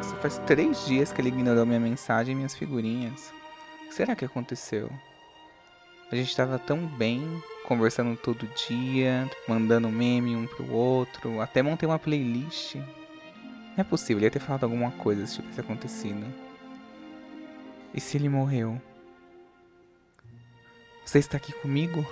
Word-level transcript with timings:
Nossa, 0.00 0.16
faz 0.16 0.38
três 0.46 0.86
dias 0.86 1.12
que 1.12 1.20
ele 1.20 1.28
ignorou 1.28 1.66
minha 1.66 1.78
mensagem 1.78 2.32
e 2.32 2.34
minhas 2.34 2.54
figurinhas. 2.54 3.34
O 3.84 3.88
que 3.88 3.94
será 3.94 4.16
que 4.16 4.24
aconteceu? 4.24 4.90
A 6.10 6.16
gente 6.16 6.34
tava 6.34 6.58
tão 6.58 6.86
bem, 6.86 7.22
conversando 7.68 8.16
todo 8.16 8.48
dia, 8.66 9.30
mandando 9.46 9.90
meme 9.90 10.34
um 10.34 10.46
pro 10.46 10.72
outro, 10.72 11.38
até 11.42 11.60
montei 11.60 11.86
uma 11.86 11.98
playlist. 11.98 12.76
Não 12.76 13.76
é 13.76 13.84
possível, 13.84 14.16
ele 14.16 14.24
ia 14.24 14.30
ter 14.30 14.38
falado 14.38 14.64
alguma 14.64 14.90
coisa 14.90 15.26
se 15.26 15.36
tivesse 15.42 15.60
acontecido. 15.60 16.24
E 17.92 18.00
se 18.00 18.16
ele 18.16 18.30
morreu? 18.30 18.80
Você 21.04 21.18
está 21.18 21.36
aqui 21.36 21.52
comigo? 21.52 22.06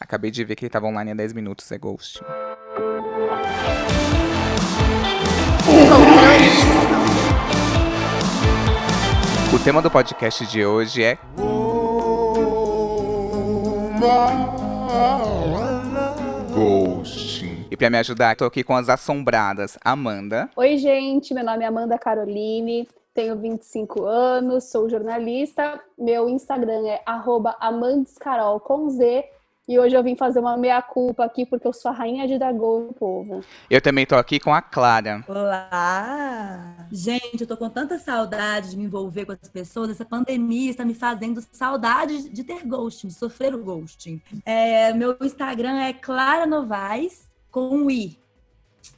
Acabei 0.00 0.30
de 0.30 0.42
ver 0.42 0.56
que 0.56 0.64
ele 0.64 0.70
tava 0.70 0.86
online 0.86 1.10
há 1.10 1.14
10 1.14 1.34
minutos, 1.34 1.70
é 1.70 1.76
Ghost. 1.76 2.22
Tema 9.64 9.80
do 9.80 9.88
podcast 9.88 10.44
de 10.44 10.66
hoje 10.66 11.04
é 11.04 11.16
Ghosting. 16.52 17.66
E 17.70 17.76
pra 17.76 17.88
me 17.88 17.96
ajudar, 17.98 18.34
tô 18.34 18.44
aqui 18.44 18.64
com 18.64 18.74
as 18.74 18.88
assombradas 18.88 19.78
Amanda. 19.84 20.50
Oi, 20.56 20.78
gente, 20.78 21.32
meu 21.32 21.44
nome 21.44 21.62
é 21.62 21.68
Amanda 21.68 21.96
Caroline, 21.96 22.88
tenho 23.14 23.36
25 23.36 24.04
anos, 24.04 24.64
sou 24.64 24.88
jornalista. 24.88 25.80
Meu 25.96 26.28
Instagram 26.28 26.88
é 26.88 27.00
amandescarol 27.60 28.58
com 28.58 28.90
Z 28.90 29.24
e 29.72 29.78
hoje 29.78 29.96
eu 29.96 30.02
vim 30.02 30.14
fazer 30.14 30.38
uma 30.38 30.54
meia-culpa 30.54 31.24
aqui, 31.24 31.46
porque 31.46 31.66
eu 31.66 31.72
sou 31.72 31.90
a 31.90 31.94
rainha 31.94 32.28
de 32.28 32.38
dar 32.38 32.52
gol 32.52 32.80
no 32.88 32.92
povo. 32.92 33.42
Eu 33.70 33.80
também 33.80 34.04
tô 34.04 34.14
aqui 34.16 34.38
com 34.38 34.52
a 34.52 34.60
Clara. 34.60 35.24
Olá! 35.26 36.86
Gente, 36.92 37.40
eu 37.40 37.46
tô 37.46 37.56
com 37.56 37.70
tanta 37.70 37.98
saudade 37.98 38.70
de 38.70 38.76
me 38.76 38.84
envolver 38.84 39.24
com 39.24 39.32
as 39.32 39.48
pessoas. 39.48 39.90
Essa 39.90 40.04
pandemia 40.04 40.70
está 40.70 40.84
me 40.84 40.94
fazendo 40.94 41.42
saudade 41.50 42.28
de 42.28 42.44
ter 42.44 42.66
ghosting, 42.66 43.08
de 43.08 43.14
sofrer 43.14 43.54
o 43.54 43.64
ghosting. 43.64 44.20
É, 44.44 44.92
meu 44.92 45.16
Instagram 45.22 45.80
é 45.80 45.94
Clara 45.94 46.46
Novaes, 46.46 47.22
com 47.50 47.70
um 47.70 47.90
I. 47.90 48.21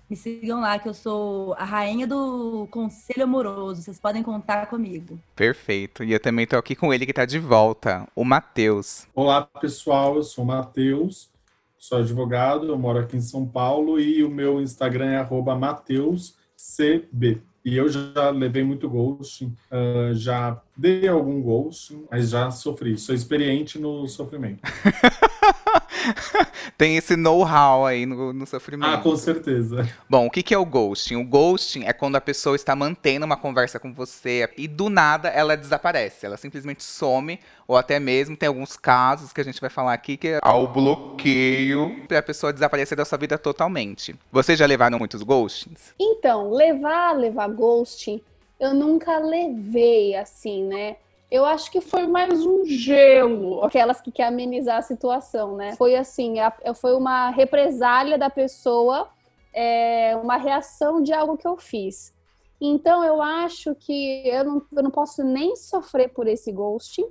Me 0.08 0.16
sigam 0.16 0.60
lá, 0.60 0.78
que 0.78 0.88
eu 0.88 0.92
sou 0.92 1.54
a 1.54 1.64
rainha 1.64 2.06
do 2.06 2.68
conselho 2.70 3.24
amoroso. 3.24 3.80
Vocês 3.80 3.98
podem 3.98 4.22
contar 4.22 4.66
comigo. 4.66 5.18
Perfeito. 5.34 6.04
E 6.04 6.12
eu 6.12 6.20
também 6.20 6.46
tô 6.46 6.56
aqui 6.56 6.76
com 6.76 6.92
ele 6.92 7.06
que 7.06 7.12
tá 7.12 7.24
de 7.24 7.38
volta, 7.38 8.06
o 8.14 8.22
Matheus. 8.22 9.06
Olá, 9.14 9.42
pessoal. 9.42 10.16
Eu 10.16 10.22
sou 10.22 10.44
o 10.44 10.46
Matheus, 10.46 11.30
sou 11.78 11.98
advogado, 11.98 12.68
eu 12.68 12.78
moro 12.78 12.98
aqui 12.98 13.16
em 13.16 13.22
São 13.22 13.46
Paulo 13.46 13.98
e 13.98 14.22
o 14.22 14.28
meu 14.28 14.60
Instagram 14.60 15.06
é 15.06 15.54
MatheusCB. 15.54 17.40
E 17.64 17.78
eu 17.78 17.88
já 17.88 18.28
levei 18.28 18.62
muito 18.62 18.86
ghosting, 18.90 19.56
uh, 19.72 20.14
já 20.14 20.60
dei 20.76 21.08
algum 21.08 21.40
ghosting, 21.40 22.04
mas 22.10 22.28
já 22.28 22.50
sofri. 22.50 22.98
Sou 22.98 23.14
experiente 23.14 23.78
no 23.78 24.06
sofrimento. 24.06 24.60
Tem 26.76 26.96
esse 26.96 27.16
know-how 27.16 27.86
aí 27.86 28.06
no, 28.06 28.32
no, 28.32 28.46
sofrimento. 28.46 28.94
Ah, 28.94 28.98
com 28.98 29.16
certeza. 29.16 29.88
Bom, 30.08 30.26
o 30.26 30.30
que, 30.30 30.42
que 30.42 30.54
é 30.54 30.58
o 30.58 30.64
ghosting? 30.64 31.16
O 31.16 31.24
ghosting 31.24 31.84
é 31.84 31.92
quando 31.92 32.16
a 32.16 32.20
pessoa 32.20 32.56
está 32.56 32.74
mantendo 32.74 33.26
uma 33.26 33.36
conversa 33.36 33.78
com 33.78 33.92
você 33.92 34.48
e 34.56 34.66
do 34.68 34.88
nada 34.88 35.28
ela 35.28 35.56
desaparece. 35.56 36.26
Ela 36.26 36.36
simplesmente 36.36 36.82
some, 36.82 37.38
ou 37.66 37.76
até 37.76 37.98
mesmo 37.98 38.36
tem 38.36 38.46
alguns 38.46 38.76
casos 38.76 39.32
que 39.32 39.40
a 39.40 39.44
gente 39.44 39.60
vai 39.60 39.70
falar 39.70 39.92
aqui 39.94 40.16
que 40.16 40.28
é 40.28 40.38
ao 40.42 40.66
bloqueio 40.66 42.04
para 42.06 42.18
a 42.18 42.22
pessoa 42.22 42.52
desaparecer 42.52 42.96
da 42.96 43.04
sua 43.04 43.18
vida 43.18 43.38
totalmente. 43.38 44.14
Vocês 44.30 44.58
já 44.58 44.66
levaram 44.66 44.98
muitos 44.98 45.22
ghostings? 45.22 45.94
Então, 45.98 46.50
levar, 46.50 47.16
levar 47.16 47.48
ghosting, 47.48 48.20
eu 48.58 48.74
nunca 48.74 49.18
levei 49.18 50.14
assim, 50.14 50.64
né? 50.64 50.96
Eu 51.30 51.44
acho 51.44 51.70
que 51.70 51.80
foi 51.80 52.06
mais 52.06 52.44
um 52.46 52.64
gelo, 52.64 53.64
aquelas 53.64 54.00
que 54.00 54.12
quer 54.12 54.26
amenizar 54.26 54.78
a 54.78 54.82
situação, 54.82 55.56
né? 55.56 55.74
Foi 55.76 55.96
assim, 55.96 56.38
a, 56.38 56.52
foi 56.74 56.94
uma 56.94 57.30
represália 57.30 58.16
da 58.16 58.30
pessoa, 58.30 59.08
é, 59.52 60.16
uma 60.16 60.36
reação 60.36 61.02
de 61.02 61.12
algo 61.12 61.36
que 61.36 61.46
eu 61.46 61.56
fiz. 61.56 62.14
Então 62.60 63.04
eu 63.04 63.20
acho 63.20 63.74
que 63.74 64.28
eu 64.28 64.44
não, 64.44 64.62
eu 64.72 64.82
não 64.82 64.90
posso 64.90 65.24
nem 65.24 65.56
sofrer 65.56 66.10
por 66.10 66.28
esse 66.28 66.52
ghosting, 66.52 67.06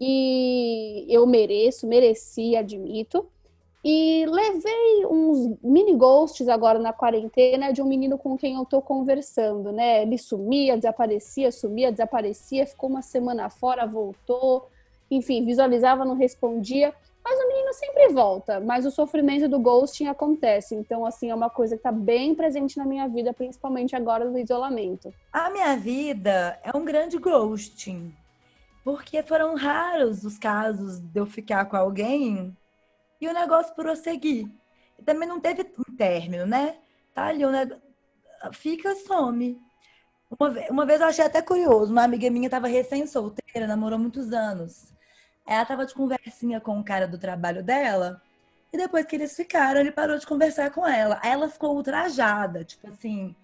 e 0.00 1.04
eu 1.10 1.26
mereço, 1.26 1.86
mereci, 1.86 2.56
admito. 2.56 3.28
E 3.82 4.26
levei 4.26 5.06
uns 5.06 5.56
mini 5.62 5.94
ghosts 5.96 6.46
agora 6.48 6.78
na 6.78 6.92
quarentena 6.92 7.72
de 7.72 7.80
um 7.80 7.86
menino 7.86 8.18
com 8.18 8.36
quem 8.36 8.54
eu 8.54 8.64
tô 8.66 8.82
conversando, 8.82 9.72
né? 9.72 10.02
Ele 10.02 10.18
sumia, 10.18 10.76
desaparecia, 10.76 11.50
sumia, 11.50 11.90
desaparecia, 11.90 12.66
ficou 12.66 12.90
uma 12.90 13.00
semana 13.00 13.48
fora, 13.48 13.86
voltou, 13.86 14.68
enfim, 15.10 15.46
visualizava, 15.46 16.04
não 16.04 16.14
respondia. 16.14 16.94
Mas 17.24 17.38
o 17.38 17.48
menino 17.48 17.72
sempre 17.72 18.08
volta, 18.08 18.60
mas 18.60 18.84
o 18.84 18.90
sofrimento 18.90 19.48
do 19.48 19.58
ghosting 19.58 20.06
acontece. 20.06 20.74
Então, 20.74 21.06
assim, 21.06 21.30
é 21.30 21.34
uma 21.34 21.50
coisa 21.50 21.76
que 21.76 21.82
tá 21.82 21.92
bem 21.92 22.34
presente 22.34 22.76
na 22.76 22.84
minha 22.84 23.08
vida, 23.08 23.32
principalmente 23.32 23.96
agora 23.96 24.24
no 24.24 24.38
isolamento. 24.38 25.12
A 25.32 25.48
minha 25.50 25.76
vida 25.76 26.58
é 26.62 26.76
um 26.76 26.84
grande 26.84 27.18
ghosting. 27.18 28.12
Porque 28.82 29.22
foram 29.22 29.54
raros 29.54 30.24
os 30.24 30.38
casos 30.38 30.98
de 30.98 31.20
eu 31.20 31.26
ficar 31.26 31.66
com 31.66 31.76
alguém 31.76 32.56
e 33.20 33.28
o 33.28 33.34
negócio 33.34 33.74
prosseguir. 33.74 34.48
Também 35.04 35.28
não 35.28 35.40
teve 35.40 35.66
um 35.78 35.96
término, 35.96 36.46
né? 36.46 36.78
Tá 37.14 37.26
ali, 37.26 37.44
o 37.44 37.50
negócio... 37.50 37.82
fica, 38.52 38.94
some. 38.96 39.60
Uma 40.38 40.50
vez, 40.50 40.70
uma 40.70 40.86
vez 40.86 41.00
eu 41.00 41.06
achei 41.08 41.24
até 41.24 41.42
curioso, 41.42 41.92
uma 41.92 42.04
amiga 42.04 42.30
minha 42.30 42.46
estava 42.46 42.68
recém-solteira, 42.68 43.66
namorou 43.66 43.98
muitos 43.98 44.32
anos. 44.32 44.94
Ela 45.46 45.64
tava 45.64 45.84
de 45.84 45.92
conversinha 45.92 46.60
com 46.60 46.78
o 46.78 46.84
cara 46.84 47.08
do 47.08 47.18
trabalho 47.18 47.64
dela, 47.64 48.22
e 48.72 48.76
depois 48.76 49.04
que 49.04 49.16
eles 49.16 49.34
ficaram, 49.34 49.80
ele 49.80 49.90
parou 49.90 50.16
de 50.16 50.26
conversar 50.26 50.70
com 50.70 50.86
ela. 50.86 51.18
Aí 51.22 51.32
ela 51.32 51.48
ficou 51.48 51.74
ultrajada, 51.74 52.64
tipo 52.64 52.88
assim, 52.88 53.34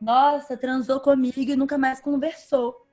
nossa, 0.00 0.56
transou 0.56 1.00
comigo 1.00 1.38
e 1.38 1.56
nunca 1.56 1.76
mais 1.76 2.00
conversou. 2.00 2.86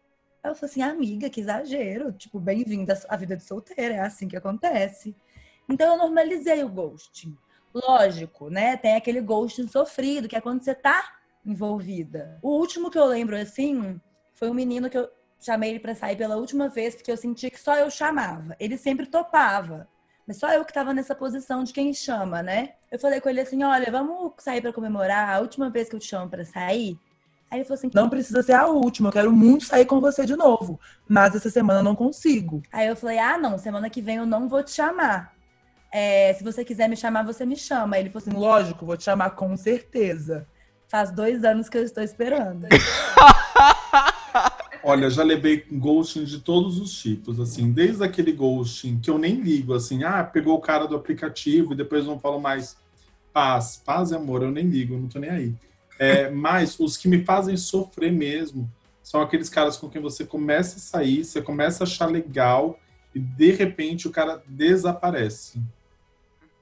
Aí 0.44 0.52
eu 0.52 0.56
falei 0.56 0.70
assim, 0.70 0.82
amiga, 0.82 1.30
que 1.30 1.40
exagero. 1.40 2.12
Tipo, 2.12 2.40
bem-vinda 2.40 3.00
à 3.08 3.16
vida 3.16 3.38
de 3.38 3.44
solteira, 3.44 3.96
é 3.96 4.00
assim 4.02 4.28
que 4.28 4.36
acontece. 4.36 5.16
Então 5.70 5.94
eu 5.94 5.98
normalizei 5.98 6.64
o 6.64 6.70
ghosting. 6.70 7.38
Lógico, 7.74 8.50
né? 8.50 8.78
Tem 8.78 8.96
aquele 8.96 9.22
ghosting 9.22 9.68
sofrido, 9.68 10.28
que 10.28 10.36
é 10.36 10.42
quando 10.42 10.64
você 10.64 10.74
tá 10.74 11.18
envolvida. 11.46 12.40
O 12.42 12.52
último 12.52 12.90
que 12.90 12.98
eu 12.98 13.06
lembro 13.06 13.36
assim 13.36 14.00
foi 14.34 14.50
um 14.50 14.54
menino 14.54 14.90
que 14.90 14.98
eu 14.98 15.10
chamei 15.40 15.72
ele 15.72 15.80
para 15.80 15.96
sair 15.96 16.16
pela 16.16 16.36
última 16.36 16.68
vez 16.68 16.96
porque 16.96 17.12
eu 17.12 17.18
senti 17.18 17.50
que 17.50 17.60
só 17.60 17.76
eu 17.76 17.90
chamava. 17.90 18.56
Ele 18.60 18.78
sempre 18.78 19.06
topava. 19.06 19.88
Mas 20.28 20.38
só 20.38 20.52
eu 20.52 20.66
que 20.66 20.74
tava 20.74 20.94
nessa 20.94 21.16
posição 21.16 21.64
de 21.64 21.72
quem 21.72 21.94
chama, 21.94 22.44
né? 22.44 22.74
Eu 22.92 23.00
falei 23.00 23.22
com 23.22 23.30
ele 23.30 23.40
assim: 23.40 23.64
"Olha, 23.64 23.90
vamos 23.92 24.34
sair 24.40 24.62
para 24.62 24.74
comemorar 24.74 25.30
a 25.30 25.40
última 25.40 25.70
vez 25.70 25.90
que 25.90 25.96
eu 25.96 26.00
te 26.00 26.08
chamo 26.08 26.30
para 26.30 26.44
sair?" 26.44 27.00
Aí 27.50 27.60
ele 27.60 27.66
falou 27.66 27.78
assim: 27.78 27.90
Não 27.94 28.10
precisa 28.10 28.44
ser 28.44 28.54
a 28.54 28.68
última, 28.68 29.08
eu 29.08 29.14
quero 29.14 29.32
muito 29.32 29.66
sair 29.66 29.86
com 29.86 30.02
você 30.02 30.26
de 30.26 30.36
novo. 30.36 30.80
Mas 31.08 31.34
essa 31.36 31.50
semana 31.50 31.80
eu 31.80 31.84
não 31.84 31.96
consigo. 31.96 32.62
Aí 32.72 32.88
eu 32.88 32.96
falei: 32.96 33.20
Ah, 33.20 33.38
não, 33.38 33.58
semana 33.58 33.90
que 33.90 34.02
vem 34.02 34.18
eu 34.18 34.26
não 34.26 34.50
vou 34.50 34.62
te 34.64 34.72
chamar. 34.72 35.37
É, 35.94 36.34
se 36.34 36.44
você 36.44 36.66
quiser 36.66 36.90
me 36.90 36.96
chamar, 36.96 37.24
você 37.24 37.46
me 37.46 37.56
chama. 37.56 37.98
Ele 37.98 38.10
falou 38.10 38.28
assim: 38.28 38.38
Lógico, 38.38 38.86
vou 38.86 38.98
te 38.98 39.04
chamar 39.04 39.32
com 39.32 39.56
certeza. 39.56 40.48
Faz 40.88 41.12
dois 41.12 41.44
anos 41.44 41.68
que 41.70 41.78
eu 41.78 41.84
estou 41.84 42.04
esperando. 42.04 42.68
Olha, 44.84 45.10
já 45.10 45.24
levei 45.24 45.66
ghosting 45.70 46.24
de 46.24 46.40
todos 46.40 46.80
os 46.80 46.94
tipos, 46.94 47.40
assim, 47.42 47.72
desde 47.72 48.04
aquele 48.06 48.32
ghosting 48.32 49.00
que 49.00 49.10
eu 49.10 49.18
nem 49.18 49.36
ligo, 49.36 49.74
assim, 49.74 50.06
ah, 50.06 50.24
pegou 50.24 50.56
o 50.56 50.62
cara 50.62 50.88
do 50.88 50.96
aplicativo 50.96 51.74
e 51.74 51.76
depois 51.76 52.06
não 52.06 52.18
falo 52.18 52.40
mais 52.40 52.78
paz, 53.34 53.82
paz 53.84 54.12
e 54.12 54.16
amor, 54.16 54.44
eu 54.44 54.52
nem 54.52 54.66
ligo, 54.66 54.94
eu 54.94 55.00
não 55.00 55.10
tô 55.10 55.20
nem 55.20 55.30
aí. 55.30 55.54
É, 56.00 56.30
mas 56.30 56.80
os 56.80 56.96
que 56.96 57.08
me 57.08 57.24
fazem 57.26 57.58
sofrer 57.58 58.12
mesmo 58.12 58.72
são 59.04 59.22
aqueles 59.22 59.50
caras 59.50 59.76
com 59.78 59.90
quem 59.90 60.02
você 60.02 60.26
começa 60.26 60.78
a 60.78 60.80
sair, 60.80 61.26
você 61.26 61.42
começa 61.42 61.84
a 61.84 61.88
achar 61.88 62.06
legal 62.06 62.80
e 63.14 63.20
de 63.20 63.52
repente 63.52 64.08
o 64.08 64.12
cara 64.12 64.42
desaparece. 64.48 65.62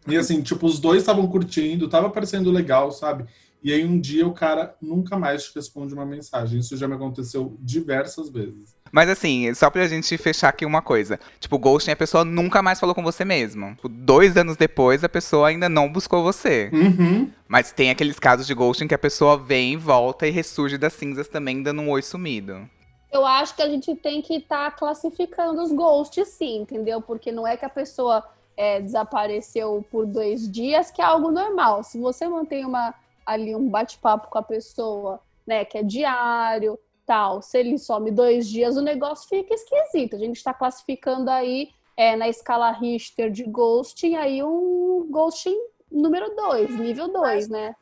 E 0.08 0.18
assim, 0.18 0.42
tipo, 0.42 0.66
os 0.66 0.80
dois 0.80 1.02
estavam 1.02 1.28
curtindo, 1.28 1.90
tava 1.90 2.10
parecendo 2.10 2.52
legal, 2.52 2.92
sabe? 2.92 3.26
E 3.66 3.74
aí 3.74 3.84
um 3.84 4.00
dia 4.00 4.28
o 4.28 4.34
cara 4.34 4.76
nunca 4.80 5.18
mais 5.18 5.46
te 5.46 5.56
responde 5.56 5.92
uma 5.92 6.06
mensagem. 6.06 6.60
Isso 6.60 6.78
já 6.78 6.88
me 6.88 6.94
aconteceu 6.94 7.58
diversas 7.60 8.30
vezes. 8.30 8.76
Mas 8.92 9.10
assim, 9.10 9.52
só 9.56 9.72
pra 9.72 9.88
gente 9.88 10.16
fechar 10.20 10.50
aqui 10.50 10.64
uma 10.66 10.84
coisa. 10.84 11.20
Tipo, 11.40 11.58
ghosting, 11.58 11.90
a 11.90 11.96
pessoa 11.96 12.24
nunca 12.24 12.62
mais 12.62 12.80
falou 12.80 12.94
com 12.94 13.02
você 13.02 13.26
mesmo. 13.26 13.74
Tipo, 13.74 13.90
dois 13.90 14.38
anos 14.38 14.56
depois, 14.56 15.04
a 15.04 15.10
pessoa 15.10 15.48
ainda 15.48 15.68
não 15.68 15.92
buscou 15.92 16.22
você. 16.22 16.70
Uhum. 16.72 17.32
Mas 17.48 17.72
tem 17.72 17.90
aqueles 17.90 18.20
casos 18.20 18.46
de 18.46 18.54
ghosting 18.54 18.88
que 18.88 18.94
a 18.94 19.00
pessoa 19.00 19.36
vem, 19.36 19.78
volta 19.78 20.28
e 20.28 20.32
ressurge 20.32 20.78
das 20.78 20.94
cinzas 20.94 21.28
também, 21.28 21.64
dando 21.64 21.82
um 21.82 21.90
oi 21.90 22.04
sumido. 22.04 22.70
Eu 23.12 23.26
acho 23.26 23.56
que 23.56 23.64
a 23.64 23.70
gente 23.70 23.96
tem 23.96 24.22
que 24.22 24.36
estar 24.36 24.70
tá 24.70 24.78
classificando 24.78 25.64
os 25.64 25.72
ghosts, 25.72 26.28
sim, 26.28 26.58
entendeu? 26.58 27.02
Porque 27.02 27.32
não 27.32 27.48
é 27.48 27.58
que 27.58 27.66
a 27.66 27.70
pessoa 27.70 28.24
é, 28.58 28.82
desapareceu 28.82 29.86
por 29.92 30.06
dois 30.06 30.50
dias, 30.50 30.92
que 30.92 31.02
é 31.02 31.06
algo 31.06 31.32
normal. 31.32 31.84
Se 31.84 32.00
você 32.00 32.28
mantém 32.28 32.66
uma 32.66 32.94
ali 33.26 33.56
um 33.56 33.68
bate-papo 33.68 34.30
com 34.30 34.38
a 34.38 34.44
pessoa 34.44 35.20
né, 35.46 35.66
que 35.66 35.78
é 35.78 35.84
diário, 35.84 36.80
tal. 37.06 37.42
Se 37.42 37.58
ele 37.58 37.78
some 37.78 38.12
dois 38.12 38.48
dias, 38.48 38.78
o 38.78 38.82
negócio 38.82 39.28
fica 39.28 39.54
esquisito. 39.54 40.16
A 40.16 40.20
gente 40.20 40.38
está 40.38 40.54
classificando 40.54 41.30
aí 41.30 41.70
é, 41.98 42.16
na 42.16 42.28
escala 42.28 42.72
Richter 42.72 43.32
de 43.32 43.44
ghosting, 43.44 44.16
aí 44.16 44.44
um 44.44 45.08
ghosting 45.10 45.58
número 45.92 46.36
2, 46.36 46.78
nível 46.78 47.12
2, 47.12 47.48
né? 47.48 47.76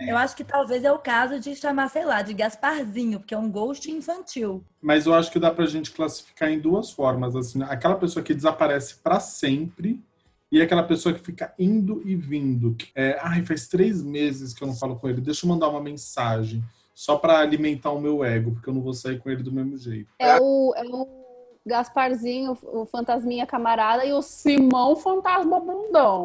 Eu 0.00 0.16
acho 0.16 0.34
que 0.36 0.42
talvez 0.42 0.84
é 0.84 0.92
o 0.92 0.98
caso 0.98 1.38
de 1.38 1.54
chamar, 1.54 1.88
sei 1.88 2.04
lá, 2.04 2.20
de 2.20 2.34
Gasparzinho, 2.34 3.20
porque 3.20 3.32
é 3.32 3.38
um 3.38 3.50
ghost 3.50 3.90
infantil. 3.90 4.62
Mas 4.82 5.06
eu 5.06 5.14
acho 5.14 5.30
que 5.30 5.38
dá 5.38 5.52
pra 5.52 5.66
gente 5.66 5.92
classificar 5.92 6.50
em 6.50 6.58
duas 6.58 6.90
formas, 6.90 7.36
assim, 7.36 7.62
aquela 7.62 7.94
pessoa 7.94 8.22
que 8.22 8.34
desaparece 8.34 8.96
para 8.96 9.20
sempre 9.20 10.02
e 10.54 10.62
aquela 10.62 10.84
pessoa 10.84 11.12
que 11.12 11.18
fica 11.18 11.52
indo 11.58 12.00
e 12.04 12.14
vindo. 12.14 12.76
É, 12.94 13.18
ai, 13.20 13.44
faz 13.44 13.66
três 13.66 14.00
meses 14.00 14.54
que 14.54 14.62
eu 14.62 14.68
não 14.68 14.74
falo 14.76 14.94
com 14.94 15.08
ele, 15.08 15.20
deixa 15.20 15.44
eu 15.44 15.50
mandar 15.50 15.68
uma 15.68 15.80
mensagem 15.80 16.62
só 16.94 17.16
para 17.16 17.40
alimentar 17.40 17.90
o 17.90 18.00
meu 18.00 18.24
ego, 18.24 18.52
porque 18.52 18.70
eu 18.70 18.74
não 18.74 18.80
vou 18.80 18.94
sair 18.94 19.18
com 19.18 19.28
ele 19.28 19.42
do 19.42 19.50
mesmo 19.50 19.76
jeito. 19.76 20.06
É 20.16 20.38
o, 20.40 20.72
é 20.76 20.84
o 20.84 21.08
Gasparzinho, 21.66 22.56
o 22.62 22.86
fantasminha 22.86 23.44
camarada, 23.44 24.04
e 24.04 24.12
o 24.12 24.22
Simão 24.22 24.94
fantasma 24.94 25.58
bundão. 25.58 26.24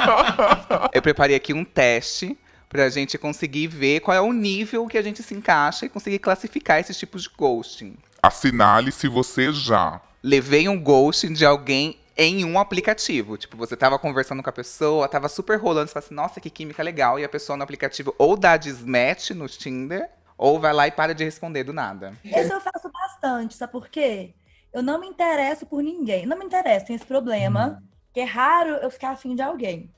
eu 0.90 1.02
preparei 1.02 1.36
aqui 1.36 1.52
um 1.52 1.62
teste 1.62 2.38
pra 2.70 2.88
gente 2.88 3.18
conseguir 3.18 3.66
ver 3.66 4.00
qual 4.00 4.16
é 4.16 4.20
o 4.22 4.32
nível 4.32 4.86
que 4.86 4.96
a 4.96 5.02
gente 5.02 5.22
se 5.22 5.34
encaixa 5.34 5.84
e 5.84 5.90
conseguir 5.90 6.20
classificar 6.20 6.80
esses 6.80 6.96
tipos 6.96 7.24
de 7.24 7.30
ghosting. 7.36 7.98
Assinale 8.22 8.90
se 8.90 9.08
você 9.08 9.52
já. 9.52 10.00
Levei 10.22 10.70
um 10.70 10.82
ghosting 10.82 11.34
de 11.34 11.44
alguém 11.44 11.99
em 12.20 12.44
um 12.44 12.58
aplicativo. 12.58 13.38
Tipo, 13.38 13.56
você 13.56 13.74
tava 13.74 13.98
conversando 13.98 14.42
com 14.42 14.50
a 14.50 14.52
pessoa, 14.52 15.08
tava 15.08 15.26
super 15.26 15.58
rolando, 15.58 15.88
você 15.88 15.94
fala 15.94 16.04
assim, 16.04 16.14
nossa, 16.14 16.38
que 16.38 16.50
química 16.50 16.82
legal. 16.82 17.18
E 17.18 17.24
a 17.24 17.28
pessoa 17.30 17.56
no 17.56 17.62
aplicativo 17.62 18.14
ou 18.18 18.36
dá 18.36 18.58
desmatch 18.58 19.30
no 19.30 19.48
Tinder, 19.48 20.06
ou 20.36 20.60
vai 20.60 20.74
lá 20.74 20.86
e 20.86 20.90
para 20.90 21.14
de 21.14 21.24
responder 21.24 21.64
do 21.64 21.72
nada. 21.72 22.12
Isso 22.22 22.52
eu 22.52 22.60
faço 22.60 22.90
bastante, 22.92 23.54
sabe 23.54 23.72
por 23.72 23.88
quê? 23.88 24.34
Eu 24.70 24.82
não 24.82 25.00
me 25.00 25.06
interesso 25.06 25.64
por 25.64 25.82
ninguém. 25.82 26.26
Não 26.26 26.38
me 26.38 26.44
interesso, 26.44 26.86
tem 26.86 26.96
esse 26.96 27.06
problema. 27.06 27.80
Hum. 27.80 27.86
Que 28.12 28.20
é 28.20 28.24
raro 28.24 28.70
eu 28.70 28.90
ficar 28.90 29.12
afim 29.12 29.34
de 29.34 29.40
alguém. 29.40 29.90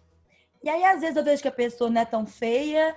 E 0.63 0.69
aí, 0.69 0.85
às 0.85 1.01
vezes, 1.01 1.17
eu 1.17 1.25
vejo 1.25 1.43
que 1.43 1.49
a 1.49 1.53
pessoa 1.53 1.91
não 1.91 2.03
é 2.03 2.05
tão 2.05 2.25
feia, 2.25 2.95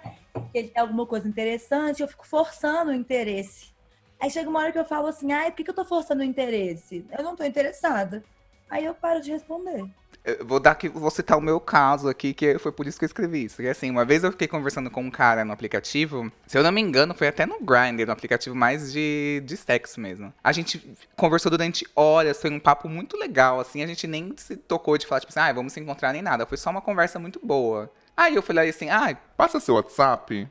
que 0.51 0.57
ele 0.57 0.67
tem 0.67 0.81
alguma 0.81 1.07
coisa 1.07 1.27
interessante, 1.27 2.01
eu 2.01 2.07
fico 2.07 2.27
forçando 2.27 2.91
o 2.91 2.93
interesse. 2.93 3.73
Aí 4.19 4.29
chega 4.29 4.49
uma 4.49 4.59
hora 4.59 4.71
que 4.71 4.77
eu 4.77 4.85
falo 4.85 5.07
assim, 5.07 5.31
ai, 5.31 5.49
por 5.49 5.57
que, 5.57 5.63
que 5.63 5.69
eu 5.71 5.75
tô 5.75 5.83
forçando 5.83 6.21
o 6.21 6.25
interesse? 6.25 7.05
Eu 7.17 7.23
não 7.23 7.35
tô 7.35 7.43
interessada. 7.43 8.23
Aí 8.69 8.85
eu 8.85 8.93
paro 8.93 9.21
de 9.21 9.31
responder. 9.31 9.85
Eu 10.23 10.43
vou 10.43 10.59
dar 10.59 10.71
aqui, 10.71 10.89
vou 10.89 11.11
citar 11.11 11.37
o 11.37 11.41
meu 11.41 11.59
caso 11.59 12.09
aqui, 12.09 12.33
que 12.33 12.57
foi 12.57 12.71
por 12.71 12.87
isso 12.87 12.97
que 12.97 13.05
eu 13.05 13.07
escrevi 13.07 13.43
isso. 13.43 13.61
E 13.61 13.69
assim, 13.69 13.91
uma 13.91 14.03
vez 14.03 14.23
eu 14.23 14.31
fiquei 14.31 14.47
conversando 14.47 14.89
com 14.89 15.01
um 15.01 15.11
cara 15.11 15.45
no 15.45 15.53
aplicativo, 15.53 16.31
se 16.47 16.57
eu 16.57 16.63
não 16.63 16.71
me 16.71 16.81
engano, 16.81 17.13
foi 17.13 17.27
até 17.27 17.45
no 17.45 17.59
Grindr, 17.59 18.07
no 18.07 18.11
aplicativo 18.11 18.55
mais 18.55 18.91
de, 18.91 19.43
de 19.45 19.55
sexo 19.55 19.99
mesmo. 19.99 20.33
A 20.43 20.51
gente 20.51 20.95
conversou 21.15 21.51
durante 21.51 21.87
horas, 21.95 22.41
foi 22.41 22.49
um 22.49 22.59
papo 22.59 22.89
muito 22.89 23.15
legal, 23.17 23.59
assim, 23.59 23.83
a 23.83 23.87
gente 23.87 24.07
nem 24.07 24.33
se 24.35 24.57
tocou 24.57 24.97
de 24.97 25.05
falar, 25.05 25.21
tipo 25.21 25.31
assim, 25.31 25.47
ah, 25.47 25.53
vamos 25.53 25.73
se 25.73 25.79
encontrar 25.79 26.11
nem 26.11 26.23
nada. 26.23 26.47
Foi 26.47 26.57
só 26.57 26.71
uma 26.71 26.81
conversa 26.81 27.19
muito 27.19 27.39
boa. 27.43 27.91
Aí 28.17 28.33
eu 28.33 28.41
falei 28.41 28.69
assim, 28.69 28.89
ah, 28.89 29.15
passa 29.37 29.59
seu 29.59 29.75
WhatsApp. 29.75 30.47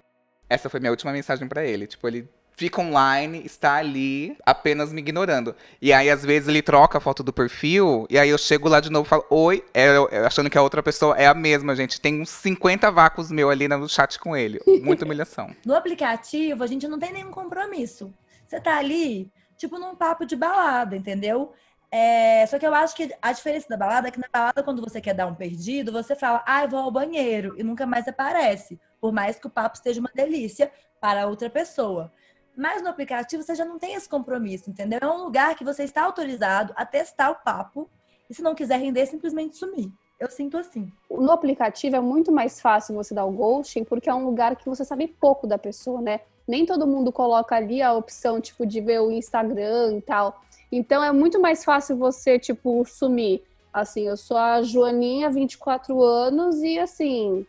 Essa 0.49 0.70
foi 0.70 0.78
minha 0.78 0.93
última 0.93 1.10
mensagem 1.10 1.49
para 1.49 1.64
ele. 1.64 1.88
Tipo, 1.88 2.06
ele 2.06 2.28
fica 2.56 2.80
online, 2.80 3.42
está 3.44 3.74
ali, 3.74 4.36
apenas 4.46 4.92
me 4.92 5.00
ignorando. 5.00 5.54
E 5.80 5.92
aí, 5.92 6.08
às 6.08 6.24
vezes, 6.24 6.48
ele 6.48 6.62
troca 6.62 6.98
a 6.98 7.00
foto 7.00 7.22
do 7.22 7.32
perfil, 7.32 8.06
e 8.08 8.18
aí 8.18 8.30
eu 8.30 8.38
chego 8.38 8.68
lá 8.68 8.80
de 8.80 8.90
novo 8.90 9.06
e 9.06 9.08
falo, 9.08 9.24
oi, 9.28 9.64
é, 9.74 9.96
achando 10.24 10.48
que 10.48 10.56
a 10.56 10.62
outra 10.62 10.82
pessoa 10.82 11.16
é 11.16 11.26
a 11.26 11.34
mesma, 11.34 11.74
gente. 11.74 12.00
Tem 12.00 12.20
uns 12.20 12.30
50 12.30 12.90
vácuos 12.90 13.30
meu 13.30 13.50
ali 13.50 13.66
no 13.68 13.88
chat 13.88 14.18
com 14.18 14.36
ele. 14.36 14.60
Muita 14.82 15.04
humilhação. 15.06 15.54
no 15.64 15.74
aplicativo, 15.74 16.62
a 16.62 16.66
gente 16.66 16.86
não 16.86 16.98
tem 16.98 17.12
nenhum 17.12 17.30
compromisso. 17.30 18.12
Você 18.46 18.60
tá 18.60 18.78
ali, 18.78 19.30
tipo, 19.56 19.78
num 19.78 19.96
papo 19.96 20.24
de 20.24 20.36
balada, 20.36 20.96
entendeu? 20.96 21.52
É, 21.90 22.44
só 22.46 22.58
que 22.58 22.66
eu 22.66 22.74
acho 22.74 22.94
que 22.96 23.14
a 23.22 23.32
diferença 23.32 23.68
da 23.68 23.76
balada 23.76 24.08
é 24.08 24.10
que 24.10 24.18
na 24.18 24.28
balada, 24.32 24.62
quando 24.62 24.82
você 24.82 25.00
quer 25.00 25.14
dar 25.14 25.26
um 25.26 25.34
perdido, 25.34 25.92
você 25.92 26.14
fala, 26.16 26.42
ah, 26.46 26.64
eu 26.64 26.68
vou 26.68 26.80
ao 26.80 26.90
banheiro, 26.90 27.54
e 27.56 27.62
nunca 27.62 27.86
mais 27.86 28.06
aparece. 28.08 28.80
Por 29.00 29.12
mais 29.12 29.38
que 29.38 29.46
o 29.46 29.50
papo 29.50 29.76
esteja 29.76 30.00
uma 30.00 30.10
delícia 30.14 30.72
para 31.00 31.26
outra 31.26 31.48
pessoa. 31.48 32.12
Mas 32.56 32.82
no 32.82 32.88
aplicativo 32.88 33.42
você 33.42 33.54
já 33.54 33.64
não 33.64 33.78
tem 33.78 33.94
esse 33.94 34.08
compromisso, 34.08 34.70
entendeu? 34.70 34.98
É 35.02 35.06
um 35.06 35.24
lugar 35.24 35.54
que 35.56 35.64
você 35.64 35.82
está 35.82 36.04
autorizado 36.04 36.72
a 36.76 36.86
testar 36.86 37.30
o 37.30 37.36
papo 37.36 37.88
e 38.28 38.34
se 38.34 38.42
não 38.42 38.54
quiser 38.54 38.78
render, 38.78 39.06
simplesmente 39.06 39.56
sumir. 39.56 39.90
Eu 40.18 40.30
sinto 40.30 40.56
assim. 40.56 40.90
No 41.10 41.32
aplicativo 41.32 41.96
é 41.96 42.00
muito 42.00 42.30
mais 42.30 42.60
fácil 42.60 42.94
você 42.94 43.12
dar 43.12 43.24
o 43.24 43.32
ghosting 43.32 43.84
porque 43.84 44.08
é 44.08 44.14
um 44.14 44.24
lugar 44.24 44.54
que 44.56 44.68
você 44.68 44.84
sabe 44.84 45.08
pouco 45.08 45.46
da 45.46 45.58
pessoa, 45.58 46.00
né? 46.00 46.20
Nem 46.46 46.64
todo 46.64 46.86
mundo 46.86 47.10
coloca 47.10 47.56
ali 47.56 47.82
a 47.82 47.92
opção, 47.92 48.40
tipo, 48.40 48.66
de 48.66 48.80
ver 48.80 49.00
o 49.00 49.10
Instagram 49.10 49.96
e 49.96 50.02
tal. 50.02 50.40
Então 50.70 51.02
é 51.02 51.12
muito 51.12 51.40
mais 51.40 51.64
fácil 51.64 51.96
você, 51.96 52.38
tipo, 52.38 52.84
sumir. 52.84 53.42
Assim, 53.72 54.06
eu 54.06 54.16
sou 54.16 54.36
a 54.36 54.62
Joaninha, 54.62 55.30
24 55.30 56.00
anos, 56.02 56.62
e 56.62 56.78
assim, 56.78 57.44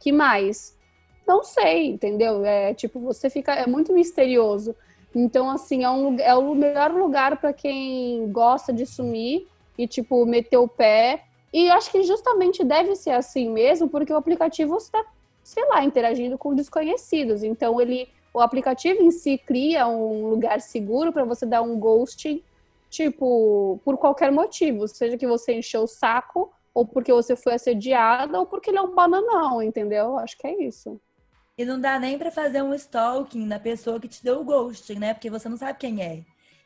que 0.00 0.10
mais? 0.10 0.75
Não 1.26 1.42
sei, 1.42 1.88
entendeu? 1.88 2.44
É 2.44 2.72
tipo, 2.72 3.00
você 3.00 3.28
fica. 3.28 3.52
É 3.52 3.66
muito 3.66 3.92
misterioso. 3.92 4.74
Então, 5.14 5.50
assim, 5.50 5.82
é, 5.82 5.90
um, 5.90 6.16
é 6.20 6.34
o 6.34 6.54
melhor 6.54 6.92
lugar 6.92 7.38
para 7.38 7.52
quem 7.52 8.30
gosta 8.30 8.72
de 8.72 8.84
sumir 8.86 9.46
e, 9.76 9.88
tipo, 9.88 10.24
meter 10.26 10.58
o 10.58 10.68
pé. 10.68 11.24
E 11.52 11.70
acho 11.70 11.90
que 11.90 12.02
justamente 12.02 12.62
deve 12.62 12.94
ser 12.94 13.12
assim 13.12 13.48
mesmo, 13.50 13.88
porque 13.88 14.12
o 14.12 14.16
aplicativo 14.16 14.76
está, 14.76 15.02
sei 15.42 15.64
lá, 15.68 15.82
interagindo 15.82 16.36
com 16.36 16.54
desconhecidos. 16.54 17.42
Então, 17.42 17.80
ele, 17.80 18.08
o 18.32 18.40
aplicativo 18.40 19.02
em 19.02 19.10
si 19.10 19.38
cria 19.38 19.88
um 19.88 20.28
lugar 20.28 20.60
seguro 20.60 21.12
para 21.12 21.24
você 21.24 21.46
dar 21.46 21.62
um 21.62 21.78
ghosting, 21.78 22.42
tipo, 22.90 23.80
por 23.84 23.96
qualquer 23.96 24.30
motivo. 24.30 24.86
Seja 24.86 25.16
que 25.16 25.26
você 25.26 25.54
encheu 25.54 25.84
o 25.84 25.88
saco, 25.88 26.52
ou 26.74 26.84
porque 26.84 27.10
você 27.10 27.34
foi 27.34 27.54
assediada, 27.54 28.38
ou 28.38 28.44
porque 28.44 28.68
ele 28.68 28.78
é 28.78 28.82
um 28.82 28.94
bananão, 28.94 29.62
entendeu? 29.62 30.18
Acho 30.18 30.36
que 30.36 30.46
é 30.46 30.62
isso. 30.62 31.00
E 31.58 31.64
não 31.64 31.80
dá 31.80 31.98
nem 31.98 32.18
para 32.18 32.30
fazer 32.30 32.62
um 32.62 32.74
stalking 32.74 33.46
na 33.46 33.58
pessoa 33.58 33.98
que 33.98 34.08
te 34.08 34.22
deu 34.22 34.40
o 34.40 34.44
ghosting, 34.44 34.98
né? 34.98 35.14
Porque 35.14 35.30
você 35.30 35.48
não 35.48 35.56
sabe 35.56 35.78
quem 35.78 36.02
é. 36.02 36.22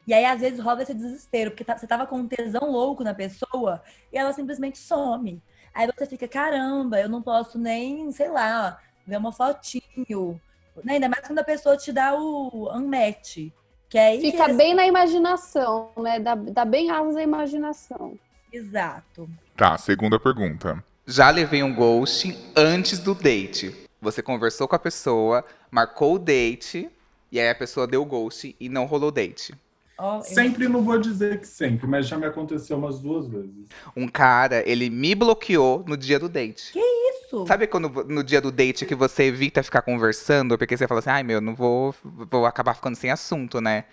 E 0.06 0.12
aí, 0.12 0.24
às 0.24 0.40
vezes, 0.40 0.58
rola 0.58 0.82
esse 0.82 0.92
desespero, 0.92 1.52
porque 1.52 1.62
tá, 1.62 1.78
você 1.78 1.86
tava 1.86 2.06
com 2.06 2.16
um 2.16 2.26
tesão 2.26 2.72
louco 2.72 3.04
na 3.04 3.14
pessoa 3.14 3.80
e 4.12 4.18
ela 4.18 4.32
simplesmente 4.32 4.78
some. 4.78 5.40
Aí 5.72 5.86
você 5.86 6.06
fica, 6.06 6.26
caramba, 6.26 7.00
eu 7.00 7.08
não 7.08 7.22
posso 7.22 7.56
nem, 7.56 8.10
sei 8.10 8.28
lá, 8.28 8.80
ver 9.06 9.18
uma 9.18 9.32
fotinho. 9.32 10.40
Né? 10.82 10.94
Ainda 10.94 11.08
mais 11.08 11.24
quando 11.24 11.38
a 11.38 11.44
pessoa 11.44 11.76
te 11.76 11.92
dá 11.92 12.14
o 12.14 12.68
unmatch. 12.76 13.52
Que 13.88 13.98
é 13.98 14.06
aí 14.06 14.20
Fica 14.20 14.46
que 14.46 14.52
bem 14.54 14.74
na 14.74 14.86
imaginação, 14.86 15.90
né? 15.98 16.18
Dá, 16.18 16.34
dá 16.34 16.64
bem 16.64 16.90
asas 16.90 17.16
à 17.16 17.22
imaginação. 17.22 18.18
Exato. 18.52 19.28
Tá, 19.56 19.78
segunda 19.78 20.18
pergunta. 20.18 20.82
Já 21.06 21.30
levei 21.30 21.62
um 21.62 21.74
ghosting 21.74 22.36
antes 22.56 22.98
do 22.98 23.14
date. 23.14 23.79
Você 24.00 24.22
conversou 24.22 24.66
com 24.66 24.76
a 24.76 24.78
pessoa, 24.78 25.44
marcou 25.70 26.14
o 26.14 26.18
date, 26.18 26.90
e 27.30 27.38
aí 27.38 27.48
a 27.48 27.54
pessoa 27.54 27.86
deu 27.86 28.02
o 28.02 28.06
ghost 28.06 28.56
e 28.58 28.68
não 28.68 28.86
rolou 28.86 29.10
date. 29.10 29.54
Oh, 29.98 30.22
sempre 30.22 30.64
eu... 30.64 30.70
não 30.70 30.82
vou 30.82 30.98
dizer 30.98 31.40
que 31.40 31.46
sempre, 31.46 31.86
mas 31.86 32.08
já 32.08 32.16
me 32.16 32.24
aconteceu 32.24 32.78
umas 32.78 32.98
duas 32.98 33.28
vezes. 33.28 33.68
Um 33.94 34.08
cara, 34.08 34.66
ele 34.66 34.88
me 34.88 35.14
bloqueou 35.14 35.84
no 35.86 35.96
dia 35.96 36.18
do 36.18 36.28
date. 36.28 36.72
Que 36.72 36.80
isso? 36.80 37.46
Sabe 37.46 37.66
quando 37.66 37.88
no 38.04 38.24
dia 38.24 38.40
do 38.40 38.50
date 38.50 38.86
que 38.86 38.94
você 38.94 39.24
evita 39.24 39.62
ficar 39.62 39.82
conversando, 39.82 40.56
porque 40.56 40.76
você 40.76 40.88
fala 40.88 41.00
assim, 41.00 41.10
ai 41.10 41.22
meu, 41.22 41.40
não 41.40 41.54
vou, 41.54 41.94
vou 42.02 42.46
acabar 42.46 42.74
ficando 42.74 42.96
sem 42.96 43.10
assunto, 43.10 43.60
né? 43.60 43.84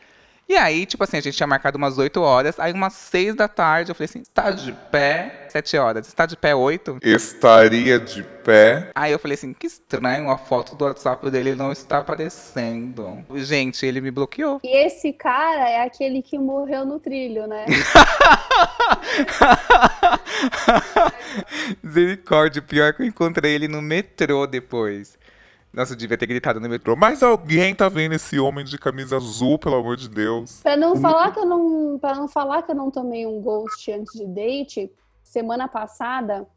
E 0.50 0.56
aí, 0.56 0.86
tipo 0.86 1.04
assim, 1.04 1.18
a 1.18 1.22
gente 1.22 1.36
tinha 1.36 1.46
marcado 1.46 1.77
umas 1.77 1.98
8 1.98 2.22
horas. 2.22 2.58
Aí, 2.58 2.72
umas 2.72 2.94
6 2.94 3.36
da 3.36 3.50
tarde, 3.50 3.92
eu 3.92 3.96
falei 3.96 4.06
assim: 4.06 4.22
está 4.22 4.50
de 4.50 4.72
pé? 4.89 5.46
7 5.50 5.77
horas. 5.77 6.08
Está 6.08 6.25
de 6.25 6.38
pé 6.38 6.56
8? 6.56 7.00
Estaria 7.04 8.00
de 8.00 8.24
pé. 8.24 8.89
Aí 8.96 9.12
eu 9.12 9.20
falei 9.20 9.36
assim: 9.36 9.54
que 9.54 9.68
estranho, 9.68 10.30
a 10.30 10.38
foto 10.38 10.74
do 10.74 10.86
WhatsApp 10.86 11.30
dele 11.30 11.54
não 11.54 11.74
está 11.74 11.98
aparecendo. 11.98 13.25
Gente, 13.36 13.86
ele 13.86 14.00
me 14.00 14.10
bloqueou. 14.10 14.62
E 14.63 14.86
esse 14.86 15.12
cara 15.12 15.70
é 15.70 15.84
aquele 15.84 16.22
que 16.22 16.39
morreu 16.39 16.86
no 16.86 16.98
trilho, 16.98 17.46
né? 17.46 17.66
Misericórdia, 21.84 22.62
pior 22.62 22.94
que 22.94 23.01
eu 23.01 23.06
encontrei 23.06 23.54
ele 23.54 23.68
no 23.68 23.82
metrô 23.82 24.48
depois. 24.48 25.18
Nossa, 25.74 25.93
eu 25.93 25.97
devia 25.97 26.17
ter 26.17 26.25
gritado 26.25 26.59
no 26.59 26.69
metrô. 26.69 26.95
Mas 26.95 27.21
alguém 27.21 27.75
tá 27.75 27.88
vendo 27.89 28.13
esse 28.13 28.39
homem 28.39 28.65
de 28.65 28.77
camisa 28.77 29.17
azul, 29.17 29.59
pelo 29.59 29.75
amor 29.75 29.95
de 29.95 30.09
Deus. 30.09 30.62
Pra 30.62 30.75
não 30.75 30.95
falar 30.95 31.31
que 31.31 31.39
eu 31.39 31.45
não, 31.45 32.00
para 32.00 32.15
não 32.15 32.27
falar 32.27 32.63
que 32.63 32.71
eu 32.71 32.75
não 32.75 32.89
tomei 32.89 33.25
um 33.25 33.41
ghost 33.41 33.91
antes 33.91 34.13
de 34.13 34.25
date, 34.25 34.91
semana 35.24 35.67
passada, 35.67 36.47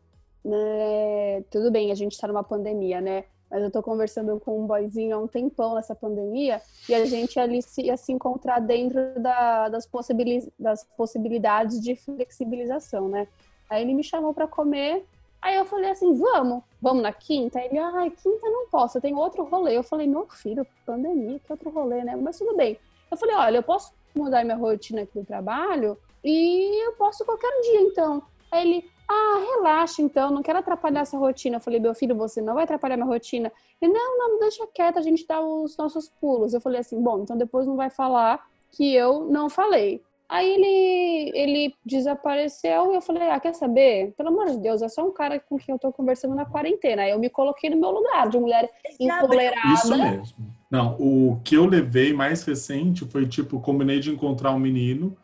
né, 0.45 1.43
tudo 1.51 1.71
bem, 1.71 1.93
a 1.93 1.95
gente 1.95 2.19
tá 2.19 2.27
numa 2.27 2.45
pandemia, 2.45 3.01
né? 3.01 3.25
Mas 3.51 3.63
eu 3.63 3.71
tô 3.71 3.83
conversando 3.83 4.39
com 4.39 4.63
um 4.63 4.67
boyzinho 4.67 5.17
há 5.17 5.19
um 5.19 5.27
tempão 5.27 5.75
nessa 5.75 5.95
pandemia 5.95 6.63
e 6.89 6.95
a 6.95 7.05
gente 7.05 7.39
ali 7.39 7.61
se, 7.61 7.83
ia 7.83 7.97
se 7.97 8.13
encontrar 8.13 8.61
dentro 8.61 9.01
da, 9.19 9.69
das, 9.69 9.87
possibilidades, 9.87 10.49
das 10.57 10.85
possibilidades 10.97 11.81
de 11.81 11.97
flexibilização, 11.97 13.09
né? 13.09 13.27
Aí 13.69 13.83
ele 13.83 13.93
me 13.93 14.05
chamou 14.05 14.33
para 14.33 14.47
comer 14.47 15.05
Aí 15.43 15.57
eu 15.57 15.65
falei 15.65 15.91
assim, 15.91 16.15
vamos, 16.15 16.63
vamos 16.81 17.03
na 17.03 17.13
quinta? 17.13 17.61
Ele, 17.61 17.79
ai, 17.79 18.11
quinta 18.11 18.49
não 18.49 18.69
posso, 18.69 18.99
eu 18.99 19.03
tenho 19.03 19.17
outro 19.17 19.45
rolê. 19.45 19.77
Eu 19.77 19.83
falei, 19.83 20.07
meu 20.07 20.27
filho, 20.29 20.67
pandemia, 20.85 21.39
que 21.39 21.51
outro 21.51 21.71
rolê, 21.71 22.05
né? 22.05 22.15
Mas 22.17 22.39
tudo 22.39 22.55
bem. 22.57 22.79
Eu 23.11 23.17
falei, 23.17 23.35
olha, 23.35 23.57
eu 23.59 23.63
posso 23.63 23.93
mudar 24.15 24.45
minha 24.45 24.57
rotina 24.57 25.03
aqui 25.03 25.19
do 25.19 25.25
trabalho 25.25 25.97
e 26.23 26.87
eu 26.87 26.93
posso 26.93 27.25
qualquer 27.25 27.51
dia, 27.63 27.81
então. 27.81 28.23
Aí 28.51 28.69
ele, 28.69 28.91
ah, 29.09 29.39
relaxa 29.55 30.03
então, 30.03 30.31
não 30.31 30.43
quero 30.43 30.59
atrapalhar 30.59 31.01
essa 31.01 31.17
rotina. 31.17 31.57
Eu 31.57 31.61
falei, 31.61 31.81
meu 31.81 31.95
filho, 31.95 32.15
você 32.15 32.43
não 32.43 32.55
vai 32.55 32.65
atrapalhar 32.65 32.97
minha 32.97 33.09
rotina. 33.09 33.51
Ele, 33.81 33.93
não, 33.93 34.19
não, 34.19 34.39
deixa 34.41 34.67
quieto, 34.67 34.99
a 34.99 35.03
gente 35.03 35.27
dá 35.27 35.41
os 35.41 35.77
nossos 35.77 36.09
pulos. 36.21 36.53
Eu 36.53 36.61
falei 36.61 36.81
assim, 36.81 37.01
bom, 37.03 37.23
então 37.23 37.37
depois 37.37 37.67
não 37.67 37.77
vai 37.77 37.89
falar 37.89 38.47
que 38.71 38.95
eu 38.95 39.25
não 39.25 39.49
falei. 39.49 40.03
Aí 40.31 40.49
ele, 40.49 41.33
ele 41.35 41.75
desapareceu 41.85 42.93
e 42.93 42.95
eu 42.95 43.03
falei, 43.03 43.29
ah, 43.31 43.41
quer 43.41 43.53
saber? 43.53 44.15
Pelo 44.17 44.29
amor 44.29 44.47
de 44.47 44.61
Deus, 44.61 44.81
é 44.81 44.89
só 44.89 45.05
um 45.05 45.13
cara 45.13 45.41
com 45.41 45.59
quem 45.59 45.73
eu 45.73 45.79
tô 45.79 45.93
conversando 45.93 46.37
na 46.37 46.45
quarentena. 46.45 47.03
Aí 47.03 47.11
eu 47.11 47.19
me 47.19 47.29
coloquei 47.29 47.69
no 47.69 47.81
meu 47.81 47.91
lugar, 47.91 48.29
de 48.29 48.39
mulher 48.39 48.71
empolerada. 49.01 49.75
Isso 49.75 49.99
mesmo. 49.99 50.55
Não, 50.71 50.97
o 51.01 51.41
que 51.45 51.57
eu 51.57 51.67
levei 51.67 52.13
mais 52.13 52.45
recente 52.45 53.05
foi, 53.07 53.27
tipo, 53.27 53.59
combinei 53.59 53.99
de 53.99 54.13
encontrar 54.13 54.53
um 54.53 54.59
menino 54.59 55.17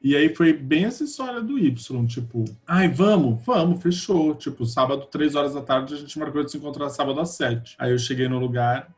e 0.00 0.16
aí 0.16 0.34
foi 0.34 0.52
bem 0.52 0.84
essa 0.84 1.02
história 1.02 1.40
do 1.40 1.58
Y, 1.58 2.06
tipo, 2.06 2.44
ai, 2.66 2.88
vamos, 2.88 3.44
vamos, 3.44 3.82
fechou. 3.82 4.34
Tipo, 4.34 4.64
sábado, 4.64 5.06
três 5.06 5.34
horas 5.34 5.54
da 5.54 5.60
tarde, 5.60 5.94
a 5.94 5.96
gente 5.96 6.18
marcou 6.18 6.44
de 6.44 6.52
se 6.52 6.56
encontrar 6.56 6.88
sábado 6.90 7.20
às 7.20 7.30
sete. 7.30 7.76
Aí 7.78 7.90
eu 7.90 7.98
cheguei 7.98 8.28
no 8.28 8.38
lugar 8.38 8.92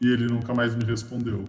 e 0.00 0.06
ele 0.06 0.26
nunca 0.26 0.54
mais 0.54 0.74
me 0.74 0.84
respondeu. 0.84 1.44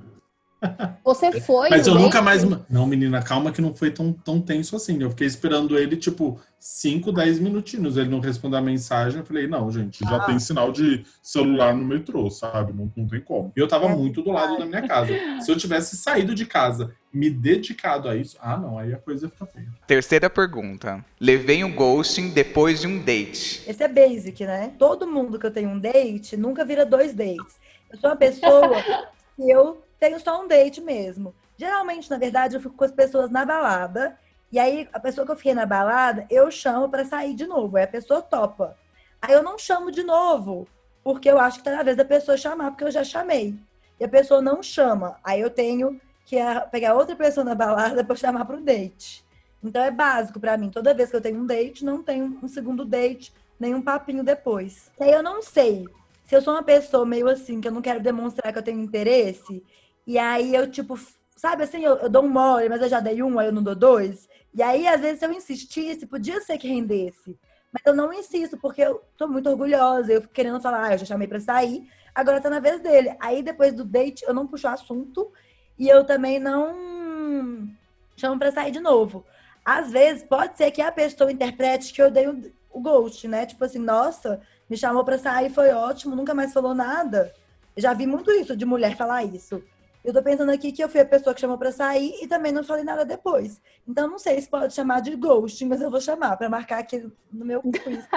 Você 1.04 1.40
foi. 1.42 1.70
Mas 1.70 1.88
eu 1.88 1.96
nunca 1.96 2.22
mais. 2.22 2.44
Não, 2.70 2.86
menina, 2.86 3.22
calma 3.22 3.52
que 3.52 3.62
não 3.62 3.74
foi 3.74 3.92
tão, 3.92 4.12
tão 4.12 4.42
tenso 4.42 4.76
assim. 4.76 5.02
Eu 5.02 5.10
fiquei 5.10 5.28
esperando 5.28 5.78
ele, 5.78 5.96
tipo, 5.96 6.40
5, 6.60 7.12
10 7.12 7.40
minutinhos. 7.40 7.98
Ele 7.98 8.10
não 8.10 8.20
respondeu 8.20 8.60
a 8.60 8.62
mensagem. 8.62 9.20
Eu 9.20 9.26
falei, 9.26 9.48
não, 9.48 9.72
gente, 9.72 10.00
já 10.04 10.18
Ah. 10.18 10.26
tem 10.26 10.40
sinal 10.40 10.72
de 10.72 11.06
celular 11.22 11.76
no 11.76 11.86
metrô, 11.86 12.30
sabe? 12.30 12.74
Não, 12.74 12.92
não 12.96 13.08
tem 13.08 13.22
como. 13.22 13.52
E 13.56 13.60
eu 13.60 13.68
tava 13.68 13.86
É 13.86 13.96
muito 13.96 14.22
do 14.22 14.32
lado 14.32 14.58
da 14.58 14.66
minha 14.66 14.88
casa. 14.88 15.14
Se 15.42 15.52
eu 15.52 15.58
tivesse 15.58 15.96
saído 15.98 16.34
de 16.34 16.46
casa, 16.46 16.92
me 17.14 17.30
dedicado 17.30 18.10
a 18.10 18.16
isso, 18.16 18.38
ah, 18.42 18.58
não, 18.58 18.78
aí 18.78 18.94
a 18.94 18.98
coisa 18.98 19.30
fica 19.30 19.46
feia. 19.46 19.68
Terceira 19.88 20.30
pergunta. 20.30 21.04
Levei 21.20 21.64
um 21.64 21.72
ghosting 21.74 22.30
depois 22.30 22.82
de 22.82 22.88
um 22.88 23.00
date. 23.00 23.64
Esse 23.68 23.84
é 23.84 23.88
basic, 23.88 24.44
né? 24.46 24.74
Todo 24.78 25.08
mundo 25.08 25.40
que 25.40 25.46
eu 25.46 25.52
tenho 25.52 25.70
um 25.70 25.80
date 25.80 26.36
nunca 26.36 26.66
vira 26.66 26.86
dois 26.86 27.14
dates. 27.14 27.56
Eu 27.92 28.00
sou 28.00 28.10
uma 28.10 28.16
pessoa 28.18 28.70
que 29.38 29.50
eu 29.50 29.85
tenho 30.00 30.20
só 30.20 30.42
um 30.42 30.48
date 30.48 30.82
mesmo. 30.82 31.34
Geralmente, 31.58 32.10
na 32.10 32.18
verdade, 32.18 32.56
eu 32.56 32.62
fico 32.62 32.76
com 32.76 32.84
as 32.84 32.92
pessoas 32.92 33.30
na 33.30 33.46
balada. 33.46 34.18
E 34.52 34.60
aí, 34.60 34.88
a 34.94 35.00
pessoa 35.00 35.26
que 35.26 35.32
eu 35.32 35.36
fiquei 35.36 35.54
na 35.54 35.66
balada, 35.66 36.26
eu 36.30 36.50
chamo 36.52 36.90
pra 36.90 37.06
sair 37.06 37.34
de 37.34 37.46
novo. 37.46 37.78
Aí 37.78 37.84
a 37.84 37.88
pessoa 37.88 38.22
topa. 38.22 38.78
Aí 39.22 39.34
eu 39.34 39.42
não 39.42 39.58
chamo 39.58 39.92
de 39.92 40.04
novo, 40.04 40.68
porque 41.04 41.30
eu 41.30 41.40
acho 41.40 41.60
que 41.60 41.64
tá 41.64 41.72
na 41.72 41.84
vez 41.84 41.98
da 41.98 42.06
pessoa 42.06 42.38
chamar, 42.38 42.72
porque 42.72 42.84
eu 42.84 42.92
já 42.92 43.04
chamei. 43.04 43.56
E 44.00 44.04
a 44.04 44.10
pessoa 44.10 44.42
não 44.42 44.62
chama. 44.62 45.18
Aí 45.24 45.42
eu 45.42 45.50
tenho 45.50 46.00
que 46.26 46.38
ah, 46.38 46.62
pegar 46.62 46.96
outra 46.96 47.16
pessoa 47.16 47.44
na 47.44 47.56
balada 47.56 48.04
pra 48.04 48.16
chamar 48.16 48.46
pro 48.46 48.62
date. 48.62 49.26
Então 49.64 49.84
é 49.84 49.92
básico 49.92 50.40
pra 50.40 50.58
mim. 50.58 50.70
Toda 50.70 50.94
vez 50.94 51.10
que 51.10 51.16
eu 51.16 51.22
tenho 51.22 51.40
um 51.40 51.46
date, 51.46 51.86
não 51.86 52.04
tenho 52.04 52.38
um 52.42 52.48
segundo 52.48 52.86
date, 52.86 53.34
nem 53.60 53.74
um 53.74 53.82
papinho 53.82 54.24
depois. 54.24 54.92
E 55.00 55.04
aí 55.04 55.12
eu 55.12 55.24
não 55.24 55.42
sei 55.42 55.88
se 56.26 56.36
eu 56.36 56.42
sou 56.42 56.54
uma 56.54 56.64
pessoa 56.64 57.06
meio 57.06 57.28
assim, 57.28 57.62
que 57.62 57.68
eu 57.68 57.72
não 57.72 57.82
quero 57.82 58.00
demonstrar 58.00 58.52
que 58.52 58.60
eu 58.60 58.64
tenho 58.64 58.80
interesse, 58.80 59.64
e 60.06 60.18
aí 60.18 60.54
eu, 60.54 60.70
tipo, 60.70 60.98
sabe 61.36 61.64
assim, 61.64 61.84
eu, 61.84 61.96
eu 61.98 62.10
dou 62.10 62.24
um 62.24 62.30
mole, 62.30 62.70
mas 62.70 62.82
eu 62.82 62.90
já 62.90 63.00
dei 63.00 63.22
um, 63.22 63.40
aí 63.40 63.48
eu 63.48 63.54
não 63.54 63.64
dou 63.64 63.76
dois. 63.76 64.28
E 64.54 64.62
aí, 64.62 64.88
às 64.88 65.02
vezes, 65.02 65.20
se 65.20 65.26
eu 65.26 65.32
insistisse, 65.32 66.06
podia 66.06 66.40
ser 66.42 66.58
que 66.58 66.68
rendesse. 66.68 67.38
Mas 67.72 67.84
eu 67.86 67.94
não 67.94 68.14
insisto, 68.14 68.58
porque 68.58 68.82
eu 68.82 69.04
tô 69.18 69.28
muito 69.28 69.50
orgulhosa. 69.50 70.14
Eu 70.14 70.22
fico 70.22 70.34
querendo 70.34 70.62
falar, 70.62 70.86
ah, 70.86 70.94
eu 70.94 70.98
já 71.00 71.06
chamei 71.06 71.28
pra 71.28 71.40
sair, 71.40 71.90
agora 72.14 72.40
tá 72.40 72.50
na 72.50 72.60
vez 72.60 72.80
dele. 72.82 73.16
Aí, 73.20 73.44
depois 73.44 73.74
do 73.74 73.84
date, 73.84 74.24
eu 74.26 74.34
não 74.34 74.48
puxo 74.48 74.68
o 74.68 74.72
assunto 74.72 75.32
e 75.78 75.90
eu 75.90 76.06
também 76.06 76.40
não 76.40 77.70
chamo 78.16 78.40
pra 78.40 78.52
sair 78.52 78.72
de 78.72 78.80
novo. 78.80 79.26
Às 79.64 79.92
vezes, 79.92 80.24
pode 80.24 80.58
ser 80.58 80.72
que 80.72 80.82
a 80.82 80.92
pessoa 80.92 81.32
interprete 81.32 81.92
que 81.92 82.02
eu 82.02 82.12
dei 82.12 82.28
o, 82.28 82.54
o 82.72 82.80
ghost, 82.80 83.28
né? 83.28 83.46
Tipo 83.46 83.66
assim, 83.66 83.80
nossa, 83.80 84.40
me 84.70 84.78
chamou 84.78 85.04
pra 85.04 85.18
sair, 85.18 85.50
foi 85.50 85.72
ótimo, 85.72 86.16
nunca 86.16 86.34
mais 86.34 86.54
falou 86.54 86.74
nada. 86.74 87.34
Já 87.76 87.94
vi 87.94 88.08
muito 88.08 88.32
isso, 88.32 88.56
de 88.56 88.66
mulher 88.66 88.96
falar 88.96 89.24
isso. 89.24 89.62
Eu 90.06 90.14
tô 90.14 90.22
pensando 90.22 90.52
aqui 90.52 90.72
que 90.72 90.84
eu 90.84 90.88
fui 90.88 91.02
a 91.02 91.06
pessoa 91.06 91.34
que 91.34 91.42
chamou 91.42 91.58
pra 91.58 91.72
sair 91.72 92.14
e 92.22 92.28
também 92.28 92.52
não 92.52 92.64
falei 92.64 92.84
nada 92.84 93.04
depois. 93.04 93.60
Então, 93.88 94.08
não 94.08 94.20
sei 94.20 94.40
se 94.40 94.48
pode 94.48 94.72
chamar 94.72 95.02
de 95.02 95.16
ghosting, 95.16 95.66
mas 95.66 95.82
eu 95.82 95.90
vou 95.90 96.00
chamar 96.00 96.38
pra 96.38 96.48
marcar 96.48 96.78
aqui 96.78 97.12
no 97.34 97.44
meu 97.44 97.60
quiz. 97.74 98.08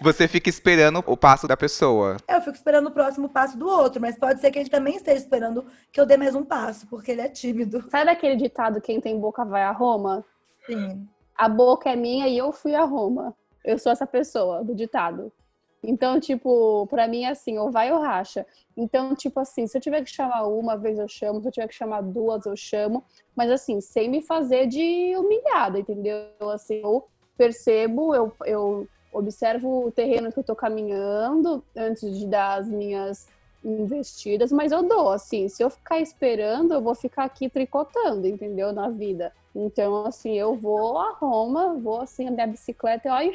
Você 0.00 0.28
fica 0.28 0.48
esperando 0.48 1.02
o 1.04 1.16
passo 1.16 1.48
da 1.48 1.56
pessoa. 1.56 2.18
Eu 2.28 2.40
fico 2.40 2.54
esperando 2.54 2.86
o 2.86 2.92
próximo 2.92 3.28
passo 3.28 3.58
do 3.58 3.66
outro, 3.66 4.00
mas 4.00 4.16
pode 4.16 4.40
ser 4.40 4.52
que 4.52 4.60
ele 4.60 4.70
também 4.70 4.94
esteja 4.94 5.16
esperando 5.16 5.66
que 5.90 6.00
eu 6.00 6.06
dê 6.06 6.16
mais 6.16 6.36
um 6.36 6.44
passo, 6.44 6.86
porque 6.86 7.10
ele 7.10 7.22
é 7.22 7.28
tímido. 7.28 7.84
Sabe 7.90 8.08
aquele 8.08 8.36
ditado, 8.36 8.80
quem 8.80 9.00
tem 9.00 9.18
boca 9.18 9.44
vai 9.44 9.64
a 9.64 9.72
Roma? 9.72 10.24
Sim. 10.66 11.04
A 11.36 11.48
boca 11.48 11.90
é 11.90 11.96
minha 11.96 12.28
e 12.28 12.38
eu 12.38 12.52
fui 12.52 12.76
a 12.76 12.84
Roma. 12.84 13.34
Eu 13.64 13.76
sou 13.76 13.90
essa 13.90 14.06
pessoa 14.06 14.62
do 14.62 14.72
ditado. 14.72 15.32
Então, 15.82 16.20
tipo, 16.20 16.86
pra 16.88 17.08
mim 17.08 17.24
é 17.24 17.30
assim, 17.30 17.58
ou 17.58 17.70
vai 17.70 17.90
ou 17.90 18.00
racha. 18.00 18.46
Então, 18.76 19.14
tipo 19.14 19.40
assim, 19.40 19.66
se 19.66 19.76
eu 19.76 19.80
tiver 19.80 20.02
que 20.04 20.10
chamar 20.10 20.46
uma 20.46 20.76
vez 20.76 20.98
eu 20.98 21.08
chamo, 21.08 21.40
se 21.40 21.48
eu 21.48 21.52
tiver 21.52 21.68
que 21.68 21.74
chamar 21.74 22.02
duas 22.02 22.44
eu 22.44 22.56
chamo, 22.56 23.02
mas 23.34 23.50
assim, 23.50 23.80
sem 23.80 24.08
me 24.08 24.20
fazer 24.20 24.66
de 24.66 25.14
humilhada, 25.16 25.78
entendeu? 25.78 26.26
Assim, 26.52 26.80
eu 26.82 27.06
percebo, 27.36 28.14
eu, 28.14 28.32
eu 28.44 28.86
observo 29.12 29.86
o 29.86 29.90
terreno 29.90 30.30
que 30.30 30.38
eu 30.38 30.44
tô 30.44 30.54
caminhando 30.54 31.64
antes 31.74 32.18
de 32.18 32.26
dar 32.26 32.58
as 32.58 32.68
minhas 32.68 33.26
investidas, 33.64 34.50
mas 34.50 34.72
eu 34.72 34.82
dou, 34.82 35.10
assim, 35.10 35.48
se 35.48 35.62
eu 35.62 35.70
ficar 35.70 36.00
esperando, 36.00 36.72
eu 36.72 36.80
vou 36.80 36.94
ficar 36.94 37.24
aqui 37.24 37.48
tricotando, 37.48 38.26
entendeu? 38.26 38.72
Na 38.72 38.88
vida. 38.88 39.32
Então, 39.54 40.06
assim, 40.06 40.38
eu 40.38 40.54
vou 40.54 40.98
a 40.98 41.12
Roma, 41.12 41.74
vou 41.74 42.00
assim, 42.00 42.28
andar 42.28 42.46
de 42.46 42.52
bicicleta 42.52 43.08
e 43.08 43.10
ó, 43.10 43.32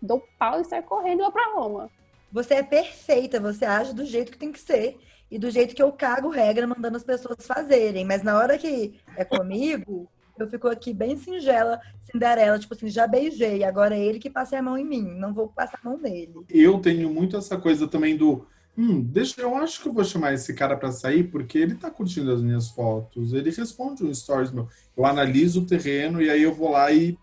dou 0.00 0.22
pau 0.38 0.60
e 0.60 0.64
saio 0.64 0.82
correndo 0.82 1.22
lá 1.22 1.30
pra 1.30 1.52
Roma. 1.54 1.90
Você 2.32 2.54
é 2.54 2.62
perfeita, 2.62 3.40
você 3.40 3.64
age 3.64 3.94
do 3.94 4.04
jeito 4.04 4.32
que 4.32 4.38
tem 4.38 4.52
que 4.52 4.60
ser. 4.60 4.98
E 5.30 5.38
do 5.38 5.50
jeito 5.50 5.74
que 5.74 5.82
eu 5.82 5.90
cago 5.90 6.28
regra 6.28 6.66
mandando 6.66 6.96
as 6.96 7.02
pessoas 7.02 7.44
fazerem. 7.44 8.04
Mas 8.04 8.22
na 8.22 8.38
hora 8.38 8.56
que 8.56 9.00
é 9.16 9.24
comigo, 9.24 10.08
eu 10.38 10.48
fico 10.48 10.68
aqui 10.68 10.92
bem 10.92 11.16
singela, 11.16 11.80
Cinderela, 12.02 12.58
tipo 12.58 12.74
assim, 12.74 12.88
já 12.88 13.06
beijei, 13.06 13.64
agora 13.64 13.96
é 13.96 14.00
ele 14.00 14.18
que 14.18 14.30
passe 14.30 14.54
a 14.54 14.62
mão 14.62 14.78
em 14.78 14.84
mim, 14.84 15.02
não 15.02 15.34
vou 15.34 15.48
passar 15.48 15.80
a 15.82 15.88
mão 15.88 15.98
nele. 15.98 16.34
Eu 16.48 16.78
tenho 16.78 17.10
muito 17.10 17.36
essa 17.36 17.56
coisa 17.56 17.88
também 17.88 18.16
do. 18.16 18.46
Hum, 18.78 19.02
deixa, 19.02 19.40
eu 19.40 19.54
acho 19.56 19.80
que 19.80 19.88
eu 19.88 19.92
vou 19.92 20.04
chamar 20.04 20.34
esse 20.34 20.52
cara 20.52 20.76
pra 20.76 20.92
sair 20.92 21.24
porque 21.24 21.56
ele 21.56 21.74
tá 21.76 21.90
curtindo 21.90 22.30
as 22.30 22.42
minhas 22.42 22.68
fotos, 22.68 23.32
ele 23.32 23.50
responde 23.50 24.04
um 24.04 24.14
stories 24.14 24.50
meu. 24.52 24.68
Eu 24.96 25.06
analiso 25.06 25.62
o 25.62 25.66
terreno 25.66 26.20
e 26.20 26.28
aí 26.28 26.42
eu 26.42 26.54
vou 26.54 26.72
lá 26.72 26.92
e 26.92 27.16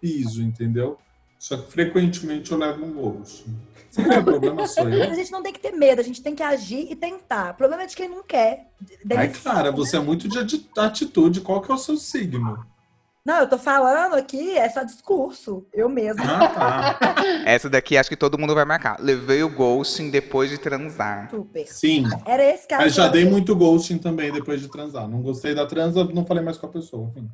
piso, 0.00 0.42
entendeu? 0.42 0.98
Só 1.38 1.56
que 1.56 1.70
frequentemente 1.70 2.52
eu 2.52 2.58
levo 2.58 2.84
um 2.84 2.92
ghost. 2.92 3.46
Será 3.90 4.14
que 4.14 4.20
o 4.20 4.24
problema 4.24 4.66
sou 4.66 4.88
eu? 4.88 5.10
a 5.10 5.14
gente 5.14 5.32
não 5.32 5.42
tem 5.42 5.52
que 5.52 5.60
ter 5.60 5.72
medo, 5.72 6.00
a 6.00 6.04
gente 6.04 6.22
tem 6.22 6.34
que 6.34 6.42
agir 6.42 6.90
e 6.90 6.94
tentar. 6.94 7.52
O 7.52 7.56
problema 7.56 7.84
é 7.84 7.86
de 7.86 7.96
quem 7.96 8.08
não 8.08 8.22
quer. 8.22 8.70
Ai, 9.10 9.28
né? 9.64 9.70
você 9.70 9.96
é 9.96 10.00
muito 10.00 10.28
de 10.28 10.38
ati- 10.38 10.68
atitude. 10.76 11.40
Qual 11.40 11.62
que 11.62 11.70
é 11.70 11.74
o 11.74 11.78
seu 11.78 11.96
signo? 11.96 12.66
Não, 13.24 13.40
eu 13.40 13.48
tô 13.48 13.58
falando 13.58 14.14
aqui, 14.14 14.56
é 14.56 14.68
só 14.70 14.82
discurso. 14.82 15.66
Eu 15.72 15.88
mesma. 15.88 16.22
Ah, 16.24 16.48
tá. 16.94 17.14
Essa 17.44 17.68
daqui 17.68 17.96
acho 17.98 18.08
que 18.08 18.16
todo 18.16 18.38
mundo 18.38 18.54
vai 18.54 18.64
marcar. 18.64 18.98
Levei 19.00 19.42
o 19.42 19.50
ghosting 19.50 20.10
depois 20.10 20.48
de 20.50 20.56
transar. 20.58 21.28
Super. 21.30 21.66
Sim. 21.66 22.04
Era 22.24 22.42
esse 22.42 22.66
caso. 22.66 22.82
Mas 22.84 22.94
já 22.94 23.08
dei 23.08 23.26
muito 23.26 23.54
ghosting 23.54 23.98
também 23.98 24.32
depois 24.32 24.60
de 24.62 24.68
transar. 24.68 25.06
Não 25.06 25.20
gostei 25.20 25.54
da 25.54 25.66
transa, 25.66 26.04
não 26.04 26.24
falei 26.24 26.42
mais 26.42 26.56
com 26.56 26.66
a 26.66 26.70
pessoa. 26.70 27.10
Enfim. 27.16 27.30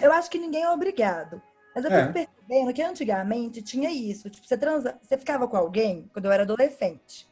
Eu 0.00 0.12
acho 0.12 0.30
que 0.30 0.38
ninguém 0.38 0.62
é 0.62 0.70
obrigado. 0.70 1.42
Mas 1.74 1.84
eu 1.84 1.92
É. 1.92 2.00
fico 2.00 2.12
percebendo 2.14 2.72
que 2.72 2.82
antigamente 2.82 3.60
tinha 3.60 3.90
isso. 3.90 4.30
Tipo, 4.30 4.46
você 4.46 4.56
transa, 4.56 4.98
você 5.02 5.18
ficava 5.18 5.46
com 5.46 5.56
alguém 5.56 6.08
quando 6.12 6.24
eu 6.24 6.32
era 6.32 6.44
adolescente. 6.44 7.28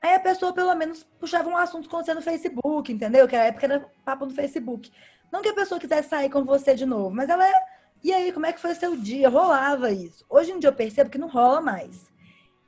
Aí 0.00 0.14
a 0.14 0.20
pessoa, 0.20 0.52
pelo 0.52 0.74
menos, 0.76 1.04
puxava 1.18 1.48
um 1.48 1.56
assunto 1.56 1.88
com 1.88 1.96
você 1.96 2.14
no 2.14 2.22
Facebook, 2.22 2.92
entendeu? 2.92 3.26
Que 3.26 3.36
na 3.36 3.44
época 3.44 3.66
era 3.66 3.86
papo 4.04 4.26
no 4.26 4.30
Facebook. 4.32 4.92
Não 5.30 5.42
que 5.42 5.48
a 5.48 5.54
pessoa 5.54 5.80
quisesse 5.80 6.08
sair 6.08 6.30
com 6.30 6.44
você 6.44 6.74
de 6.74 6.86
novo, 6.86 7.10
mas 7.10 7.28
ela. 7.28 7.44
E 8.02 8.12
aí, 8.12 8.32
como 8.32 8.46
é 8.46 8.52
que 8.52 8.60
foi 8.60 8.72
o 8.72 8.76
seu 8.76 8.96
dia? 8.96 9.28
Rolava 9.28 9.90
isso. 9.90 10.24
Hoje 10.28 10.52
em 10.52 10.58
dia 10.58 10.70
eu 10.70 10.74
percebo 10.74 11.10
que 11.10 11.18
não 11.18 11.28
rola 11.28 11.60
mais. 11.60 12.12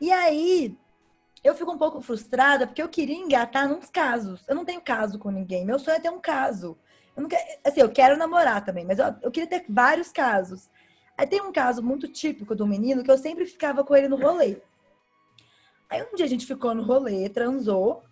E 0.00 0.10
aí, 0.10 0.76
eu 1.42 1.54
fico 1.54 1.70
um 1.70 1.78
pouco 1.78 2.00
frustrada 2.00 2.66
porque 2.66 2.82
eu 2.82 2.88
queria 2.88 3.16
engatar 3.16 3.68
nos 3.68 3.88
casos. 3.90 4.44
Eu 4.48 4.54
não 4.54 4.64
tenho 4.64 4.80
caso 4.80 5.18
com 5.18 5.30
ninguém. 5.30 5.64
Meu 5.64 5.78
sonho 5.78 5.96
é 5.96 6.00
ter 6.00 6.10
um 6.10 6.20
caso. 6.20 6.76
Eu 7.16 7.22
não 7.22 7.28
quero, 7.28 7.44
assim, 7.64 7.80
eu 7.80 7.90
quero 7.90 8.16
namorar 8.16 8.64
também, 8.64 8.84
mas 8.84 8.98
eu, 8.98 9.06
eu 9.22 9.30
queria 9.30 9.48
ter 9.48 9.64
vários 9.68 10.10
casos. 10.10 10.68
Aí 11.16 11.26
tem 11.26 11.40
um 11.40 11.52
caso 11.52 11.82
muito 11.82 12.08
típico 12.08 12.54
do 12.54 12.66
menino 12.66 13.02
que 13.02 13.10
eu 13.10 13.18
sempre 13.18 13.44
ficava 13.44 13.84
com 13.84 13.94
ele 13.94 14.08
no 14.08 14.16
rolê. 14.16 14.58
Aí 15.88 16.02
um 16.02 16.14
dia 16.14 16.24
a 16.24 16.28
gente 16.28 16.46
ficou 16.46 16.74
no 16.74 16.82
rolê, 16.82 17.28
transou. 17.28 18.02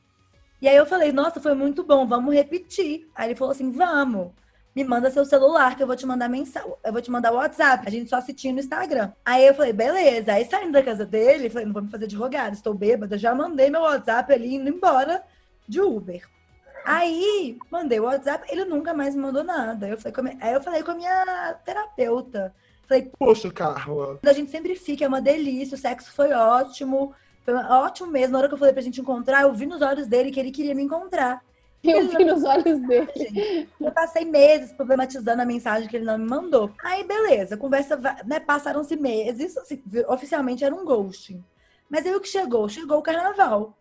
E 0.61 0.69
aí 0.69 0.77
eu 0.77 0.87
falei, 0.87 1.12
nossa, 1.12 1.41
foi 1.41 1.55
muito 1.55 1.85
bom, 1.85 2.07
vamos 2.07 2.35
repetir. 2.35 3.09
Aí 3.15 3.29
ele 3.29 3.37
falou 3.37 3.53
assim, 3.53 3.71
vamos. 3.71 4.33
me 4.75 4.85
manda 4.85 5.11
seu 5.11 5.25
celular 5.25 5.77
que 5.77 5.83
eu 5.83 5.87
vou 5.88 5.97
te 5.97 6.07
mandar 6.07 6.29
mensagem, 6.29 6.73
eu 6.85 6.93
vou 6.93 7.03
te 7.03 7.11
mandar 7.11 7.33
o 7.33 7.37
WhatsApp. 7.37 7.85
A 7.87 7.91
gente 7.91 8.09
só 8.11 8.21
se 8.21 8.33
tinha 8.33 8.53
no 8.53 8.61
Instagram. 8.61 9.11
Aí 9.25 9.45
eu 9.47 9.55
falei, 9.55 9.73
beleza. 9.73 10.33
Aí 10.33 10.45
saindo 10.45 10.73
da 10.73 10.83
casa 10.83 11.05
dele, 11.05 11.50
falei, 11.50 11.67
não 11.67 11.73
vou 11.73 11.83
me 11.83 11.91
fazer 11.91 12.07
de 12.07 12.15
rogada, 12.15 12.55
estou 12.55 12.75
bêbada, 12.75 13.19
já 13.19 13.35
mandei 13.35 13.71
meu 13.71 13.81
WhatsApp 13.83 14.33
ali 14.33 14.55
indo 14.55 14.69
embora 14.69 15.23
de 15.67 15.81
Uber. 15.81 16.23
Aí, 16.85 17.59
mandei 17.71 18.00
o 18.00 18.05
WhatsApp, 18.05 18.47
ele 18.50 18.65
nunca 18.65 18.95
mais 18.95 19.15
me 19.15 19.21
mandou 19.21 19.45
nada. 19.45 19.88
Eu 19.88 19.99
falei 19.99 20.12
com 20.12 20.21
a 20.21 20.25
minha- 20.25 20.38
aí 20.41 20.55
eu 20.55 20.62
falei 20.62 20.83
com 20.83 20.91
a 20.93 20.95
minha 20.95 21.55
terapeuta. 21.65 22.55
Falei, 22.87 23.11
Poxa, 23.19 23.50
Carla. 23.50 24.19
a 24.25 24.33
gente 24.33 24.50
sempre 24.50 24.75
fica, 24.75 25.05
é 25.05 25.09
uma 25.09 25.21
delícia, 25.21 25.75
o 25.75 25.79
sexo 25.79 26.11
foi 26.12 26.33
ótimo. 26.33 27.12
Foi 27.49 27.55
ótimo 27.55 28.12
mesmo. 28.12 28.33
Na 28.33 28.40
hora 28.40 28.49
que 28.49 28.52
eu 28.52 28.59
falei 28.59 28.75
pra 28.75 28.83
gente 28.83 29.00
encontrar, 29.00 29.40
eu 29.40 29.55
vi 29.55 29.64
nos 29.64 29.81
olhos 29.81 30.07
dele 30.07 30.31
que 30.31 30.38
ele 30.38 30.50
queria 30.50 30.75
me 30.75 30.83
encontrar. 30.83 31.43
Eu 31.83 32.07
vi 32.07 32.23
nos 32.23 32.45
olhos 32.45 32.78
dele. 32.87 33.67
Eu 33.81 33.90
passei 33.90 34.26
meses 34.26 34.71
problematizando 34.73 35.40
a 35.40 35.47
mensagem 35.47 35.88
que 35.88 35.97
ele 35.97 36.05
não 36.05 36.19
me 36.19 36.28
mandou. 36.28 36.71
Aí, 36.85 37.05
beleza, 37.05 37.57
conversa, 37.57 37.99
né? 38.26 38.38
Passaram-se 38.38 38.97
meses, 38.97 39.57
assim, 39.57 39.83
oficialmente 40.09 40.62
era 40.62 40.75
um 40.75 40.85
ghosting. 40.85 41.43
Mas 41.88 42.05
aí 42.05 42.14
o 42.14 42.21
que 42.21 42.28
chegou? 42.28 42.69
Chegou 42.69 42.99
o 42.99 43.02
carnaval. 43.02 43.78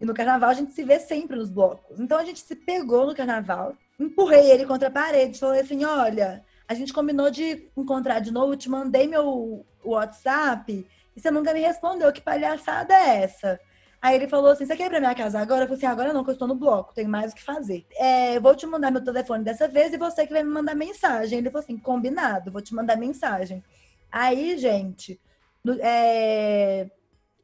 E 0.00 0.06
no 0.06 0.14
carnaval 0.14 0.48
a 0.48 0.54
gente 0.54 0.72
se 0.72 0.82
vê 0.82 0.98
sempre 0.98 1.36
nos 1.36 1.50
blocos. 1.50 2.00
Então 2.00 2.18
a 2.18 2.24
gente 2.24 2.40
se 2.40 2.56
pegou 2.56 3.06
no 3.06 3.14
carnaval, 3.14 3.74
empurrei 4.00 4.50
ele 4.50 4.64
contra 4.64 4.88
a 4.88 4.90
parede, 4.90 5.38
falei 5.38 5.60
assim: 5.60 5.84
olha, 5.84 6.42
a 6.66 6.72
gente 6.72 6.90
combinou 6.90 7.30
de 7.30 7.68
encontrar 7.76 8.20
de 8.20 8.32
novo, 8.32 8.56
te 8.56 8.70
mandei 8.70 9.06
meu 9.06 9.66
WhatsApp 9.84 10.86
e 11.16 11.20
você 11.20 11.30
nunca 11.30 11.52
me 11.52 11.60
respondeu. 11.60 12.12
Que 12.12 12.20
palhaçada 12.20 12.94
é 12.94 13.22
essa? 13.22 13.60
Aí 14.04 14.16
ele 14.16 14.28
falou 14.28 14.50
assim: 14.50 14.66
você 14.66 14.76
quer 14.76 14.86
ir 14.86 14.90
pra 14.90 15.00
minha 15.00 15.14
casa 15.14 15.40
agora? 15.40 15.62
Eu 15.62 15.66
falei 15.68 15.78
assim: 15.78 15.86
agora 15.86 16.12
não, 16.12 16.22
que 16.22 16.30
eu 16.30 16.34
estou 16.34 16.46
no 16.46 16.54
bloco, 16.54 16.94
tenho 16.94 17.08
mais 17.08 17.32
o 17.32 17.34
que 17.34 17.42
fazer. 17.42 17.86
É, 17.96 18.38
vou 18.38 18.54
te 18.54 18.66
mandar 18.66 18.90
meu 18.90 19.02
telefone 19.02 19.42
dessa 19.42 19.66
vez 19.66 19.92
e 19.94 19.96
você 19.96 20.26
que 20.26 20.32
vai 20.32 20.42
me 20.42 20.50
mandar 20.50 20.74
mensagem. 20.74 21.38
Ele 21.38 21.50
falou 21.50 21.64
assim: 21.64 21.78
combinado, 21.78 22.52
vou 22.52 22.60
te 22.60 22.74
mandar 22.74 22.96
mensagem. 22.96 23.64
Aí, 24.12 24.58
gente, 24.58 25.18
no, 25.64 25.78
é, 25.80 26.90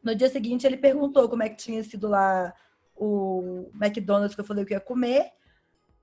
no 0.05 0.15
dia 0.15 0.29
seguinte 0.29 0.67
ele 0.67 0.77
perguntou 0.77 1.29
como 1.29 1.43
é 1.43 1.49
que 1.49 1.57
tinha 1.57 1.83
sido 1.83 2.09
lá 2.09 2.53
o 2.95 3.71
McDonald's 3.81 4.35
que 4.35 4.43
eu 4.43 4.45
falei 4.45 4.65
que 4.67 4.75
ia 4.75 4.81
comer. 4.81 5.33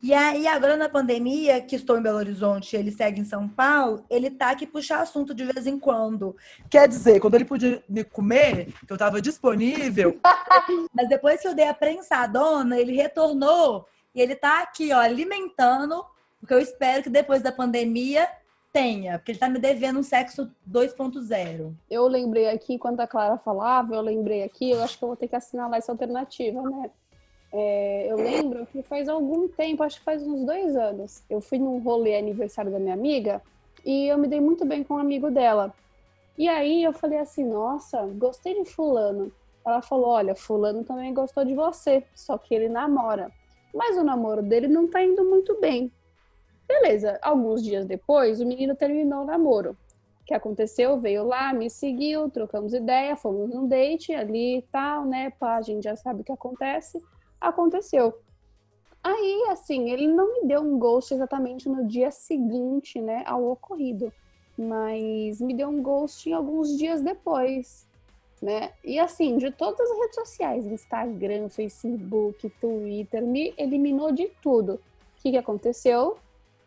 E 0.01 0.13
aí, 0.13 0.46
agora 0.46 0.77
na 0.77 0.88
pandemia, 0.88 1.60
que 1.60 1.75
estou 1.75 1.98
em 1.98 2.01
Belo 2.01 2.18
Horizonte 2.18 2.75
e 2.75 2.80
ele 2.80 2.92
segue 2.92 3.20
em 3.20 3.25
São 3.25 3.50
Paulo, 3.50 4.06
ele 4.10 4.30
tá 4.30 4.51
aqui 4.51 4.68
puxar 4.68 5.01
assunto 5.01 5.34
de 5.34 5.44
vez 5.44 5.66
em 5.66 5.80
quando. 5.80 6.36
Quer 6.70 6.88
dizer, 6.88 7.20
quando 7.20 7.34
ele 7.34 7.46
podia 7.46 7.84
me 7.89 8.04
comer, 8.04 8.74
que 8.86 8.94
eu 8.94 8.98
tava 8.98 9.20
disponível, 9.20 10.20
Mas 10.94 11.10
depois 11.10 11.42
que 11.42 11.48
eu 11.48 11.56
dei 11.56 11.68
a 11.68 11.74
prensadona, 11.74 12.80
ele 12.80 12.94
retornou 12.94 13.88
e 14.13 14.22
ele 14.22 14.36
tá 14.36 14.62
aqui, 14.62 14.92
ó, 14.94 15.00
alimentando, 15.00 16.06
porque 16.39 16.54
eu 16.54 16.60
espero 16.60 17.04
que 17.04 17.10
depois 17.10 17.42
da 17.42 17.51
pandemia 17.51 18.27
tenha, 18.72 19.18
porque 19.18 19.32
ele 19.32 19.39
tá 19.39 19.50
me 19.50 19.60
devendo 19.60 20.00
um 20.00 20.04
sexo 20.04 20.51
2.0. 20.70 21.74
Eu 21.89 22.08
lembrei 22.08 22.50
aqui, 22.50 22.74
enquanto 22.75 23.00
a 23.00 23.08
Clara 23.08 23.38
falava, 23.38 23.96
eu 23.96 24.01
lembrei 24.01 24.44
aqui, 24.44 24.70
eu 24.70 24.84
acho 24.84 24.98
que 24.98 25.04
eu 25.04 25.08
vou 25.08 25.18
ter 25.18 25.27
que 25.27 25.36
assinalar 25.36 25.80
essa 25.80 25.92
alternativa, 25.92 26.62
né? 26.62 26.92
É, 27.51 28.08
eu 28.12 28.18
lembro 28.18 28.66
que 28.68 28.82
faz 28.84 29.08
algum 29.08 29.48
tempo, 29.48 29.84
acho 29.84 30.00
que 30.00 30.06
faz 30.06 30.22
uns 30.22 30.46
dois 30.46 30.75
anos, 30.75 31.24
eu 31.30 31.39
fui 31.39 31.58
num 31.58 31.80
rolê 31.80 32.18
aniversário 32.18 32.72
da 32.72 32.80
minha 32.80 32.94
amiga 32.94 33.42
e 33.86 34.08
eu 34.08 34.18
me 34.18 34.27
dei 34.27 34.42
muito 34.42 34.66
bem 34.66 34.84
com 34.84 34.96
um 34.96 35.00
amigo 35.00 35.32
dela. 35.32 35.74
E 36.38 36.48
aí 36.48 36.84
eu 36.84 36.94
falei 36.94 37.18
assim, 37.18 37.44
nossa, 37.44 38.01
gostei 38.06 38.62
de 38.62 38.70
fulano. 38.70 39.32
Ela 39.66 39.82
falou, 39.82 40.10
olha, 40.10 40.36
fulano 40.36 40.84
também 40.84 41.13
gostou 41.13 41.44
de 41.44 41.56
você, 41.56 42.04
só 42.13 42.38
que 42.38 42.54
ele 42.54 42.70
namora. 42.70 43.32
Mas 43.74 43.98
o 43.98 44.04
namoro 44.04 44.42
dele 44.42 44.68
não 44.68 44.88
tá 44.88 45.01
indo 45.04 45.24
muito 45.25 45.60
bem. 45.60 45.92
Beleza, 46.68 47.18
alguns 47.22 47.63
dias 47.63 47.86
depois, 47.86 48.39
o 48.42 48.46
menino 48.46 48.75
terminou 48.75 49.24
o 49.24 49.25
namoro. 49.25 49.72
O 50.22 50.25
que 50.25 50.34
aconteceu? 50.34 51.00
Veio 51.00 51.25
lá, 51.25 51.54
me 51.54 51.70
seguiu, 51.70 52.30
trocamos 52.30 52.74
ideia, 52.74 53.16
fomos 53.16 53.50
num 53.50 53.68
date 53.68 54.13
ali 54.13 54.58
e 54.58 54.62
tal, 54.63 55.06
né? 55.06 55.32
Pá, 55.39 55.56
a 55.56 55.62
gente 55.62 55.86
já 55.86 55.96
sabe 55.96 56.22
o 56.22 56.24
que 56.24 56.32
acontece. 56.32 57.01
Aconteceu. 57.39 58.20
Aí, 59.03 59.48
assim, 59.50 59.89
ele 59.89 60.08
não 60.08 60.41
me 60.41 60.48
deu 60.48 60.62
um 60.62 60.78
ghost 60.78 61.13
exatamente 61.13 61.69
no 61.69 61.86
dia 61.86 62.12
seguinte, 62.12 63.00
né, 63.00 63.23
ao 63.26 63.52
ocorrido. 63.52 64.12
Mas 64.58 65.39
me 65.39 65.54
deu 65.54 65.69
um 65.69 65.82
ghost 65.82 66.32
alguns 66.34 66.78
dias 66.78 67.02
depois, 67.02 67.88
né? 68.41 68.71
E 68.84 69.00
assim, 69.00 69.38
de 69.38 69.52
todas 69.52 69.89
as 69.89 69.97
redes 69.97 70.15
sociais, 70.15 70.65
Instagram, 70.65 71.47
Facebook, 71.47 72.50
Twitter, 72.60 73.21
me 73.21 73.54
eliminou 73.58 74.12
de 74.12 74.28
tudo. 74.41 74.73
O 74.73 74.80
que, 75.21 75.32
que 75.32 75.38
aconteceu? 75.38 76.17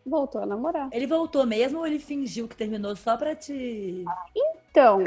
Voltou 0.05 0.41
a 0.41 0.47
namorar. 0.47 0.89
Ele 0.93 1.07
voltou 1.07 1.47
mesmo 1.47 1.81
ou 1.81 1.87
ele 1.87 1.99
fingiu 1.99 2.49
que 2.49 2.57
terminou 2.57 2.97
só 2.97 3.17
pra 3.17 3.35
te. 3.35 4.05
Então, 4.35 5.03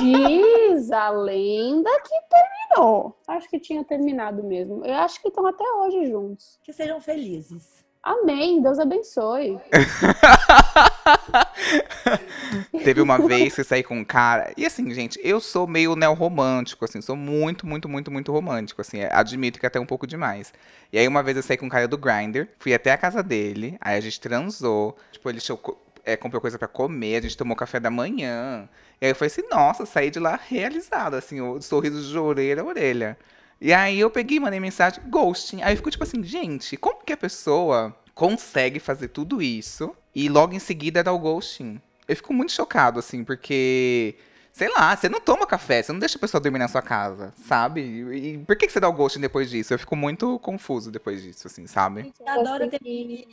diz 0.00 0.90
a 0.92 1.10
lenda 1.10 1.90
que 2.00 2.14
terminou. 2.28 3.16
Acho 3.26 3.48
que 3.48 3.58
tinha 3.58 3.84
terminado 3.84 4.42
mesmo. 4.42 4.84
Eu 4.84 4.94
acho 4.96 5.20
que 5.20 5.28
estão 5.28 5.46
até 5.46 5.64
hoje 5.64 6.06
juntos. 6.10 6.58
Que 6.62 6.72
sejam 6.72 7.00
felizes. 7.00 7.84
Amém. 8.02 8.62
Deus 8.62 8.78
abençoe. 8.78 9.58
Teve 12.84 13.00
uma 13.00 13.18
vez 13.18 13.54
que 13.54 13.60
eu 13.60 13.64
saí 13.64 13.82
com 13.82 13.98
um 13.98 14.04
cara. 14.04 14.52
E 14.56 14.64
assim, 14.64 14.92
gente, 14.92 15.18
eu 15.22 15.40
sou 15.40 15.66
meio 15.66 15.94
neo-romântico, 15.96 16.84
assim, 16.84 17.00
sou 17.00 17.16
muito, 17.16 17.66
muito, 17.66 17.88
muito, 17.88 18.10
muito 18.10 18.32
romântico, 18.32 18.80
assim. 18.80 19.00
é, 19.00 19.10
Admito 19.12 19.58
que 19.58 19.66
até 19.66 19.78
um 19.78 19.86
pouco 19.86 20.06
demais. 20.06 20.52
E 20.92 20.98
aí 20.98 21.06
uma 21.06 21.22
vez 21.22 21.36
eu 21.36 21.42
saí 21.42 21.56
com 21.56 21.66
um 21.66 21.70
cara 21.70 21.86
do 21.88 21.98
Grindr, 21.98 22.48
fui 22.58 22.72
até 22.74 22.92
a 22.92 22.96
casa 22.96 23.22
dele, 23.22 23.76
aí 23.80 23.96
a 23.96 24.00
gente 24.00 24.20
transou. 24.20 24.96
Tipo, 25.12 25.28
ele 25.30 25.40
chocou- 25.40 25.80
é, 26.04 26.16
comprou 26.16 26.40
coisa 26.40 26.58
pra 26.58 26.68
comer, 26.68 27.16
a 27.16 27.20
gente 27.22 27.36
tomou 27.36 27.56
café 27.56 27.78
da 27.78 27.90
manhã. 27.90 28.68
E 29.00 29.06
aí 29.06 29.10
eu 29.12 29.14
falei 29.16 29.26
assim, 29.30 29.42
nossa, 29.50 29.84
saí 29.84 30.10
de 30.10 30.18
lá 30.18 30.38
realizado, 30.48 31.14
assim, 31.14 31.40
o 31.40 31.60
sorriso 31.60 32.02
de 32.10 32.18
orelha 32.18 32.62
a 32.62 32.64
orelha. 32.64 33.18
E 33.60 33.72
aí 33.72 33.98
eu 33.98 34.08
peguei 34.08 34.38
mandei 34.40 34.60
mensagem, 34.60 35.02
ghosting. 35.08 35.60
Aí 35.62 35.74
ficou 35.76 35.90
tipo 35.90 36.04
assim, 36.04 36.22
gente, 36.22 36.76
como 36.76 37.04
que 37.04 37.12
a 37.12 37.16
pessoa 37.16 37.94
consegue 38.18 38.80
fazer 38.80 39.08
tudo 39.08 39.40
isso 39.40 39.94
e 40.12 40.28
logo 40.28 40.52
em 40.52 40.58
seguida 40.58 41.04
dar 41.04 41.12
o 41.12 41.18
ghosting? 41.20 41.80
Eu 42.08 42.16
fico 42.16 42.34
muito 42.34 42.50
chocado, 42.50 42.98
assim, 42.98 43.22
porque. 43.22 44.16
Sei 44.52 44.68
lá, 44.68 44.96
você 44.96 45.08
não 45.08 45.20
toma 45.20 45.46
café, 45.46 45.80
você 45.80 45.92
não 45.92 46.00
deixa 46.00 46.18
a 46.18 46.20
pessoa 46.20 46.40
dormir 46.40 46.58
na 46.58 46.66
sua 46.66 46.82
casa, 46.82 47.32
sabe? 47.36 47.80
E, 47.80 48.34
e 48.34 48.38
por 48.38 48.56
que, 48.56 48.66
que 48.66 48.72
você 48.72 48.80
dá 48.80 48.88
o 48.88 48.92
ghosting 48.92 49.20
depois 49.20 49.48
disso? 49.48 49.72
Eu 49.72 49.78
fico 49.78 49.94
muito 49.94 50.36
confuso 50.40 50.90
depois 50.90 51.22
disso, 51.22 51.46
assim, 51.46 51.68
sabe? 51.68 52.02
gente 52.02 52.18
que 52.18 52.28
adora 52.28 52.68
ter 52.68 52.80
mini, 52.82 53.28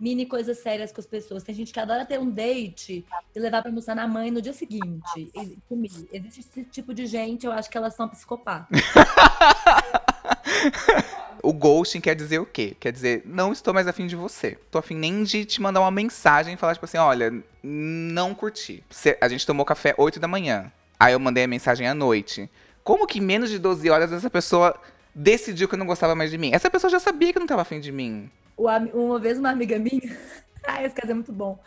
mini 0.00 0.24
coisas 0.24 0.56
sérias 0.60 0.90
com 0.90 1.00
as 1.02 1.06
pessoas. 1.06 1.42
Tem 1.42 1.54
gente 1.54 1.70
que 1.70 1.78
adora 1.78 2.06
ter 2.06 2.18
um 2.18 2.30
date 2.30 3.04
e 3.36 3.38
levar 3.38 3.60
pra 3.60 3.70
almoçar 3.70 3.94
na 3.94 4.08
mãe 4.08 4.30
no 4.30 4.40
dia 4.40 4.54
seguinte. 4.54 5.30
E, 5.34 5.58
comigo. 5.68 6.08
Existe 6.10 6.40
esse 6.40 6.64
tipo 6.64 6.94
de 6.94 7.04
gente, 7.04 7.44
eu 7.44 7.52
acho 7.52 7.68
que 7.68 7.76
elas 7.76 7.94
são 7.94 8.08
psicopatas. 8.08 8.80
O 11.42 11.52
ghosting 11.52 12.00
quer 12.00 12.14
dizer 12.14 12.38
o 12.38 12.46
quê? 12.46 12.76
Quer 12.78 12.92
dizer, 12.92 13.22
não 13.26 13.52
estou 13.52 13.74
mais 13.74 13.88
afim 13.88 14.06
de 14.06 14.14
você. 14.14 14.56
Tô 14.70 14.78
afim 14.78 14.94
nem 14.94 15.24
de 15.24 15.44
te 15.44 15.60
mandar 15.60 15.80
uma 15.80 15.90
mensagem 15.90 16.54
e 16.54 16.56
falar, 16.56 16.74
tipo 16.74 16.84
assim, 16.84 16.98
olha, 16.98 17.34
não 17.60 18.32
curti. 18.32 18.84
A 19.20 19.26
gente 19.26 19.44
tomou 19.44 19.66
café 19.66 19.92
8 19.98 20.20
da 20.20 20.28
manhã. 20.28 20.70
Aí 21.00 21.14
eu 21.14 21.18
mandei 21.18 21.42
a 21.42 21.48
mensagem 21.48 21.88
à 21.88 21.94
noite. 21.94 22.48
Como 22.84 23.08
que 23.08 23.20
menos 23.20 23.50
de 23.50 23.58
12 23.58 23.90
horas 23.90 24.12
essa 24.12 24.30
pessoa 24.30 24.78
decidiu 25.12 25.68
que 25.68 25.76
não 25.76 25.84
gostava 25.84 26.14
mais 26.14 26.30
de 26.30 26.38
mim? 26.38 26.52
Essa 26.54 26.70
pessoa 26.70 26.88
já 26.88 27.00
sabia 27.00 27.32
que 27.32 27.40
não 27.40 27.46
tava 27.46 27.62
afim 27.62 27.80
de 27.80 27.90
mim. 27.90 28.30
Uma 28.56 29.18
vez 29.18 29.36
uma 29.36 29.50
amiga 29.50 29.80
minha, 29.80 30.16
ai, 30.64 30.86
esse 30.86 30.94
caso 30.94 31.10
é 31.10 31.14
muito 31.14 31.32
bom. 31.32 31.58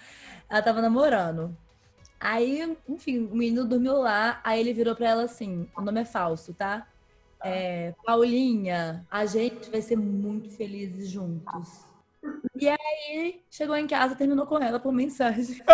Ela 0.50 0.62
tava 0.62 0.82
namorando. 0.82 1.56
Aí, 2.18 2.78
enfim, 2.88 3.28
o 3.30 3.36
menino 3.36 3.66
dormiu 3.66 3.98
lá, 3.98 4.40
aí 4.42 4.62
ele 4.62 4.74
virou 4.74 4.96
pra 4.96 5.10
ela 5.10 5.24
assim: 5.24 5.68
o 5.76 5.82
nome 5.82 6.00
é 6.00 6.06
falso, 6.06 6.54
tá? 6.54 6.88
É, 7.48 7.94
Paulinha, 8.04 9.06
a 9.10 9.24
gente 9.28 9.70
vai 9.70 9.80
ser 9.80 9.96
muito 9.96 10.50
felizes 10.50 11.12
juntos. 11.12 11.86
E 12.60 12.68
aí, 12.68 13.40
chegou 13.52 13.76
em 13.76 13.86
casa, 13.86 14.16
terminou 14.16 14.48
com 14.48 14.58
ela 14.58 14.80
por 14.80 14.92
mensagem. 14.92 15.62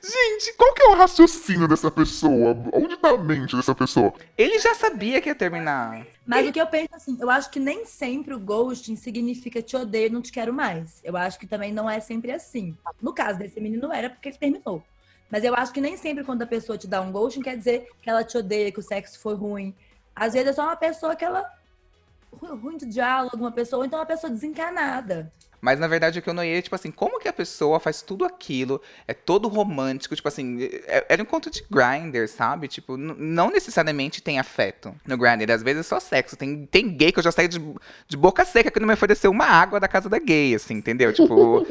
Gente, 0.00 0.54
qual 0.56 0.72
que 0.74 0.82
é 0.82 0.88
o 0.90 0.94
raciocínio 0.94 1.66
dessa 1.66 1.90
pessoa? 1.90 2.56
Onde 2.72 2.96
tá 2.98 3.10
a 3.10 3.16
mente 3.16 3.56
dessa 3.56 3.74
pessoa? 3.74 4.12
Ele 4.36 4.58
já 4.60 4.74
sabia 4.74 5.20
que 5.20 5.28
ia 5.28 5.34
terminar. 5.34 6.06
Mas 6.24 6.46
o 6.46 6.52
que 6.52 6.60
eu 6.60 6.66
penso 6.66 6.94
assim, 6.94 7.18
eu 7.20 7.28
acho 7.28 7.50
que 7.50 7.58
nem 7.58 7.84
sempre 7.84 8.34
o 8.34 8.38
ghosting 8.38 8.94
significa 8.94 9.60
te 9.60 9.76
odeio, 9.76 10.12
não 10.12 10.22
te 10.22 10.30
quero 10.30 10.52
mais. 10.52 11.00
Eu 11.02 11.16
acho 11.16 11.38
que 11.38 11.46
também 11.46 11.72
não 11.72 11.90
é 11.90 11.98
sempre 11.98 12.30
assim. 12.30 12.76
No 13.02 13.12
caso 13.12 13.38
desse 13.38 13.60
menino 13.60 13.92
era 13.92 14.08
porque 14.08 14.28
ele 14.28 14.38
terminou. 14.38 14.82
Mas 15.30 15.42
eu 15.42 15.54
acho 15.54 15.72
que 15.72 15.80
nem 15.80 15.96
sempre 15.96 16.22
quando 16.22 16.42
a 16.42 16.46
pessoa 16.46 16.78
te 16.78 16.86
dá 16.86 17.00
um 17.00 17.10
ghosting 17.10 17.42
quer 17.42 17.56
dizer 17.56 17.88
que 18.00 18.08
ela 18.08 18.22
te 18.22 18.36
odeia, 18.38 18.70
que 18.70 18.78
o 18.78 18.82
sexo 18.82 19.18
foi 19.18 19.34
ruim. 19.34 19.74
Às 20.18 20.32
vezes 20.34 20.48
é 20.48 20.52
só 20.52 20.64
uma 20.64 20.76
pessoa 20.76 21.14
que 21.16 21.24
ela 21.24 21.44
ru- 22.32 22.56
ruim 22.56 22.76
de 22.76 22.86
diálogo, 22.86 23.36
uma 23.36 23.52
pessoa, 23.52 23.80
ou 23.80 23.86
então 23.86 23.98
uma 23.98 24.06
pessoa 24.06 24.30
desencanada. 24.30 25.32
Mas 25.60 25.80
na 25.80 25.88
verdade 25.88 26.20
o 26.20 26.22
que 26.22 26.30
eu 26.30 26.34
noiei 26.34 26.58
é, 26.58 26.62
tipo 26.62 26.76
assim, 26.76 26.88
como 26.92 27.18
que 27.18 27.26
a 27.26 27.32
pessoa 27.32 27.80
faz 27.80 28.00
tudo 28.00 28.24
aquilo, 28.24 28.80
é 29.08 29.12
todo 29.12 29.48
romântico, 29.48 30.14
tipo 30.14 30.28
assim, 30.28 30.62
é- 30.86 31.04
era 31.08 31.20
um 31.20 31.24
encontro 31.24 31.50
de 31.50 31.64
grinder, 31.68 32.28
sabe? 32.28 32.68
Tipo, 32.68 32.96
não 32.96 33.50
necessariamente 33.50 34.22
tem 34.22 34.38
afeto 34.38 34.94
no 35.04 35.16
grinder, 35.18 35.50
às 35.50 35.60
vezes 35.62 35.80
é 35.80 35.88
só 35.88 35.98
sexo. 35.98 36.36
Tem, 36.36 36.64
tem 36.66 36.88
gay 36.96 37.10
que 37.10 37.18
eu 37.18 37.22
já 37.24 37.32
saí 37.32 37.48
de, 37.48 37.58
de 38.06 38.16
boca 38.16 38.44
seca 38.44 38.70
que 38.70 38.78
não 38.78 38.86
me 38.86 38.94
ofereceu 38.94 39.32
uma 39.32 39.46
água 39.46 39.80
da 39.80 39.88
casa 39.88 40.08
da 40.08 40.20
gay, 40.20 40.54
assim, 40.54 40.74
entendeu? 40.74 41.12
Tipo, 41.12 41.66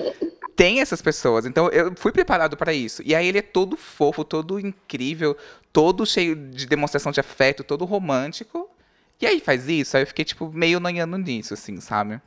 tem 0.57 0.81
essas 0.81 1.01
pessoas. 1.01 1.45
Então 1.45 1.69
eu 1.69 1.93
fui 1.95 2.11
preparado 2.11 2.57
pra 2.57 2.73
isso. 2.73 3.01
E 3.05 3.15
aí 3.15 3.27
ele 3.27 3.37
é 3.37 3.43
todo 3.43 3.77
fofo, 3.77 4.25
todo 4.25 4.59
incrível, 4.59 5.37
todo 5.71 6.05
cheio 6.05 6.35
de 6.35 6.65
demonstração 6.65 7.11
de 7.11 7.19
afeto, 7.19 7.63
todo 7.63 7.85
romântico. 7.85 8.67
E 9.21 9.25
aí 9.25 9.39
faz 9.39 9.69
isso, 9.69 9.95
aí 9.95 10.03
eu 10.03 10.07
fiquei, 10.07 10.25
tipo, 10.25 10.51
meio 10.51 10.79
noiando 10.79 11.17
nisso, 11.17 11.53
assim, 11.53 11.79
sabe? 11.79 12.19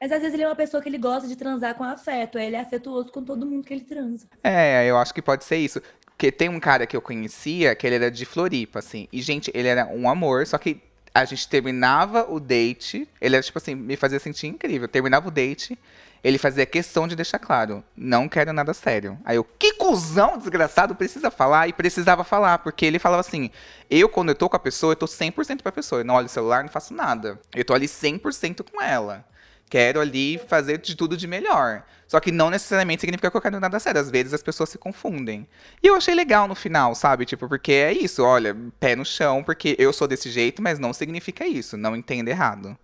Mas 0.00 0.10
às 0.10 0.20
vezes 0.20 0.34
ele 0.34 0.42
é 0.42 0.48
uma 0.48 0.56
pessoa 0.56 0.82
que 0.82 0.88
ele 0.88 0.98
gosta 0.98 1.28
de 1.28 1.36
transar 1.36 1.76
com 1.76 1.84
afeto. 1.84 2.36
Aí 2.36 2.46
ele 2.46 2.56
é 2.56 2.60
afetuoso 2.60 3.12
com 3.12 3.22
todo 3.22 3.46
mundo 3.46 3.64
que 3.64 3.72
ele 3.72 3.84
transa. 3.84 4.26
É, 4.42 4.84
eu 4.84 4.98
acho 4.98 5.14
que 5.14 5.22
pode 5.22 5.44
ser 5.44 5.56
isso. 5.56 5.80
Porque 6.04 6.32
tem 6.32 6.48
um 6.48 6.58
cara 6.58 6.86
que 6.86 6.96
eu 6.96 7.00
conhecia 7.00 7.74
que 7.76 7.86
ele 7.86 7.96
era 7.96 8.10
de 8.10 8.24
Floripa, 8.24 8.80
assim. 8.80 9.06
E, 9.12 9.22
gente, 9.22 9.50
ele 9.54 9.68
era 9.68 9.86
um 9.86 10.08
amor, 10.08 10.44
só 10.44 10.58
que 10.58 10.80
a 11.14 11.24
gente 11.24 11.48
terminava 11.48 12.28
o 12.28 12.40
date. 12.40 13.08
Ele 13.20 13.36
era, 13.36 13.42
tipo 13.44 13.58
assim, 13.58 13.76
me 13.76 13.96
fazia 13.96 14.18
sentir 14.18 14.48
incrível. 14.48 14.88
Terminava 14.88 15.28
o 15.28 15.30
date, 15.30 15.78
ele 16.22 16.38
fazia 16.38 16.64
questão 16.64 17.08
de 17.08 17.16
deixar 17.16 17.38
claro: 17.38 17.82
não 17.96 18.28
quero 18.28 18.52
nada 18.52 18.72
sério. 18.72 19.18
Aí 19.24 19.36
eu, 19.36 19.44
que 19.44 19.74
cuzão 19.74 20.38
desgraçado, 20.38 20.94
precisa 20.94 21.30
falar. 21.30 21.68
E 21.68 21.72
precisava 21.72 22.22
falar, 22.22 22.58
porque 22.58 22.86
ele 22.86 22.98
falava 22.98 23.20
assim: 23.20 23.50
eu, 23.90 24.08
quando 24.08 24.28
eu 24.28 24.34
tô 24.34 24.48
com 24.48 24.56
a 24.56 24.60
pessoa, 24.60 24.92
eu 24.92 24.96
tô 24.96 25.06
100% 25.06 25.62
pra 25.62 25.72
pessoa. 25.72 26.00
Eu 26.00 26.04
não 26.04 26.14
olho 26.14 26.26
o 26.26 26.30
celular, 26.30 26.62
não 26.62 26.70
faço 26.70 26.94
nada. 26.94 27.40
Eu 27.54 27.64
tô 27.64 27.74
ali 27.74 27.86
100% 27.86 28.64
com 28.70 28.80
ela. 28.80 29.24
Quero 29.68 30.00
ali 30.00 30.38
fazer 30.48 30.78
de 30.78 30.94
tudo 30.94 31.16
de 31.16 31.26
melhor. 31.26 31.82
Só 32.06 32.20
que 32.20 32.30
não 32.30 32.50
necessariamente 32.50 33.00
significa 33.00 33.30
que 33.30 33.36
eu 33.36 33.40
quero 33.40 33.58
nada 33.58 33.80
sério. 33.80 33.98
Às 33.98 34.10
vezes 34.10 34.34
as 34.34 34.42
pessoas 34.42 34.68
se 34.68 34.76
confundem. 34.76 35.48
E 35.82 35.86
eu 35.86 35.94
achei 35.94 36.14
legal 36.14 36.46
no 36.46 36.54
final, 36.54 36.94
sabe? 36.94 37.24
Tipo, 37.24 37.48
porque 37.48 37.72
é 37.72 37.90
isso, 37.90 38.22
olha, 38.22 38.54
pé 38.78 38.94
no 38.94 39.02
chão, 39.02 39.42
porque 39.42 39.74
eu 39.78 39.90
sou 39.90 40.06
desse 40.06 40.30
jeito, 40.30 40.60
mas 40.60 40.78
não 40.78 40.92
significa 40.92 41.46
isso. 41.46 41.78
Não 41.78 41.96
entenda 41.96 42.30
errado. 42.30 42.76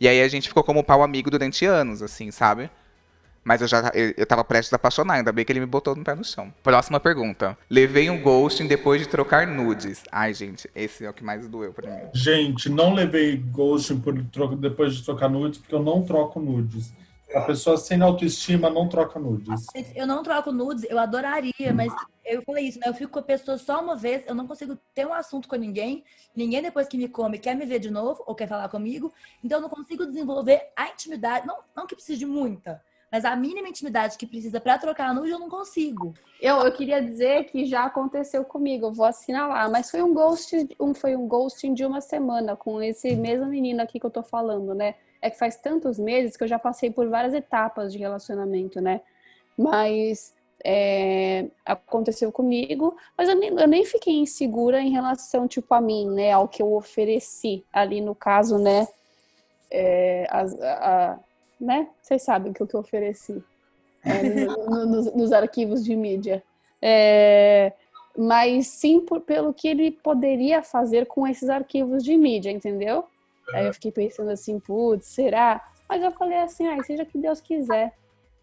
E 0.00 0.08
aí 0.08 0.20
a 0.20 0.28
gente 0.28 0.48
ficou 0.48 0.62
como 0.62 0.84
pau 0.84 1.02
amigo 1.02 1.30
durante 1.30 1.64
anos, 1.64 2.02
assim, 2.02 2.30
sabe? 2.30 2.70
Mas 3.46 3.62
eu 3.62 3.68
já 3.68 3.92
eu, 3.94 4.26
tava 4.26 4.42
prestes 4.42 4.72
a 4.72 4.76
apaixonar, 4.76 5.14
ainda 5.14 5.30
bem 5.30 5.44
que 5.44 5.52
ele 5.52 5.60
me 5.60 5.66
botou 5.66 5.94
no 5.94 6.02
pé 6.02 6.16
no 6.16 6.24
chão. 6.24 6.52
Próxima 6.64 6.98
pergunta. 6.98 7.56
Levei 7.70 8.10
um 8.10 8.20
ghosting 8.20 8.66
depois 8.66 9.00
de 9.00 9.06
trocar 9.06 9.46
nudes. 9.46 10.02
Ai, 10.10 10.34
gente, 10.34 10.68
esse 10.74 11.04
é 11.04 11.10
o 11.10 11.12
que 11.12 11.22
mais 11.22 11.46
doeu 11.46 11.72
pra 11.72 11.88
mim. 11.88 12.00
Gente, 12.12 12.68
não 12.68 12.92
levei 12.92 13.36
ghosting 13.36 14.00
por 14.00 14.12
depois 14.56 14.96
de 14.96 15.04
trocar 15.04 15.28
nudes, 15.28 15.60
porque 15.60 15.76
eu 15.76 15.82
não 15.82 16.02
troco 16.02 16.40
nudes. 16.40 16.92
A 17.36 17.42
pessoa 17.42 17.76
sem 17.76 18.00
autoestima 18.00 18.70
não 18.70 18.88
troca 18.88 19.20
nudes. 19.20 19.66
Eu 19.94 20.06
não 20.06 20.22
troco 20.22 20.50
nudes, 20.50 20.84
eu 20.88 20.98
adoraria, 20.98 21.74
mas 21.74 21.92
eu 22.24 22.40
falei 22.40 22.66
isso, 22.66 22.78
né? 22.78 22.88
Eu 22.88 22.94
fico 22.94 23.12
com 23.12 23.18
a 23.18 23.22
pessoa 23.22 23.58
só 23.58 23.82
uma 23.82 23.94
vez, 23.94 24.24
eu 24.26 24.34
não 24.34 24.46
consigo 24.46 24.78
ter 24.94 25.06
um 25.06 25.12
assunto 25.12 25.46
com 25.46 25.54
ninguém. 25.54 26.02
Ninguém 26.34 26.62
depois 26.62 26.88
que 26.88 26.96
me 26.96 27.08
come 27.08 27.38
quer 27.38 27.54
me 27.54 27.66
ver 27.66 27.78
de 27.78 27.90
novo 27.90 28.24
ou 28.26 28.34
quer 28.34 28.48
falar 28.48 28.70
comigo. 28.70 29.12
Então 29.44 29.58
eu 29.58 29.62
não 29.62 29.68
consigo 29.68 30.06
desenvolver 30.06 30.62
a 30.74 30.88
intimidade, 30.88 31.46
não, 31.46 31.58
não 31.76 31.86
que 31.86 31.94
precise 31.94 32.18
de 32.18 32.24
muita, 32.24 32.82
mas 33.12 33.26
a 33.26 33.36
mínima 33.36 33.68
intimidade 33.68 34.16
que 34.16 34.26
precisa 34.26 34.58
pra 34.58 34.78
trocar 34.78 35.14
nude 35.14 35.30
eu 35.30 35.38
não 35.38 35.50
consigo. 35.50 36.14
Eu, 36.40 36.56
eu 36.60 36.72
queria 36.72 37.02
dizer 37.02 37.44
que 37.44 37.66
já 37.66 37.84
aconteceu 37.84 38.46
comigo, 38.46 38.86
eu 38.86 38.92
vou 38.94 39.04
assinalar, 39.04 39.70
mas 39.70 39.90
foi 39.90 40.02
um 40.02 40.14
ghost, 40.14 40.68
um, 40.80 40.94
foi 40.94 41.14
um 41.14 41.28
ghosting 41.28 41.74
de 41.74 41.84
uma 41.84 42.00
semana 42.00 42.56
com 42.56 42.80
esse 42.80 43.14
mesmo 43.14 43.44
menino 43.44 43.82
aqui 43.82 44.00
que 44.00 44.06
eu 44.06 44.10
tô 44.10 44.22
falando, 44.22 44.74
né? 44.74 44.94
É 45.26 45.30
que 45.30 45.38
faz 45.38 45.56
tantos 45.56 45.98
meses 45.98 46.36
que 46.36 46.44
eu 46.44 46.48
já 46.48 46.58
passei 46.58 46.88
por 46.90 47.08
várias 47.08 47.34
etapas 47.34 47.92
de 47.92 47.98
relacionamento, 47.98 48.80
né? 48.80 49.00
Mas 49.58 50.32
é, 50.64 51.46
aconteceu 51.64 52.30
comigo, 52.30 52.96
mas 53.18 53.28
eu 53.28 53.34
nem, 53.34 53.50
eu 53.50 53.66
nem 53.66 53.84
fiquei 53.84 54.14
insegura 54.14 54.80
em 54.80 54.90
relação, 54.90 55.48
tipo, 55.48 55.72
a 55.74 55.80
mim, 55.80 56.08
né? 56.10 56.30
Ao 56.32 56.46
que 56.46 56.62
eu 56.62 56.72
ofereci 56.74 57.64
ali 57.72 58.00
no 58.00 58.14
caso, 58.14 58.56
né? 58.58 58.86
É, 59.70 60.26
a- 60.30 60.44
a- 60.62 61.18
né? 61.60 61.88
Vocês 62.00 62.22
sabem 62.22 62.52
que 62.52 62.62
o 62.62 62.66
que 62.66 62.74
eu 62.74 62.80
ofereci 62.80 63.42
é, 64.04 64.22
no- 64.22 64.66
no- 64.70 64.86
nos, 64.86 65.12
nos 65.12 65.32
arquivos 65.32 65.84
de 65.84 65.96
mídia. 65.96 66.40
É, 66.80 67.72
mas 68.16 68.68
sim 68.68 69.00
por- 69.00 69.20
pelo 69.22 69.52
que 69.52 69.66
ele 69.66 69.90
poderia 69.90 70.62
fazer 70.62 71.06
com 71.06 71.26
esses 71.26 71.48
arquivos 71.48 72.04
de 72.04 72.16
mídia, 72.16 72.50
entendeu? 72.52 73.04
Aí 73.52 73.66
eu 73.66 73.74
fiquei 73.74 73.92
pensando 73.92 74.30
assim, 74.30 74.58
putz, 74.58 75.06
será? 75.06 75.64
Mas 75.88 76.02
eu 76.02 76.10
falei 76.12 76.38
assim, 76.38 76.66
ai, 76.66 76.82
seja 76.84 77.04
que 77.04 77.18
Deus 77.18 77.40
quiser. 77.40 77.92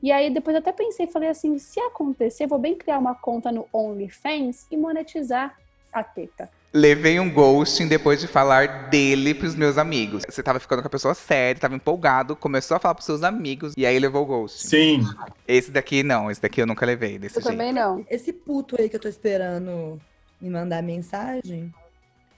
E 0.02 0.12
aí 0.12 0.30
depois 0.30 0.54
eu 0.56 0.60
até 0.60 0.72
pensei, 0.72 1.08
falei 1.08 1.30
assim, 1.30 1.58
se 1.58 1.80
acontecer, 1.80 2.48
vou 2.48 2.60
bem 2.60 2.76
criar 2.76 3.00
uma 3.00 3.16
conta 3.16 3.52
no 3.52 3.68
OnlyFans 3.72 4.66
e 4.70 4.78
monetizar 4.78 5.58
a 5.92 6.04
teta. 6.04 6.50
Levei 6.74 7.20
um 7.20 7.30
ghosting 7.30 7.88
depois 7.88 8.20
de 8.20 8.28
falar 8.28 8.90
dele 8.90 9.36
pros 9.36 9.54
meus 9.56 9.78
amigos. 9.78 10.24
Você 10.28 10.42
tava 10.42 10.60
ficando 10.60 10.82
com 10.82 10.88
a 10.88 10.92
pessoa 10.92 11.14
séria, 11.14 11.62
tava 11.62 11.76
empolgado, 11.76 12.36
começou 12.36 12.76
a 12.76 12.80
falar 12.80 12.96
pros 12.96 13.06
seus 13.06 13.22
amigos 13.22 13.74
e 13.78 13.86
aí 13.86 14.00
levou 14.00 14.24
o 14.24 14.26
ghosting. 14.26 14.68
Sim. 14.68 15.06
Esse 15.48 15.70
daqui 15.70 16.02
não, 16.02 16.32
esse 16.32 16.42
daqui 16.42 16.62
eu 16.62 16.66
nunca 16.66 16.84
levei 16.86 17.20
desse 17.20 17.38
Eu 17.38 17.44
jeito. 17.44 17.56
também 17.56 17.72
não. 17.72 18.04
Esse 18.10 18.34
puto 18.34 18.76
aí 18.82 18.90
que 18.90 18.96
eu 18.96 19.00
tô 19.00 19.08
esperando 19.08 20.02
me 20.42 20.50
mandar 20.50 20.82
mensagem, 20.82 21.72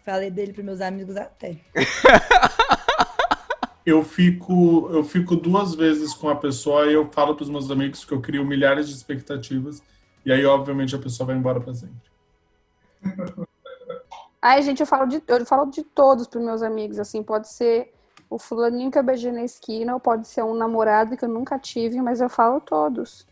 falei 0.04 0.30
dele 0.30 0.52
pros 0.52 0.66
meus 0.66 0.82
amigos 0.82 1.16
até. 1.16 1.56
Eu 3.86 4.04
fico, 4.04 4.90
eu 4.92 5.04
fico 5.04 5.36
duas 5.36 5.76
vezes 5.76 6.14
com 6.14 6.28
a 6.28 6.36
pessoa 6.36 6.88
e 6.88 6.94
eu 6.94 7.08
falo 7.12 7.36
para 7.36 7.44
os 7.44 7.50
meus 7.50 7.70
amigos 7.70 8.04
que 8.04 8.12
eu 8.12 8.22
crio 8.22 8.44
milhares 8.44 8.88
de 8.90 8.96
expectativas 8.96 9.82
e 10.26 10.32
aí, 10.32 10.44
obviamente, 10.44 10.96
a 10.96 11.00
pessoa 11.00 11.28
vai 11.28 11.36
embora 11.36 11.62
para 11.62 11.74
sempre. 11.76 11.96
Ai, 14.42 14.64
gente, 14.64 14.80
eu 14.80 14.88
falo 14.88 15.06
de, 15.06 15.22
eu 15.28 15.46
falo 15.46 15.70
de 15.70 15.84
todos 15.84 16.28
pros 16.28 16.44
meus 16.44 16.64
amigos, 16.64 16.98
assim, 16.98 17.22
pode 17.22 17.48
ser 17.48 17.94
o 18.28 18.40
fulaninho 18.40 18.90
que 18.90 18.98
eu 18.98 19.04
beijei 19.04 19.32
na 19.32 19.44
esquina, 19.44 19.94
ou 19.94 20.00
pode 20.00 20.28
ser 20.28 20.44
um 20.44 20.56
namorado 20.56 21.16
que 21.16 21.24
eu 21.24 21.30
nunca 21.30 21.60
tive, 21.60 22.02
mas 22.02 22.22
eu 22.22 22.30
falo 22.30 22.60
todos. 22.60 23.28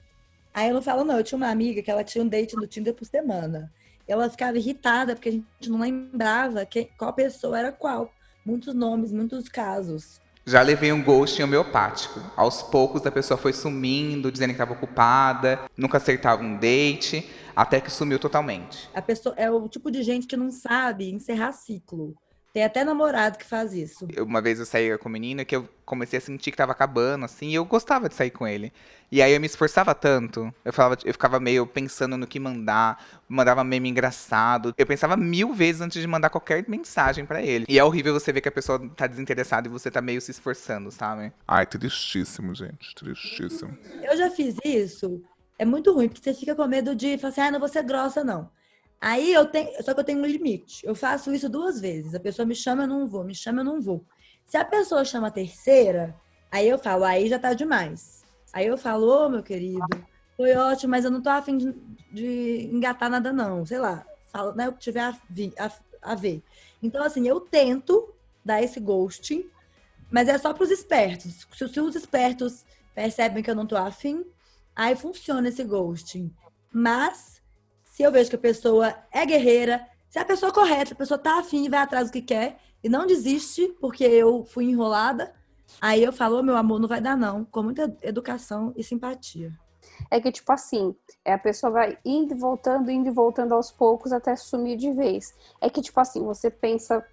Aí 0.54 0.70
eu 0.70 0.76
não 0.76 0.82
falo, 0.84 1.04
não. 1.04 1.18
Eu 1.18 1.24
tinha 1.24 1.38
uma 1.38 1.50
amiga 1.50 1.82
que 1.82 1.90
ela 1.90 2.04
tinha 2.04 2.24
um 2.24 2.28
date 2.28 2.56
no 2.56 2.68
Tinder 2.68 2.94
por 2.94 3.06
semana. 3.06 3.74
Ela 4.08 4.30
ficava 4.30 4.56
irritada 4.56 5.16
porque 5.16 5.30
a 5.30 5.32
gente 5.32 5.48
não 5.68 5.80
lembrava 5.80 6.64
quem, 6.64 6.90
qual 6.96 7.12
pessoa 7.12 7.58
era 7.58 7.72
qual. 7.72 8.12
Muitos 8.46 8.76
nomes, 8.76 9.12
muitos 9.12 9.50
casos. 9.50 10.22
Já 10.46 10.62
levei 10.62 10.92
um 10.92 11.02
ghosting 11.02 11.44
homeopático. 11.44 12.20
Aos 12.36 12.62
poucos 12.62 13.06
a 13.06 13.12
pessoa 13.12 13.38
foi 13.38 13.54
sumindo, 13.54 14.30
dizendo 14.30 14.50
que 14.50 14.56
estava 14.56 14.74
ocupada, 14.74 15.70
nunca 15.78 15.98
acertava 15.98 16.44
um 16.44 16.58
date, 16.58 17.30
até 17.56 17.80
que 17.80 17.90
sumiu 17.90 18.20
totalmente. 18.20 18.90
A 18.94 19.02
pessoa 19.02 19.34
é 19.38 19.50
o 19.50 19.70
tipo 19.70 19.90
de 19.90 20.04
gente 20.04 20.28
que 20.28 20.36
não 20.36 20.52
sabe 20.52 21.10
encerrar 21.10 21.54
ciclo. 21.54 22.14
Tem 22.54 22.64
até 22.64 22.84
namorado 22.84 23.40
que 23.40 23.46
faz 23.46 23.74
isso. 23.74 24.08
Uma 24.20 24.40
vez 24.40 24.60
eu 24.60 24.66
saía 24.68 24.96
com 24.96 25.10
um 25.10 25.12
menino 25.12 25.44
que 25.44 25.56
eu 25.56 25.68
comecei 25.84 26.20
a 26.20 26.22
sentir 26.22 26.52
que 26.52 26.58
tava 26.58 26.72
acabando, 26.72 27.26
assim, 27.26 27.48
e 27.48 27.56
eu 27.56 27.66
gostava 27.66 28.08
de 28.08 28.14
sair 28.14 28.30
com 28.30 28.48
ele. 28.48 28.72
E 29.12 29.24
aí 29.24 29.34
eu 29.34 29.42
me 29.42 29.48
esforçava 29.48 29.96
tanto, 29.96 30.54
eu, 30.64 30.72
falava, 30.72 30.96
eu 31.04 31.12
ficava 31.14 31.40
meio 31.40 31.66
pensando 31.66 32.16
no 32.16 32.28
que 32.28 32.40
mandar, 32.40 33.04
mandava 33.28 33.64
meme 33.64 33.90
engraçado. 33.90 34.72
Eu 34.78 34.86
pensava 34.86 35.18
mil 35.18 35.52
vezes 35.52 35.82
antes 35.82 36.00
de 36.00 36.08
mandar 36.08 36.30
qualquer 36.30 36.64
mensagem 36.70 37.26
pra 37.26 37.42
ele. 37.42 37.66
E 37.68 37.80
é 37.80 37.84
horrível 37.84 38.14
você 38.14 38.32
ver 38.32 38.42
que 38.42 38.50
a 38.50 38.52
pessoa 38.52 38.88
tá 38.96 39.08
desinteressada 39.08 39.68
e 39.68 39.72
você 39.72 39.90
tá 39.90 40.00
meio 40.00 40.22
se 40.22 40.30
esforçando, 40.30 40.92
sabe? 40.92 41.34
Ai, 41.48 41.66
tristíssimo, 41.66 42.54
gente. 42.54 42.94
Tristíssimo. 42.94 43.76
Eu 44.04 44.16
já 44.16 44.30
fiz 44.30 44.58
isso. 44.64 45.24
É 45.58 45.66
muito 45.66 45.92
ruim, 45.92 46.08
porque 46.08 46.22
você 46.22 46.40
fica 46.40 46.54
com 46.54 46.68
medo 46.68 46.94
de 46.96 47.18
falar 47.18 47.30
assim, 47.32 47.42
ah, 47.42 47.52
não 47.52 47.60
vou 47.60 47.70
ser 47.70 47.82
grossa, 47.82 48.24
não. 48.24 48.52
Aí 49.06 49.34
eu 49.34 49.46
tenho, 49.46 49.70
só 49.84 49.94
que 49.94 50.00
eu 50.00 50.04
tenho 50.06 50.20
um 50.20 50.26
limite. 50.26 50.80
Eu 50.88 50.96
faço 50.96 51.34
isso 51.34 51.50
duas 51.50 51.82
vezes. 51.82 52.16
A 52.16 52.22
pessoa 52.22 52.46
me 52.46 52.56
chama, 52.56 52.84
eu 52.84 52.88
não 52.88 53.06
vou, 53.06 53.22
me 53.26 53.36
chama, 53.36 53.60
eu 53.60 53.66
não 53.66 53.82
vou. 53.82 54.02
Se 54.46 54.56
a 54.56 54.64
pessoa 54.64 55.04
chama 55.04 55.28
a 55.28 55.32
terceira, 55.32 56.16
aí 56.50 56.70
eu 56.70 56.80
falo, 56.80 57.04
aí 57.04 57.28
já 57.28 57.38
tá 57.38 57.54
demais. 57.54 58.24
Aí 58.54 58.66
eu 58.66 58.78
falo, 58.78 59.26
ô 59.26 59.28
meu 59.28 59.44
querido, 59.44 59.86
foi 60.38 60.56
ótimo, 60.56 60.92
mas 60.92 61.04
eu 61.04 61.12
não 61.12 61.22
tô 61.22 61.30
afim 61.30 61.58
de, 61.58 61.74
de 62.14 62.70
engatar 62.72 63.10
nada, 63.10 63.34
não. 63.34 63.66
Sei 63.66 63.78
lá, 63.78 64.06
falo, 64.32 64.54
né, 64.56 64.70
o 64.70 64.74
que 64.74 64.80
tiver 64.80 65.02
a, 65.02 65.14
vi- 65.30 65.54
a- 65.60 65.72
a 66.02 66.16
ver. 66.16 66.42
Então, 66.82 67.04
assim, 67.04 67.28
eu 67.28 67.42
tento 67.42 68.14
dar 68.46 68.64
esse 68.64 68.80
ghosting, 68.80 69.50
mas 70.10 70.30
é 70.30 70.38
só 70.38 70.54
pros 70.54 70.72
espertos. 70.72 71.46
Se, 71.54 71.68
se 71.68 71.80
os 71.82 71.94
espertos 71.94 72.64
percebem 72.96 73.44
que 73.44 73.52
eu 73.52 73.56
não 73.56 73.68
tô 73.68 73.76
afim, 73.76 74.24
aí 74.74 74.96
funciona 74.96 75.50
esse 75.50 75.64
ghosting. 75.66 76.34
Mas, 76.72 77.42
se 77.94 78.02
eu 78.02 78.12
vejo 78.12 78.28
que 78.28 78.36
a 78.36 78.40
pessoa 78.40 78.92
é 79.12 79.24
guerreira, 79.24 79.88
se 80.10 80.18
a 80.18 80.26
pessoa 80.26 80.50
é 80.50 80.54
correta, 80.54 80.96
a 80.96 80.98
pessoa 80.98 81.16
tá 81.16 81.38
afim 81.38 81.64
e 81.64 81.70
vai 81.70 81.80
atrás 81.80 82.10
do 82.10 82.14
que 82.14 82.24
quer, 82.24 82.58
e 82.84 82.90
não 82.90 83.06
desiste 83.06 83.68
porque 83.80 84.04
eu 84.04 84.44
fui 84.46 84.66
enrolada, 84.66 85.32
aí 85.80 86.04
eu 86.04 86.12
falo, 86.12 86.40
"Ô, 86.40 86.44
meu 86.44 86.58
amor, 86.58 86.80
não 86.80 86.88
vai 86.88 87.00
dar 87.00 87.16
não, 87.16 87.46
com 87.46 87.62
muita 87.62 87.96
educação 88.02 88.74
e 88.76 88.84
simpatia. 88.84 89.52
É 90.10 90.20
que, 90.20 90.32
tipo 90.32 90.52
assim, 90.52 90.96
é, 91.24 91.34
a 91.34 91.38
pessoa 91.38 91.72
vai 91.72 91.96
indo 92.04 92.34
e 92.34 92.38
voltando, 92.38 92.90
indo 92.90 93.10
e 93.10 93.12
voltando 93.12 93.54
aos 93.54 93.72
poucos 93.72 94.12
até 94.12 94.36
sumir 94.36 94.76
de 94.76 94.92
vez. 94.92 95.32
É 95.62 95.70
que, 95.70 95.80
tipo 95.80 96.00
assim, 96.00 96.24
você 96.24 96.50
pensa 96.50 97.06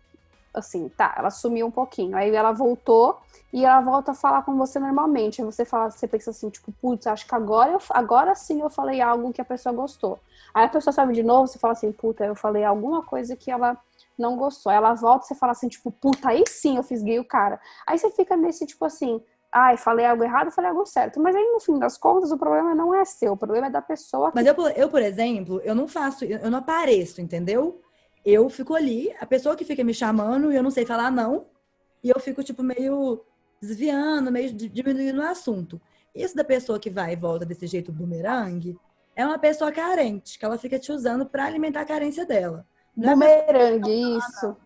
assim, 0.53 0.89
tá, 0.89 1.15
ela 1.17 1.31
sumiu 1.31 1.67
um 1.67 1.71
pouquinho. 1.71 2.17
Aí 2.17 2.35
ela 2.35 2.53
voltou 2.53 3.19
e 3.53 3.65
ela 3.65 3.81
volta 3.81 4.13
a 4.13 4.15
falar 4.15 4.43
com 4.43 4.57
você 4.57 4.79
normalmente. 4.79 5.41
Aí 5.41 5.45
você 5.47 5.65
fala, 5.65 5.91
você 5.91 6.07
pensa 6.09 6.31
assim, 6.31 6.51
tipo, 6.51 6.73
putz, 6.81 7.07
acho 7.07 7.27
que 7.27 7.35
agora, 7.35 7.73
eu, 7.73 7.79
agora 7.91 8.35
sim 8.35 8.61
eu 8.61 8.71
falei 8.71 9.01
algo 9.01 9.33
que 9.33 9.41
a 9.41 9.45
pessoa 9.45 9.75
gostou. 9.75 10.19
Aí 10.55 10.65
a 10.65 10.69
pessoa 10.69 10.93
sabe 10.93 11.13
de 11.15 11.23
novo, 11.23 11.47
você 11.47 11.59
fala 11.59 11.73
assim, 11.73 11.93
puta, 11.93 12.25
eu 12.25 12.35
falei 12.35 12.65
alguma 12.65 13.03
coisa 13.03 13.37
que 13.37 13.51
ela 13.51 13.77
não 14.19 14.37
gostou. 14.37 14.71
Aí 14.71 14.77
ela 14.77 14.95
volta 14.95 15.25
e 15.25 15.29
você 15.29 15.35
fala 15.35 15.53
assim, 15.53 15.69
tipo, 15.69 15.91
puta, 15.91 16.29
aí 16.31 16.45
sim 16.47 16.77
eu 16.77 16.83
fiz 16.83 17.03
gay 17.03 17.19
o 17.19 17.25
cara. 17.25 17.61
Aí 17.87 17.99
você 17.99 18.11
fica 18.11 18.37
nesse, 18.37 18.67
tipo 18.67 18.85
assim, 18.85 19.23
ai, 19.53 19.77
falei 19.77 20.07
algo 20.07 20.23
errado, 20.23 20.51
falei 20.51 20.71
algo 20.71 20.85
certo. 20.87 21.21
Mas 21.21 21.35
aí, 21.35 21.45
no 21.53 21.61
fim 21.61 21.79
das 21.79 21.97
contas, 21.97 22.31
o 22.31 22.39
problema 22.39 22.75
não 22.75 22.95
é 22.95 23.05
seu, 23.05 23.33
o 23.33 23.37
problema 23.37 23.67
é 23.69 23.71
da 23.71 23.83
pessoa. 23.83 24.31
Mas 24.35 24.47
eu, 24.47 24.55
por- 24.55 24.73
eu, 24.77 24.89
por 24.89 25.03
exemplo, 25.03 25.61
eu 25.65 25.75
não 25.75 25.89
faço, 25.89 26.25
eu 26.25 26.51
não 26.51 26.59
apareço, 26.59 27.21
entendeu? 27.21 27.81
Eu 28.25 28.49
fico 28.51 28.75
ali, 28.75 29.13
a 29.21 29.27
pessoa 29.27 29.57
que 29.57 29.65
fica 29.65 29.83
me 29.83 29.95
chamando 29.95 30.53
e 30.53 30.57
eu 30.57 30.63
não 30.63 30.71
sei 30.71 30.85
falar 30.85 31.11
não, 31.11 31.47
e 32.03 32.11
eu 32.11 32.21
fico, 32.21 32.43
tipo, 32.43 32.63
meio 32.63 33.25
desviando, 33.61 34.31
meio 34.31 34.53
di- 34.53 34.69
diminuindo 34.69 35.21
o 35.21 35.25
assunto. 35.25 35.81
Isso 36.15 36.35
da 36.35 36.45
pessoa 36.45 36.79
que 36.79 36.91
vai 36.91 37.13
e 37.13 37.17
volta 37.17 37.45
desse 37.47 37.67
jeito 37.67 37.93
bumerangue 37.93 38.79
é 39.15 39.25
uma 39.25 39.39
pessoa 39.39 39.71
carente, 39.71 40.39
que 40.39 40.45
ela 40.45 40.59
fica 40.59 40.79
te 40.79 40.91
usando 40.93 41.27
pra 41.27 41.45
alimentar 41.45 41.83
a 41.83 41.85
carência 41.85 42.25
dela. 42.27 42.67
Não 42.97 43.11
é 43.11 43.15
Bumerangue, 43.47 44.19
isso. 44.19 44.57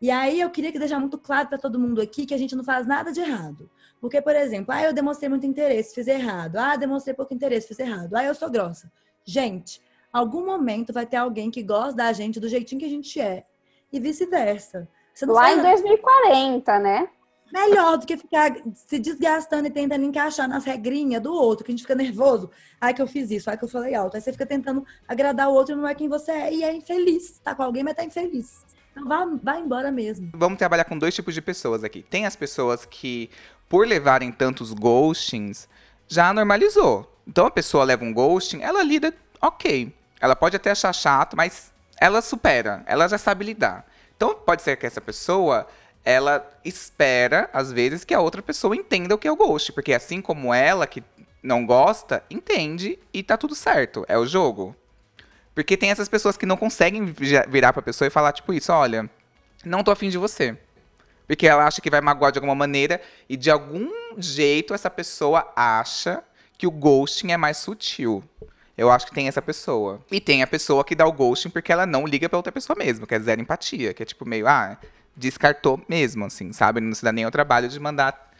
E 0.00 0.10
aí 0.10 0.40
eu 0.40 0.48
queria 0.50 0.72
que 0.72 0.78
deixar 0.78 0.98
muito 0.98 1.18
claro 1.18 1.48
para 1.48 1.58
todo 1.58 1.78
mundo 1.78 2.00
aqui 2.00 2.24
que 2.24 2.32
a 2.32 2.38
gente 2.38 2.56
não 2.56 2.64
faz 2.64 2.86
nada 2.86 3.12
de 3.12 3.20
errado. 3.20 3.70
Porque, 4.00 4.20
por 4.22 4.34
exemplo, 4.34 4.72
ah, 4.72 4.82
eu 4.82 4.94
demonstrei 4.94 5.28
muito 5.28 5.44
interesse, 5.44 5.94
fiz 5.94 6.06
errado. 6.06 6.56
Ah, 6.56 6.74
demonstrei 6.76 7.14
pouco 7.14 7.34
interesse, 7.34 7.68
fiz 7.68 7.78
errado. 7.78 8.14
Ah, 8.14 8.24
eu 8.24 8.34
sou 8.34 8.48
grossa. 8.50 8.90
Gente, 9.24 9.82
algum 10.12 10.44
momento 10.44 10.92
vai 10.92 11.06
ter 11.06 11.16
alguém 11.16 11.50
que 11.50 11.62
gosta 11.62 11.94
da 11.94 12.12
gente 12.12 12.40
do 12.40 12.48
jeitinho 12.48 12.80
que 12.80 12.86
a 12.86 12.90
gente 12.90 13.20
é. 13.20 13.44
E 13.92 13.98
vice-versa. 13.98 14.88
Lá 15.22 15.52
em 15.52 15.60
2040, 15.60 16.78
né? 16.78 17.08
melhor 17.52 17.98
do 17.98 18.06
que 18.06 18.16
ficar 18.16 18.54
se 18.74 18.98
desgastando 18.98 19.66
e 19.66 19.70
tentando 19.70 20.04
encaixar 20.04 20.48
nas 20.48 20.64
regrinhas 20.64 21.22
do 21.22 21.32
outro, 21.32 21.64
que 21.64 21.70
a 21.70 21.74
gente 21.74 21.82
fica 21.82 21.94
nervoso. 21.94 22.50
Ai, 22.80 22.94
que 22.94 23.02
eu 23.02 23.06
fiz 23.06 23.30
isso, 23.30 23.50
ai, 23.50 23.58
que 23.58 23.64
eu 23.64 23.68
falei 23.68 23.94
alto. 23.94 24.16
Aí 24.16 24.20
você 24.20 24.32
fica 24.32 24.46
tentando 24.46 24.84
agradar 25.06 25.48
o 25.48 25.52
outro 25.52 25.74
e 25.74 25.76
não 25.76 25.86
é 25.86 25.94
quem 25.94 26.08
você 26.08 26.30
é. 26.30 26.52
E 26.52 26.64
é 26.64 26.72
infeliz. 26.72 27.38
Tá 27.40 27.54
com 27.54 27.62
alguém, 27.62 27.82
mas 27.82 27.94
tá 27.94 28.04
infeliz. 28.04 28.64
Então 28.92 29.06
vá, 29.06 29.26
vá 29.42 29.58
embora 29.58 29.90
mesmo. 29.90 30.30
Vamos 30.34 30.58
trabalhar 30.58 30.84
com 30.84 30.98
dois 30.98 31.14
tipos 31.14 31.34
de 31.34 31.42
pessoas 31.42 31.84
aqui. 31.84 32.02
Tem 32.02 32.26
as 32.26 32.36
pessoas 32.36 32.84
que, 32.84 33.30
por 33.68 33.86
levarem 33.86 34.32
tantos 34.32 34.72
ghostings, 34.72 35.68
já 36.08 36.32
normalizou. 36.32 37.12
Então 37.26 37.46
a 37.46 37.50
pessoa 37.50 37.84
leva 37.84 38.04
um 38.04 38.12
ghosting, 38.12 38.62
ela 38.62 38.82
lida 38.82 39.14
ok. 39.40 39.92
Ela 40.20 40.36
pode 40.36 40.56
até 40.56 40.70
achar 40.70 40.92
chato, 40.92 41.36
mas 41.36 41.72
ela 42.00 42.20
supera, 42.22 42.82
ela 42.86 43.08
já 43.08 43.18
sabe 43.18 43.44
lidar. 43.44 43.86
Então 44.16 44.34
pode 44.34 44.62
ser 44.62 44.76
que 44.76 44.86
essa 44.86 45.00
pessoa, 45.00 45.66
ela 46.04 46.46
espera, 46.64 47.48
às 47.52 47.72
vezes, 47.72 48.04
que 48.04 48.12
a 48.14 48.20
outra 48.20 48.42
pessoa 48.42 48.76
entenda 48.76 49.14
o 49.14 49.18
que 49.18 49.26
é 49.26 49.32
o 49.32 49.36
ghost. 49.36 49.72
Porque 49.72 49.94
assim 49.94 50.20
como 50.20 50.52
ela, 50.52 50.86
que 50.86 51.02
não 51.42 51.64
gosta, 51.64 52.22
entende 52.30 52.98
e 53.14 53.22
tá 53.22 53.36
tudo 53.36 53.54
certo. 53.54 54.04
É 54.08 54.18
o 54.18 54.26
jogo. 54.26 54.76
Porque 55.54 55.76
tem 55.76 55.90
essas 55.90 56.08
pessoas 56.08 56.36
que 56.36 56.46
não 56.46 56.56
conseguem 56.56 57.04
vi- 57.06 57.42
virar 57.48 57.72
pra 57.72 57.82
pessoa 57.82 58.06
e 58.06 58.10
falar, 58.10 58.32
tipo, 58.32 58.52
isso, 58.52 58.72
olha, 58.72 59.08
não 59.64 59.82
tô 59.82 59.90
afim 59.90 60.10
de 60.10 60.18
você. 60.18 60.56
Porque 61.26 61.46
ela 61.46 61.66
acha 61.66 61.80
que 61.80 61.90
vai 61.90 62.00
magoar 62.00 62.32
de 62.32 62.38
alguma 62.38 62.54
maneira 62.54 63.00
e 63.28 63.36
de 63.36 63.50
algum 63.50 63.90
jeito 64.18 64.74
essa 64.74 64.90
pessoa 64.90 65.50
acha 65.56 66.22
que 66.58 66.66
o 66.66 66.70
ghosting 66.70 67.32
é 67.32 67.36
mais 67.36 67.56
sutil. 67.56 68.22
Eu 68.80 68.90
acho 68.90 69.06
que 69.06 69.12
tem 69.12 69.28
essa 69.28 69.42
pessoa. 69.42 70.00
E 70.10 70.18
tem 70.18 70.42
a 70.42 70.46
pessoa 70.46 70.82
que 70.82 70.94
dá 70.94 71.06
o 71.06 71.12
ghosting 71.12 71.50
porque 71.50 71.70
ela 71.70 71.84
não 71.84 72.06
liga 72.06 72.30
pra 72.30 72.38
outra 72.38 72.50
pessoa 72.50 72.74
mesmo, 72.74 73.06
que 73.06 73.14
é 73.14 73.20
zero 73.20 73.38
empatia, 73.38 73.92
que 73.92 74.02
é 74.02 74.06
tipo 74.06 74.26
meio, 74.26 74.48
ah, 74.48 74.78
descartou 75.14 75.78
mesmo, 75.86 76.24
assim, 76.24 76.50
sabe? 76.50 76.80
Não 76.80 76.94
se 76.94 77.04
dá 77.04 77.12
nem 77.12 77.26
o 77.26 77.30
trabalho 77.30 77.68
de 77.68 77.78
mandar 77.78 78.30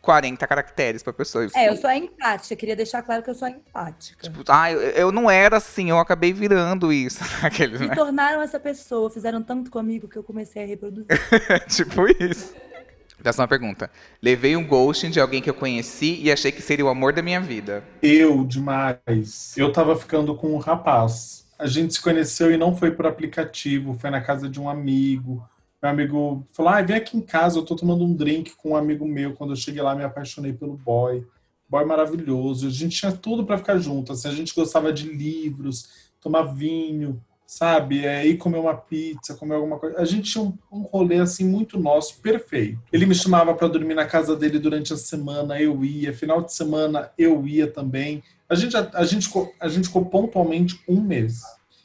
40 0.00 0.46
caracteres 0.46 1.02
pra 1.02 1.12
pessoa. 1.12 1.48
É, 1.56 1.68
eu 1.68 1.76
sou 1.76 1.90
empática. 1.90 2.54
Queria 2.54 2.76
deixar 2.76 3.02
claro 3.02 3.24
que 3.24 3.30
eu 3.30 3.34
sou 3.34 3.48
empática. 3.48 4.22
Tipo, 4.22 4.44
ah, 4.46 4.70
eu, 4.70 4.80
eu 4.80 5.10
não 5.10 5.28
era 5.28 5.56
assim, 5.56 5.90
eu 5.90 5.98
acabei 5.98 6.32
virando 6.32 6.92
isso. 6.92 7.18
Aqueles, 7.44 7.80
Me 7.80 7.88
né? 7.88 7.96
tornaram 7.96 8.40
essa 8.40 8.60
pessoa, 8.60 9.10
fizeram 9.10 9.42
tanto 9.42 9.68
comigo 9.68 10.06
que 10.06 10.16
eu 10.16 10.22
comecei 10.22 10.62
a 10.62 10.66
reproduzir. 10.66 11.08
tipo 11.68 12.06
isso. 12.22 12.54
Próxima 13.22 13.46
pergunta. 13.46 13.90
Levei 14.20 14.56
um 14.56 14.66
ghosting 14.66 15.10
de 15.10 15.20
alguém 15.20 15.40
que 15.40 15.48
eu 15.48 15.54
conheci 15.54 16.20
e 16.20 16.32
achei 16.32 16.50
que 16.50 16.60
seria 16.60 16.84
o 16.84 16.88
amor 16.88 17.12
da 17.12 17.22
minha 17.22 17.40
vida. 17.40 17.84
Eu, 18.02 18.44
demais. 18.44 19.56
Eu 19.56 19.72
tava 19.72 19.96
ficando 19.96 20.34
com 20.34 20.54
um 20.54 20.58
rapaz. 20.58 21.46
A 21.58 21.66
gente 21.66 21.94
se 21.94 22.02
conheceu 22.02 22.50
e 22.50 22.56
não 22.56 22.74
foi 22.74 22.90
por 22.90 23.06
aplicativo, 23.06 23.94
foi 23.94 24.10
na 24.10 24.20
casa 24.20 24.48
de 24.48 24.60
um 24.60 24.68
amigo. 24.68 25.46
Meu 25.80 25.90
amigo 25.90 26.46
falou: 26.52 26.72
ah, 26.72 26.82
vem 26.82 26.96
aqui 26.96 27.16
em 27.16 27.20
casa, 27.20 27.58
eu 27.58 27.64
tô 27.64 27.76
tomando 27.76 28.04
um 28.04 28.14
drink 28.14 28.56
com 28.56 28.70
um 28.70 28.76
amigo 28.76 29.06
meu. 29.06 29.34
Quando 29.34 29.52
eu 29.52 29.56
cheguei 29.56 29.82
lá, 29.82 29.94
me 29.94 30.02
apaixonei 30.02 30.52
pelo 30.52 30.76
boy. 30.76 31.24
Boy 31.68 31.84
maravilhoso. 31.84 32.66
A 32.66 32.70
gente 32.70 32.98
tinha 32.98 33.12
tudo 33.12 33.46
para 33.46 33.58
ficar 33.58 33.78
junto. 33.78 34.12
Assim, 34.12 34.28
a 34.28 34.32
gente 34.32 34.54
gostava 34.54 34.92
de 34.92 35.08
livros, 35.08 36.10
tomar 36.20 36.42
vinho, 36.42 37.22
sabe? 37.56 38.04
É, 38.06 38.26
ir 38.26 38.38
comer 38.38 38.58
uma 38.58 38.74
pizza, 38.74 39.34
comer 39.34 39.56
alguma 39.56 39.78
coisa. 39.78 39.98
A 40.00 40.04
gente 40.04 40.32
tinha 40.32 40.42
um, 40.42 40.56
um 40.72 40.82
rolê 40.82 41.18
assim 41.18 41.44
muito 41.44 41.78
nosso, 41.78 42.18
perfeito. 42.20 42.80
Ele 42.92 43.04
me 43.04 43.14
chamava 43.14 43.52
para 43.54 43.68
dormir 43.68 43.94
na 43.94 44.06
casa 44.06 44.34
dele 44.34 44.58
durante 44.58 44.92
a 44.92 44.96
semana, 44.96 45.60
eu 45.60 45.84
ia. 45.84 46.14
Final 46.14 46.42
de 46.42 46.52
semana 46.54 47.10
eu 47.18 47.46
ia 47.46 47.66
também. 47.70 48.22
A 48.48 48.54
gente, 48.54 48.76
a, 48.76 48.88
a 48.94 49.04
gente, 49.04 49.26
ficou- 49.26 49.52
a 49.60 49.68
gente 49.68 49.88
ficou 49.88 50.04
pontualmente 50.06 50.80
um 50.88 51.00
mês. 51.00 51.40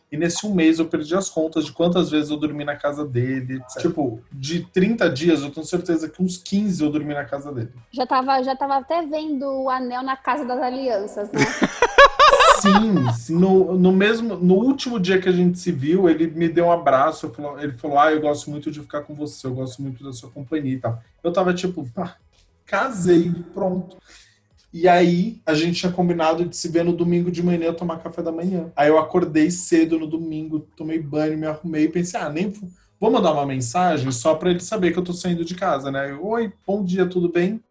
E 0.09 0.15
nesse 0.15 0.45
um 0.47 0.53
mês 0.53 0.79
eu 0.79 0.85
perdi 0.87 1.13
as 1.13 1.27
contas 1.27 1.65
de 1.65 1.73
quantas 1.73 2.09
vezes 2.09 2.29
eu 2.31 2.37
dormi 2.37 2.63
na 2.63 2.77
casa 2.77 3.05
dele. 3.05 3.59
Tipo, 3.77 4.21
de 4.31 4.61
30 4.71 5.09
dias, 5.09 5.41
eu 5.41 5.49
tenho 5.49 5.65
certeza 5.65 6.07
que 6.07 6.23
uns 6.23 6.37
15 6.37 6.81
eu 6.81 6.89
dormi 6.89 7.13
na 7.13 7.25
casa 7.25 7.51
dele. 7.51 7.73
Já 7.91 8.07
tava, 8.07 8.41
já 8.41 8.55
tava 8.55 8.77
até 8.77 9.05
vendo 9.05 9.45
o 9.45 9.69
anel 9.69 10.01
na 10.03 10.15
Casa 10.15 10.45
das 10.45 10.61
Alianças, 10.61 11.29
né? 11.33 11.41
Sim, 12.61 13.07
sim, 13.09 13.35
no, 13.35 13.77
no 13.77 13.91
mesmo, 13.91 14.35
no 14.37 14.55
último 14.55 14.99
dia 14.99 15.19
que 15.21 15.29
a 15.29 15.31
gente 15.31 15.59
se 15.59 15.71
viu, 15.71 16.09
ele 16.09 16.27
me 16.27 16.49
deu 16.49 16.65
um 16.65 16.71
abraço, 16.71 17.29
falou- 17.33 17.59
ele 17.59 17.73
falou, 17.73 17.99
ah, 17.99 18.11
eu 18.11 18.21
gosto 18.21 18.49
muito 18.49 18.71
de 18.71 18.81
ficar 18.81 19.03
com 19.03 19.13
você, 19.15 19.45
eu 19.47 19.53
gosto 19.53 19.81
muito 19.81 20.03
da 20.03 20.11
sua 20.11 20.31
companhia 20.31 20.73
e 20.75 20.79
tal. 20.79 21.01
Eu 21.23 21.31
tava 21.31 21.53
tipo, 21.53 21.87
ah, 21.97 22.15
casei, 22.65 23.43
pronto. 23.53 23.97
E 24.73 24.87
aí, 24.87 25.41
a 25.45 25.53
gente 25.53 25.79
tinha 25.79 25.91
combinado 25.91 26.45
de 26.45 26.55
se 26.57 26.69
ver 26.69 26.83
no 26.85 26.93
domingo 26.95 27.31
de 27.31 27.43
manhã 27.43 27.73
tomar 27.73 27.99
café 27.99 28.21
da 28.23 28.31
manhã. 28.31 28.71
Aí 28.75 28.89
eu 28.89 28.99
acordei 28.99 29.51
cedo 29.51 29.99
no 29.99 30.07
domingo, 30.07 30.61
tomei 30.77 30.99
banho, 31.01 31.37
me 31.37 31.47
arrumei 31.47 31.85
e 31.85 31.89
pensei, 31.89 32.19
ah, 32.19 32.29
nem 32.29 32.49
vou- 32.99 33.11
mandar 33.11 33.33
uma 33.33 33.45
mensagem 33.45 34.11
só 34.11 34.35
pra 34.35 34.51
ele 34.51 34.59
saber 34.61 34.91
que 34.93 34.99
eu 34.99 35.03
tô 35.03 35.13
saindo 35.13 35.45
de 35.45 35.55
casa, 35.55 35.91
né? 35.91 36.11
Eu, 36.11 36.25
Oi, 36.25 36.51
bom 36.67 36.83
dia, 36.85 37.07
tudo 37.07 37.29
bem? 37.31 37.61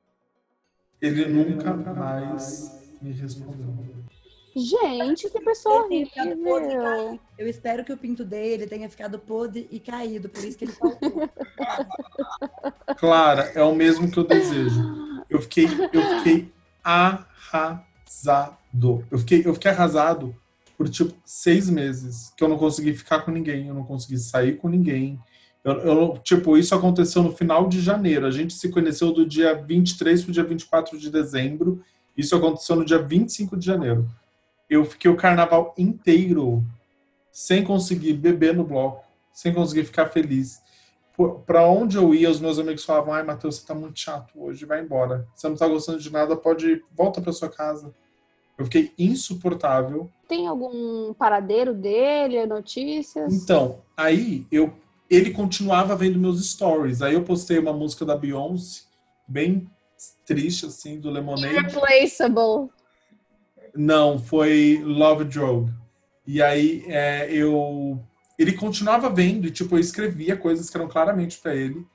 Ele 1.01 1.25
nunca 1.27 1.75
mais 1.75 2.71
me 3.01 3.11
respondeu. 3.13 3.75
Gente, 4.57 5.29
que 5.29 5.39
pessoa 5.41 5.85
horrível. 5.85 7.21
Eu 7.37 7.47
espero 7.47 7.85
que 7.85 7.93
o 7.93 7.97
pinto 7.99 8.25
dele 8.25 8.67
tenha 8.67 8.89
ficado 8.89 9.19
podre 9.19 9.69
e 9.71 9.79
caído, 9.79 10.31
por 10.31 10.43
isso 10.43 10.57
que 10.57 10.65
ele 10.65 10.73
faltou. 10.73 11.29
Clara, 12.97 13.53
é 13.55 13.63
o 13.63 13.75
mesmo 13.75 14.11
que 14.11 14.19
eu 14.19 14.25
desejo. 14.25 14.81
Eu 15.29 15.43
fiquei, 15.43 15.67
eu 15.93 16.03
fiquei 16.17 16.51
arrasado. 16.83 18.57
Eu 19.11 19.19
fiquei, 19.19 19.43
eu 19.45 19.53
fiquei 19.53 19.71
arrasado 19.71 20.35
por 20.79 20.89
tipo 20.89 21.15
seis 21.23 21.69
meses 21.69 22.33
que 22.35 22.43
eu 22.43 22.49
não 22.49 22.57
consegui 22.57 22.95
ficar 22.95 23.21
com 23.21 23.31
ninguém, 23.31 23.69
eu 23.69 23.75
não 23.75 23.85
consegui 23.85 24.17
sair 24.17 24.57
com 24.57 24.71
ninguém. 24.71 25.21
Eu, 25.63 25.75
eu, 25.81 26.19
tipo, 26.25 26.57
isso 26.57 26.75
aconteceu 26.75 27.23
no 27.23 27.37
final 27.37 27.69
de 27.69 27.83
janeiro. 27.83 28.25
A 28.25 28.31
gente 28.31 28.55
se 28.55 28.71
conheceu 28.71 29.13
do 29.13 29.27
dia 29.27 29.53
23 29.53 30.23
para 30.23 30.31
o 30.31 30.33
dia 30.33 30.45
24 30.45 30.99
de 30.99 31.11
dezembro. 31.11 31.85
Isso 32.17 32.35
aconteceu 32.35 32.77
no 32.77 32.87
dia 32.87 33.03
25 33.03 33.55
de 33.55 33.67
janeiro. 33.67 34.09
Eu 34.69 34.85
fiquei 34.85 35.11
o 35.11 35.17
carnaval 35.17 35.75
inteiro 35.79 36.65
sem 37.31 37.63
conseguir 37.63 38.15
beber 38.15 38.55
no 38.55 38.65
bloco, 38.65 39.05
sem 39.33 39.53
conseguir 39.53 39.85
ficar 39.85 40.07
feliz 40.07 40.61
para 41.47 41.67
onde 41.67 41.97
eu 41.97 42.15
ia, 42.15 42.31
os 42.31 42.41
meus 42.41 42.59
amigos 42.59 42.85
falavam: 42.85 43.15
Ai, 43.15 43.23
Matheus, 43.23 43.57
você 43.57 43.67
tá 43.67 43.75
muito 43.75 43.99
chato 43.99 44.33
hoje, 44.37 44.67
vai 44.67 44.83
embora. 44.83 45.27
Você 45.35 45.49
não 45.49 45.57
tá 45.57 45.67
gostando 45.67 45.99
de 45.99 46.13
nada, 46.13 46.37
pode 46.37 46.67
ir, 46.67 46.85
volta 46.95 47.21
para 47.21 47.33
sua 47.33 47.49
casa. 47.49 47.95
Eu 48.59 48.65
fiquei 48.67 48.93
insuportável. 48.99 50.11
Tem 50.29 50.47
algum 50.47 51.13
paradeiro 51.15 51.75
dele, 51.75 52.47
notícias? 52.47 53.33
Então, 53.33 53.83
aí 53.97 54.47
eu, 54.51 54.73
ele 55.11 55.31
continuava 55.31 55.95
vendo 55.95 56.19
meus 56.19 56.45
stories. 56.47 57.03
Aí 57.03 57.15
eu 57.15 57.23
postei 57.23 57.59
uma 57.59 57.73
música 57.73 58.05
da 58.05 58.17
Beyoncé, 58.17 58.83
bem 59.27 59.71
triste, 60.25 60.67
assim, 60.67 60.99
do 60.99 61.11
Lemonade. 61.11 61.55
Irreplaceable. 61.55 62.71
Não, 63.77 64.19
foi 64.19 64.81
Love 64.85 65.25
Drug. 65.25 65.73
E 66.27 66.43
aí 66.43 66.85
é, 66.87 67.31
eu. 67.31 68.01
Ele 68.39 68.53
continuava 68.53 69.09
vendo, 69.09 69.47
e 69.47 69.51
tipo, 69.51 69.77
eu 69.77 69.81
escrevia 69.81 70.37
coisas 70.37 70.69
que 70.69 70.77
eram 70.77 70.89
claramente 70.89 71.39
pra 71.39 71.55
ele. 71.55 71.87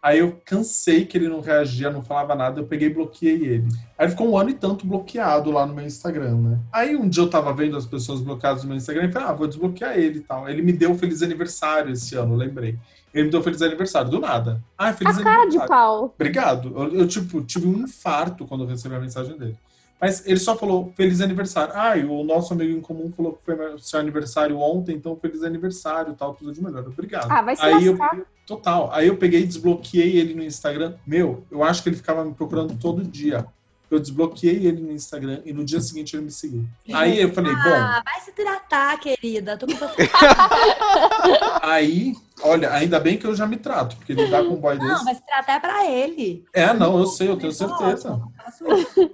Aí 0.00 0.20
eu 0.20 0.40
cansei 0.44 1.04
que 1.04 1.18
ele 1.18 1.28
não 1.28 1.40
reagia, 1.40 1.90
não 1.90 2.02
falava 2.02 2.32
nada, 2.34 2.60
eu 2.60 2.66
peguei 2.66 2.86
e 2.88 2.94
bloqueei 2.94 3.44
ele. 3.44 3.68
Aí 3.98 4.08
ficou 4.08 4.30
um 4.30 4.38
ano 4.38 4.50
e 4.50 4.54
tanto 4.54 4.86
bloqueado 4.86 5.50
lá 5.50 5.66
no 5.66 5.74
meu 5.74 5.84
Instagram, 5.84 6.36
né? 6.36 6.58
Aí 6.72 6.94
um 6.94 7.08
dia 7.08 7.24
eu 7.24 7.28
tava 7.28 7.52
vendo 7.52 7.76
as 7.76 7.84
pessoas 7.84 8.20
bloqueadas 8.20 8.62
no 8.62 8.68
meu 8.68 8.76
Instagram 8.76 9.06
e 9.06 9.12
falei, 9.12 9.28
ah, 9.28 9.32
vou 9.32 9.48
desbloquear 9.48 9.98
ele 9.98 10.18
e 10.18 10.22
tal. 10.22 10.48
Ele 10.48 10.62
me 10.62 10.72
deu 10.72 10.94
feliz 10.94 11.20
aniversário 11.20 11.92
esse 11.92 12.14
ano, 12.14 12.36
lembrei. 12.36 12.78
Ele 13.12 13.24
me 13.24 13.30
deu 13.30 13.42
feliz 13.42 13.60
aniversário, 13.60 14.08
do 14.08 14.20
nada. 14.20 14.62
Ah, 14.76 14.92
feliz 14.92 15.18
A 15.18 15.22
cara 15.22 15.36
de 15.46 15.58
aniversário. 15.58 15.68
pau. 15.68 16.14
Obrigado. 16.14 16.72
Eu, 16.76 17.00
eu, 17.00 17.08
tipo, 17.08 17.42
tive 17.42 17.66
um 17.66 17.78
infarto 17.78 18.46
quando 18.46 18.62
eu 18.62 18.68
recebi 18.68 18.94
a 18.94 19.00
mensagem 19.00 19.36
dele. 19.36 19.58
Mas 20.00 20.24
ele 20.26 20.38
só 20.38 20.56
falou 20.56 20.92
feliz 20.96 21.20
aniversário. 21.20 21.72
Ah, 21.76 21.96
e 21.96 22.04
o 22.04 22.22
nosso 22.22 22.52
amigo 22.52 22.76
em 22.76 22.80
comum 22.80 23.10
falou 23.10 23.32
que 23.32 23.44
foi 23.44 23.56
seu 23.78 23.98
aniversário 23.98 24.58
ontem, 24.58 24.94
então 24.94 25.16
feliz 25.16 25.42
aniversário, 25.42 26.14
tal, 26.14 26.34
tudo 26.34 26.52
de 26.52 26.62
melhor. 26.62 26.86
Obrigado. 26.86 27.30
Ah, 27.30 27.42
vai 27.42 27.56
se 27.56 27.62
Aí 27.62 27.86
eu, 27.86 27.98
total. 28.46 28.90
Aí 28.92 29.08
eu 29.08 29.16
peguei 29.16 29.42
e 29.42 29.46
desbloqueei 29.46 30.16
ele 30.16 30.34
no 30.34 30.44
Instagram. 30.44 30.94
Meu, 31.06 31.44
eu 31.50 31.64
acho 31.64 31.82
que 31.82 31.88
ele 31.88 31.96
ficava 31.96 32.24
me 32.24 32.32
procurando 32.32 32.78
todo 32.78 33.02
dia. 33.02 33.46
Eu 33.90 33.98
desbloqueei 33.98 34.66
ele 34.66 34.82
no 34.82 34.92
Instagram 34.92 35.40
e 35.46 35.52
no 35.52 35.64
dia 35.64 35.80
seguinte 35.80 36.14
ele 36.14 36.26
me 36.26 36.30
seguiu. 36.30 36.64
Aí 36.92 37.20
eu 37.20 37.32
falei, 37.32 37.54
bom, 37.54 37.60
Ah, 37.74 38.02
vai 38.04 38.20
se 38.20 38.32
tratar, 38.32 39.00
querida. 39.00 39.56
Tô 39.56 39.66
aí, 41.62 42.14
olha, 42.42 42.70
ainda 42.72 43.00
bem 43.00 43.16
que 43.16 43.26
eu 43.26 43.34
já 43.34 43.46
me 43.46 43.56
trato, 43.56 43.96
porque 43.96 44.12
lidar 44.12 44.44
com 44.44 44.54
um 44.54 44.60
boy 44.60 44.76
Não, 44.76 44.86
desse. 44.86 45.04
vai 45.04 45.14
se 45.14 45.24
tratar 45.24 45.54
é 45.54 45.60
pra 45.60 45.90
ele. 45.90 46.44
É, 46.52 46.74
não, 46.74 46.98
eu 46.98 47.06
sei, 47.06 47.28
eu 47.30 47.36
tenho 47.36 47.50
certeza. 47.52 48.08
Eu 48.10 48.44
faço 48.44 48.64
isso. 48.74 49.10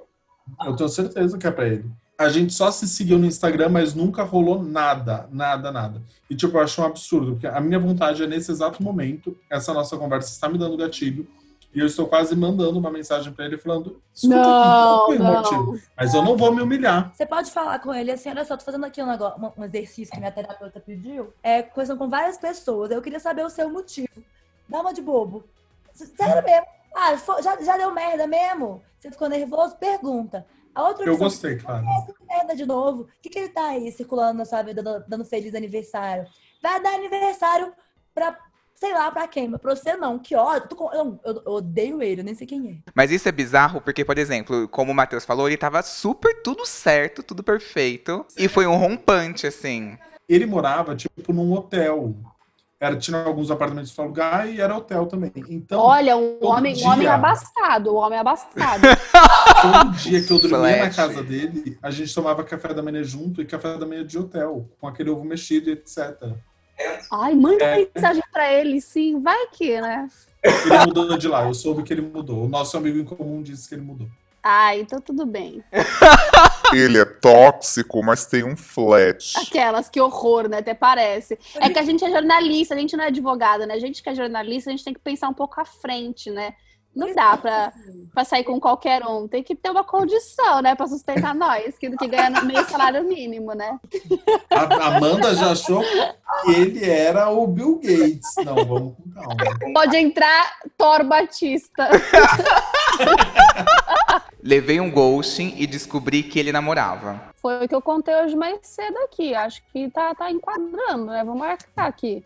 Eu 0.64 0.77
tenho 0.77 0.88
certeza 0.88 1.38
que 1.38 1.47
é 1.47 1.51
pra 1.51 1.67
ele. 1.67 1.85
A 2.17 2.29
gente 2.29 2.53
só 2.53 2.71
se 2.71 2.87
seguiu 2.88 3.19
no 3.19 3.27
Instagram, 3.27 3.69
mas 3.71 3.93
nunca 3.95 4.23
rolou 4.23 4.62
nada, 4.62 5.29
nada, 5.33 5.73
nada. 5.73 6.01
E, 6.31 6.37
tipo, 6.37 6.57
eu 6.57 6.62
acho 6.62 6.81
um 6.81 6.85
absurdo, 6.85 7.33
porque 7.33 7.47
a 7.47 7.61
minha 7.61 7.79
vontade 7.79 8.23
é, 8.23 8.27
nesse 8.27 8.53
exato 8.53 8.83
momento, 8.83 9.37
essa 9.51 9.75
nossa 9.75 9.97
conversa 9.97 10.31
está 10.31 10.49
me 10.49 10.57
dando 10.57 10.77
gatilho, 10.77 11.27
e 11.75 11.81
eu 11.81 11.87
estou 11.87 12.07
quase 12.07 12.37
mandando 12.37 12.79
uma 12.79 12.88
mensagem 12.88 13.33
pra 13.33 13.45
ele 13.47 13.59
falando: 13.59 14.01
escuta 14.14 14.37
aqui, 14.37 14.47
qual 14.47 14.97
Não, 14.99 15.07
foi 15.07 15.19
o 15.19 15.23
motivo? 15.25 15.73
não. 15.73 15.81
Mas 15.97 16.14
eu 16.14 16.23
não 16.23 16.37
vou 16.37 16.55
me 16.55 16.62
humilhar. 16.62 17.11
Você 17.12 17.27
pode 17.27 17.51
falar 17.51 17.81
com 17.81 17.93
ele 17.93 18.12
assim, 18.12 18.29
olha 18.31 18.45
só, 18.45 18.57
tô 18.57 18.64
fazendo 18.64 18.87
aqui 18.87 19.03
um, 19.03 19.07
negócio, 19.07 19.43
um- 19.45 19.51
um 19.61 19.64
exercício 19.64 20.12
que 20.14 20.21
minha 20.21 20.31
terapeuta 20.31 20.79
pediu. 20.79 21.33
É 21.43 21.62
conversando 21.64 21.99
com 21.99 22.09
várias 22.09 22.38
pessoas. 22.38 22.93
Eu 22.93 23.03
queria 23.03 23.19
saber 23.19 23.45
o 23.45 23.51
seu 23.51 23.69
motivo. 23.69 24.23
Dá 24.69 24.81
uma 24.81 24.95
de 24.95 25.03
bobo. 25.03 25.43
Sério 25.93 26.45
mesmo. 26.45 26.67
Ah, 26.94 27.14
já, 27.42 27.61
já 27.61 27.76
deu 27.76 27.90
merda 27.92 28.26
mesmo? 28.26 28.83
Você 28.98 29.11
ficou 29.11 29.28
nervoso? 29.28 29.76
Pergunta. 29.76 30.46
A 30.74 30.88
outra 30.88 31.04
Eu 31.04 31.12
opção, 31.14 31.28
gostei, 31.28 31.57
claro. 31.57 31.85
merda 32.28 32.57
de 32.57 32.66
novo. 32.66 33.02
O 33.02 33.09
que, 33.22 33.28
que 33.28 33.38
ele 33.38 33.48
tá 33.48 33.66
aí 33.68 33.90
circulando 33.92 34.38
na 34.38 34.44
sua 34.44 34.62
vida, 34.62 34.83
dando, 34.83 35.04
dando 35.07 35.24
feliz 35.24 35.54
aniversário? 35.54 36.26
Vai 36.62 36.80
dar 36.83 36.94
aniversário 36.94 37.72
pra, 38.14 38.37
sei 38.74 38.92
lá, 38.92 39.11
pra 39.11 39.28
quem? 39.28 39.48
Mas 39.48 39.61
pra 39.61 39.74
você 39.76 39.96
não. 39.96 40.18
Que 40.18 40.35
ódio. 40.35 40.68
Eu, 40.92 41.20
eu- 41.24 41.42
eu 41.46 41.52
odeio 41.52 42.02
ele, 42.02 42.20
eu 42.22 42.24
nem 42.24 42.35
sei 42.35 42.46
quem 42.46 42.70
é. 42.85 42.90
Mas 42.94 43.11
isso 43.12 43.28
é 43.28 43.33
bizarro 43.33 43.80
porque, 43.80 44.04
por 44.04 44.18
exemplo, 44.18 44.66
como 44.68 44.90
o 44.90 44.94
Matheus 44.94 45.24
falou, 45.24 45.46
ele 45.48 45.57
tava 45.57 45.83
super 45.83 46.42
tudo 46.42 46.64
certo, 46.66 47.22
tudo 47.22 47.42
perfeito. 47.44 48.26
E 48.37 48.48
foi 48.48 48.66
um 48.66 48.76
rompante, 48.76 49.46
assim. 49.46 49.96
Ele 50.28 50.46
morava, 50.46 50.96
tipo, 50.96 51.33
num 51.33 51.52
hotel. 51.52 52.14
Era, 52.80 52.96
tinha 52.96 53.22
alguns 53.22 53.50
apartamentos 53.50 53.92
pra 53.92 54.04
alugar 54.04 54.48
e 54.48 54.60
era 54.60 54.76
hotel 54.76 55.06
também. 55.06 55.32
Então, 55.48 55.80
Olha, 55.80 56.16
um 56.16 56.38
homem, 56.44 56.74
um 56.82 56.87
homem 56.87 57.00
dia. 57.00 57.14
abastado, 57.14 57.94
um 57.94 57.96
homem 57.96 58.18
abastado. 58.18 58.82
todo 59.62 59.90
dia 59.96 60.22
que 60.22 60.30
eu 60.32 60.38
dormia 60.38 60.58
na 60.58 60.76
Flash. 60.92 60.96
casa 60.96 61.22
dele, 61.22 61.78
a 61.82 61.90
gente 61.90 62.12
tomava 62.14 62.42
café 62.44 62.74
da 62.74 62.82
manhã 62.82 63.02
junto 63.02 63.40
e 63.40 63.46
café 63.46 63.78
da 63.78 63.87
manhã 63.87 64.04
de 64.04 64.18
hotel, 64.18 64.68
com 64.80 64.87
aquele 64.88 65.08
ovo 65.10 65.24
mexido 65.24 65.70
e 65.70 65.72
etc. 65.72 66.32
Ai, 67.10 67.34
manda 67.34 67.64
É. 67.64 67.88
mensagem 67.94 68.22
pra 68.32 68.52
ele, 68.52 68.80
sim. 68.80 69.22
Vai 69.22 69.46
que, 69.52 69.80
né? 69.80 70.08
Ele 70.42 70.78
mudou 70.87 71.16
de 71.16 71.28
lá, 71.28 71.46
eu 71.46 71.54
soube 71.54 71.84
que 71.84 71.92
ele 71.92 72.02
mudou. 72.02 72.44
O 72.44 72.48
nosso 72.48 72.76
amigo 72.76 72.98
em 72.98 73.04
comum 73.04 73.40
disse 73.42 73.68
que 73.68 73.76
ele 73.76 73.82
mudou. 73.82 74.08
Ah, 74.42 74.76
então 74.76 75.00
tudo 75.00 75.24
bem. 75.24 75.62
Ele 76.72 76.98
é 76.98 77.05
tóxico, 77.05 78.03
mas 78.03 78.27
tem 78.27 78.44
um 78.44 78.57
flash. 78.57 79.35
Aquelas, 79.37 79.88
que 79.88 80.00
horror, 80.00 80.48
né? 80.48 80.59
Até 80.59 80.74
parece. 80.74 81.38
É 81.57 81.68
que 81.68 81.79
a 81.79 81.83
gente 81.83 82.05
é 82.05 82.11
jornalista, 82.11 82.74
a 82.74 82.79
gente 82.79 82.96
não 82.96 83.05
é 83.05 83.09
advogada, 83.09 83.66
né? 83.66 83.74
A 83.74 83.79
gente 83.79 84.03
que 84.03 84.09
é 84.09 84.14
jornalista, 84.14 84.70
a 84.70 84.72
gente 84.72 84.85
tem 84.85 84.94
que 84.94 85.00
pensar 85.00 85.29
um 85.29 85.35
pouco 85.35 85.61
à 85.61 85.64
frente, 85.64 86.31
né? 86.31 86.55
Não 86.94 87.12
dá 87.12 87.37
pra, 87.37 87.72
pra 88.14 88.24
sair 88.24 88.44
com 88.44 88.61
qualquer 88.61 89.05
um. 89.05 89.27
Tem 89.27 89.42
que 89.42 89.57
ter 89.57 89.70
uma 89.70 89.83
condição, 89.83 90.62
né? 90.62 90.77
Pra 90.77 90.87
sustentar 90.87 91.35
nós, 91.35 91.77
que, 91.77 91.90
que 91.90 92.07
ganha 92.07 92.31
no 92.31 92.44
meio 92.44 92.64
salário 92.68 93.03
mínimo, 93.03 93.53
né? 93.53 93.81
A 94.48 94.96
Amanda 94.96 95.35
já 95.35 95.50
achou 95.50 95.83
que 95.83 96.53
ele 96.53 96.88
era 96.88 97.29
o 97.31 97.46
Bill 97.48 97.81
Gates. 97.83 98.35
Não, 98.44 98.55
vamos 98.55 98.94
com 98.94 99.11
calma. 99.12 99.72
Pode 99.74 99.96
entrar 99.96 100.53
Thor 100.79 101.05
Batista. 101.05 101.88
Levei 104.44 104.78
um 104.78 104.90
ghosting 104.90 105.54
e 105.57 105.66
descobri 105.66 106.22
que 106.22 106.38
ele 106.38 106.52
namorava. 106.52 107.33
Foi 107.37 107.64
o 107.64 107.68
que 107.68 107.74
eu 107.74 107.80
contei 107.80 108.14
hoje 108.14 108.37
mais 108.37 108.59
cedo 108.62 108.96
aqui. 108.98 109.35
Acho 109.35 109.62
que 109.72 109.90
tá, 109.90 110.14
tá 110.14 110.30
enquadrando, 110.30 111.07
né? 111.07 111.24
Vou 111.24 111.35
marcar 111.35 111.87
aqui. 111.87 112.22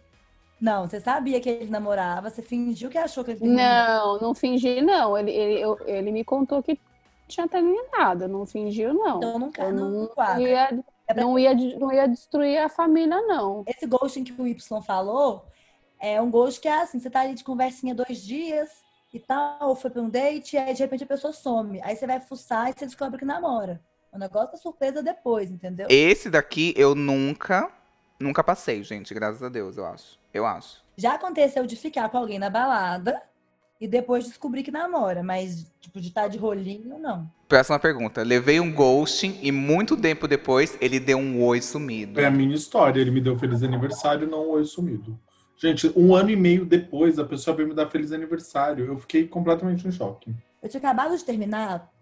Não, 0.61 0.88
você 0.88 1.00
sabia 1.00 1.40
que 1.40 1.48
ele 1.48 1.70
namorava, 1.70 2.28
você 2.28 2.42
fingiu 2.42 2.90
que 2.90 2.98
achou 2.98 3.24
que 3.24 3.31
ele 3.31 3.46
namorava. 3.46 3.98
Não, 3.98 4.18
não 4.18 4.35
fingi, 4.35 4.81
não. 4.81 5.16
Ele, 5.16 5.31
ele, 5.31 5.61
eu- 5.61 5.78
ele 5.87 6.11
me 6.11 6.24
contou 6.24 6.61
que 6.61 6.81
tinha 7.28 7.46
terminado. 7.46 8.26
Não 8.26 8.44
fingiu, 8.44 8.92
não. 8.92 9.18
Então 9.18 9.38
não, 9.38 9.52
Eu 9.57 9.72
não, 9.72 9.90
não 9.90 10.07
quadra. 10.09 10.42
ia, 10.42 10.85
É 11.07 11.14
pra- 11.14 11.22
não, 11.22 11.38
ia, 11.38 11.54
não 11.54 11.92
ia 11.92 12.09
destruir 12.09 12.59
a 12.59 12.68
família, 12.68 13.20
não. 13.22 13.62
Esse 13.64 13.87
ghosting 13.87 14.24
que 14.24 14.33
o 14.33 14.46
Y 14.48 14.83
falou 14.83 15.44
é 16.00 16.20
um 16.20 16.31
ghost 16.31 16.61
que 16.61 16.66
é 16.68 16.83
assim, 16.83 16.98
você 16.98 17.09
tá 17.11 17.20
ali 17.20 17.35
de 17.35 17.44
conversinha 17.44 17.94
dois 17.94 18.20
dias 18.24 18.68
e 19.12 19.18
tal, 19.18 19.75
foi 19.75 19.90
pra 19.90 20.03
um 20.03 20.09
date, 20.09 20.57
e 20.57 20.59
aí 20.59 20.75
de 20.75 20.83
repente 20.83 21.05
a 21.05 21.07
pessoa 21.07 21.33
some. 21.33 21.81
Aí 21.83 21.97
você 21.97 22.07
vai 22.07 22.21
fuçar 22.21 22.71
e 22.71 22.75
você 22.77 22.87
descobre 22.87 23.18
que 23.18 23.25
namora. 23.25 23.81
O 24.12 24.18
negócio 24.18 24.53
da 24.53 24.59
surpresa 24.59 25.03
depois, 25.03 25.51
entendeu? 25.51 25.87
Esse 25.90 26.31
daqui 26.31 26.75
eu 26.77 26.94
nunca, 26.94 27.71
nunca 28.18 28.42
passei, 28.42 28.83
gente, 28.83 29.12
graças 29.14 29.42
a 29.42 29.49
Deus, 29.49 29.77
eu 29.77 29.87
acho. 29.87 30.18
Eu 30.33 30.47
acho. 30.47 30.83
Já 30.97 31.14
aconteceu 31.14 31.66
de 31.66 31.77
ficar 31.77 32.09
com 32.09 32.18
alguém 32.18 32.38
na 32.38 32.51
balada 32.51 33.23
e 33.81 33.87
depois 33.87 34.25
descobrir 34.25 34.62
que 34.62 34.71
namora, 34.71 35.23
mas 35.23 35.71
tipo 35.81 36.01
de 36.01 36.09
estar 36.09 36.29
de 36.29 36.37
rolinho, 36.37 36.99
não. 36.99 37.31
Próxima 37.49 37.79
pergunta. 37.79 38.23
Levei 38.23 38.61
um 38.61 38.73
ghosting 38.73 39.38
e 39.40 39.51
muito 39.53 39.97
tempo 39.97 40.29
depois 40.29 40.77
ele 40.81 40.99
deu 41.01 41.16
um 41.16 41.42
oi 41.42 41.62
sumido. 41.62 42.21
É 42.21 42.27
a 42.27 42.31
minha 42.31 42.55
história. 42.55 43.01
Ele 43.01 43.11
me 43.11 43.21
deu 43.21 43.38
feliz 43.38 43.62
aniversário, 43.62 44.29
não 44.29 44.51
oi 44.51 44.64
sumido. 44.64 45.18
Gente, 45.59 45.92
um 45.97 46.14
ano 46.14 46.31
e 46.31 46.37
meio 46.37 46.64
depois, 46.64 47.18
a 47.18 47.25
pessoa 47.25 47.57
veio 47.57 47.68
me 47.68 47.75
dar 47.75 47.90
feliz 47.90 48.12
aniversário. 48.12 48.87
Eu 48.87 48.97
fiquei 48.99 49.27
completamente 49.27 49.87
em 49.87 49.90
choque. 49.90 50.33
Eu 50.62 50.68
tinha 50.68 50.79
acabado 50.79 51.16
de 51.16 51.25
terminar, 51.25 51.92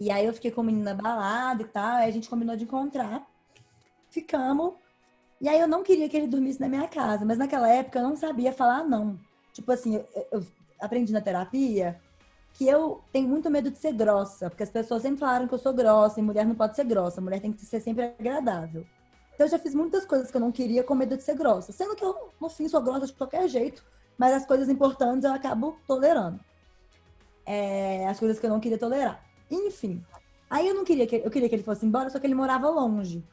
e 0.00 0.10
aí 0.10 0.24
eu 0.24 0.32
fiquei 0.32 0.50
com 0.50 0.62
o 0.62 0.64
menino 0.64 0.94
balada 0.94 1.62
e 1.62 1.66
tal, 1.66 1.96
aí 1.96 2.08
a 2.08 2.12
gente 2.12 2.28
combinou 2.28 2.56
de 2.56 2.64
encontrar. 2.64 3.26
Ficamos. 4.10 4.72
E 5.40 5.48
aí 5.48 5.60
eu 5.60 5.68
não 5.68 5.82
queria 5.82 6.08
que 6.08 6.16
ele 6.16 6.26
dormisse 6.26 6.60
na 6.60 6.68
minha 6.68 6.88
casa, 6.88 7.24
mas 7.24 7.36
naquela 7.36 7.68
época 7.68 7.98
eu 7.98 8.02
não 8.02 8.16
sabia 8.16 8.52
falar 8.52 8.82
não. 8.84 9.18
Tipo 9.52 9.70
assim, 9.72 9.96
eu, 9.96 10.26
eu 10.32 10.46
aprendi 10.80 11.12
na 11.12 11.20
terapia 11.20 12.00
que 12.54 12.66
eu 12.66 13.02
tenho 13.12 13.28
muito 13.28 13.50
medo 13.50 13.70
de 13.70 13.78
ser 13.78 13.92
grossa, 13.92 14.48
porque 14.48 14.62
as 14.62 14.70
pessoas 14.70 15.02
sempre 15.02 15.18
falaram 15.18 15.46
que 15.46 15.54
eu 15.54 15.58
sou 15.58 15.74
grossa 15.74 16.20
e 16.20 16.22
mulher 16.22 16.46
não 16.46 16.54
pode 16.54 16.76
ser 16.76 16.84
grossa, 16.84 17.20
mulher 17.20 17.40
tem 17.40 17.52
que 17.52 17.64
ser 17.66 17.80
sempre 17.80 18.14
agradável. 18.18 18.86
Então 19.34 19.46
eu 19.46 19.50
já 19.50 19.58
fiz 19.58 19.74
muitas 19.74 20.04
coisas 20.04 20.30
que 20.30 20.36
eu 20.36 20.40
não 20.40 20.52
queria 20.52 20.84
com 20.84 20.94
medo 20.94 21.16
de 21.16 21.22
ser 21.22 21.36
grossa, 21.36 21.72
sendo 21.72 21.96
que 21.96 22.04
eu, 22.04 22.30
no 22.40 22.48
fim, 22.48 22.68
sou 22.68 22.80
grossa 22.80 23.06
de 23.06 23.12
qualquer 23.12 23.48
jeito, 23.48 23.84
mas 24.16 24.32
as 24.32 24.46
coisas 24.46 24.68
importantes 24.68 25.24
eu 25.24 25.32
acabo 25.32 25.76
tolerando. 25.86 26.38
É, 27.44 28.06
as 28.06 28.18
coisas 28.18 28.38
que 28.38 28.46
eu 28.46 28.50
não 28.50 28.60
queria 28.60 28.78
tolerar. 28.78 29.22
Enfim. 29.50 30.02
Aí 30.48 30.68
eu 30.68 30.74
não 30.74 30.84
queria 30.84 31.06
que 31.06 31.16
eu 31.16 31.30
queria 31.30 31.48
que 31.48 31.54
ele 31.54 31.62
fosse 31.62 31.84
embora, 31.84 32.08
só 32.10 32.18
que 32.18 32.26
ele 32.26 32.34
morava 32.34 32.68
longe. 32.68 33.24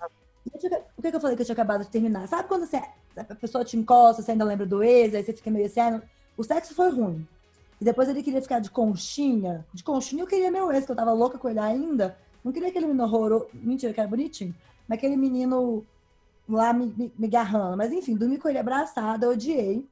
Tinha- 0.59 0.83
o 0.97 1.01
que, 1.01 1.15
eu 1.15 1.21
falei 1.21 1.35
que 1.35 1.43
eu 1.43 1.45
tinha 1.45 1.53
acabado 1.53 1.83
de 1.83 1.89
terminar? 1.89 2.27
Sabe 2.27 2.47
quando 2.47 2.65
você, 2.65 2.81
a 3.15 3.35
pessoa 3.35 3.63
te 3.63 3.77
encosta, 3.77 4.21
você 4.23 4.31
ainda 4.31 4.43
lembra 4.43 4.65
do 4.65 4.83
ex, 4.83 5.13
aí 5.13 5.23
você 5.23 5.33
fica 5.33 5.51
meio 5.51 5.67
assim, 5.67 5.79
ah, 5.79 6.01
o 6.35 6.43
sexo 6.43 6.73
foi 6.73 6.89
ruim. 6.89 7.27
E 7.79 7.85
depois 7.85 8.09
ele 8.09 8.23
queria 8.23 8.41
ficar 8.41 8.59
de 8.59 8.69
conchinha. 8.69 9.65
De 9.73 9.83
conchinha 9.83 10.23
eu 10.23 10.27
queria 10.27 10.51
meu 10.51 10.71
ex, 10.71 10.85
que 10.85 10.91
eu 10.91 10.95
tava 10.95 11.11
louca 11.13 11.37
com 11.37 11.47
ele 11.47 11.59
ainda. 11.59 12.17
Não 12.43 12.51
queria 12.51 12.69
aquele 12.69 12.85
menino 12.85 13.03
horroroso. 13.03 13.47
Mentira, 13.53 13.93
que 13.93 13.99
era 13.99 14.09
bonitinho. 14.09 14.53
Mas 14.91 14.97
aquele 14.97 15.15
menino 15.15 15.85
lá 16.49 16.73
me, 16.73 16.87
me, 16.87 17.13
me 17.17 17.27
agarrando. 17.27 17.77
Mas 17.77 17.93
enfim, 17.93 18.13
dormi 18.13 18.37
com 18.37 18.49
ele 18.49 18.57
abraçada, 18.57 19.25
eu 19.25 19.31
odiei. 19.31 19.87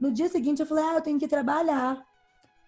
No 0.00 0.10
dia 0.10 0.28
seguinte 0.28 0.58
eu 0.58 0.66
falei, 0.66 0.82
ah, 0.82 0.94
eu 0.94 1.00
tenho 1.00 1.16
que 1.16 1.28
trabalhar. 1.28 2.04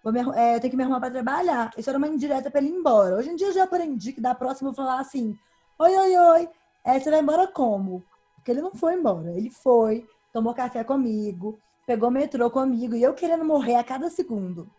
Me 0.05 0.19
é, 0.37 0.55
eu 0.55 0.61
tenho 0.61 0.71
que 0.71 0.77
me 0.77 0.83
arrumar 0.83 1.01
pra 1.01 1.11
trabalhar. 1.11 1.69
Isso 1.77 1.89
era 1.89 1.97
uma 1.97 2.07
indireta 2.07 2.49
pra 2.49 2.61
ele 2.61 2.69
ir 2.69 2.77
embora. 2.77 3.17
Hoje 3.17 3.29
em 3.29 3.35
dia 3.35 3.47
eu 3.47 3.53
já 3.53 3.65
aprendi 3.65 4.13
que 4.13 4.21
da 4.21 4.33
próxima 4.33 4.69
eu 4.69 4.73
vou 4.73 4.85
falar 4.85 5.01
assim: 5.01 5.37
Oi, 5.77 5.97
oi, 5.97 6.17
oi. 6.17 6.49
É, 6.81 6.97
você 6.97 7.11
vai 7.11 7.19
embora 7.19 7.45
como? 7.45 8.01
Porque 8.35 8.51
ele 8.51 8.61
não 8.61 8.73
foi 8.73 8.93
embora. 8.93 9.31
Ele 9.31 9.49
foi, 9.49 10.07
tomou 10.31 10.53
café 10.53 10.81
comigo, 10.81 11.59
pegou 11.85 12.09
metrô 12.09 12.49
comigo 12.49 12.95
e 12.95 13.03
eu 13.03 13.13
querendo 13.13 13.43
morrer 13.43 13.75
a 13.75 13.83
cada 13.83 14.09
segundo. 14.09 14.71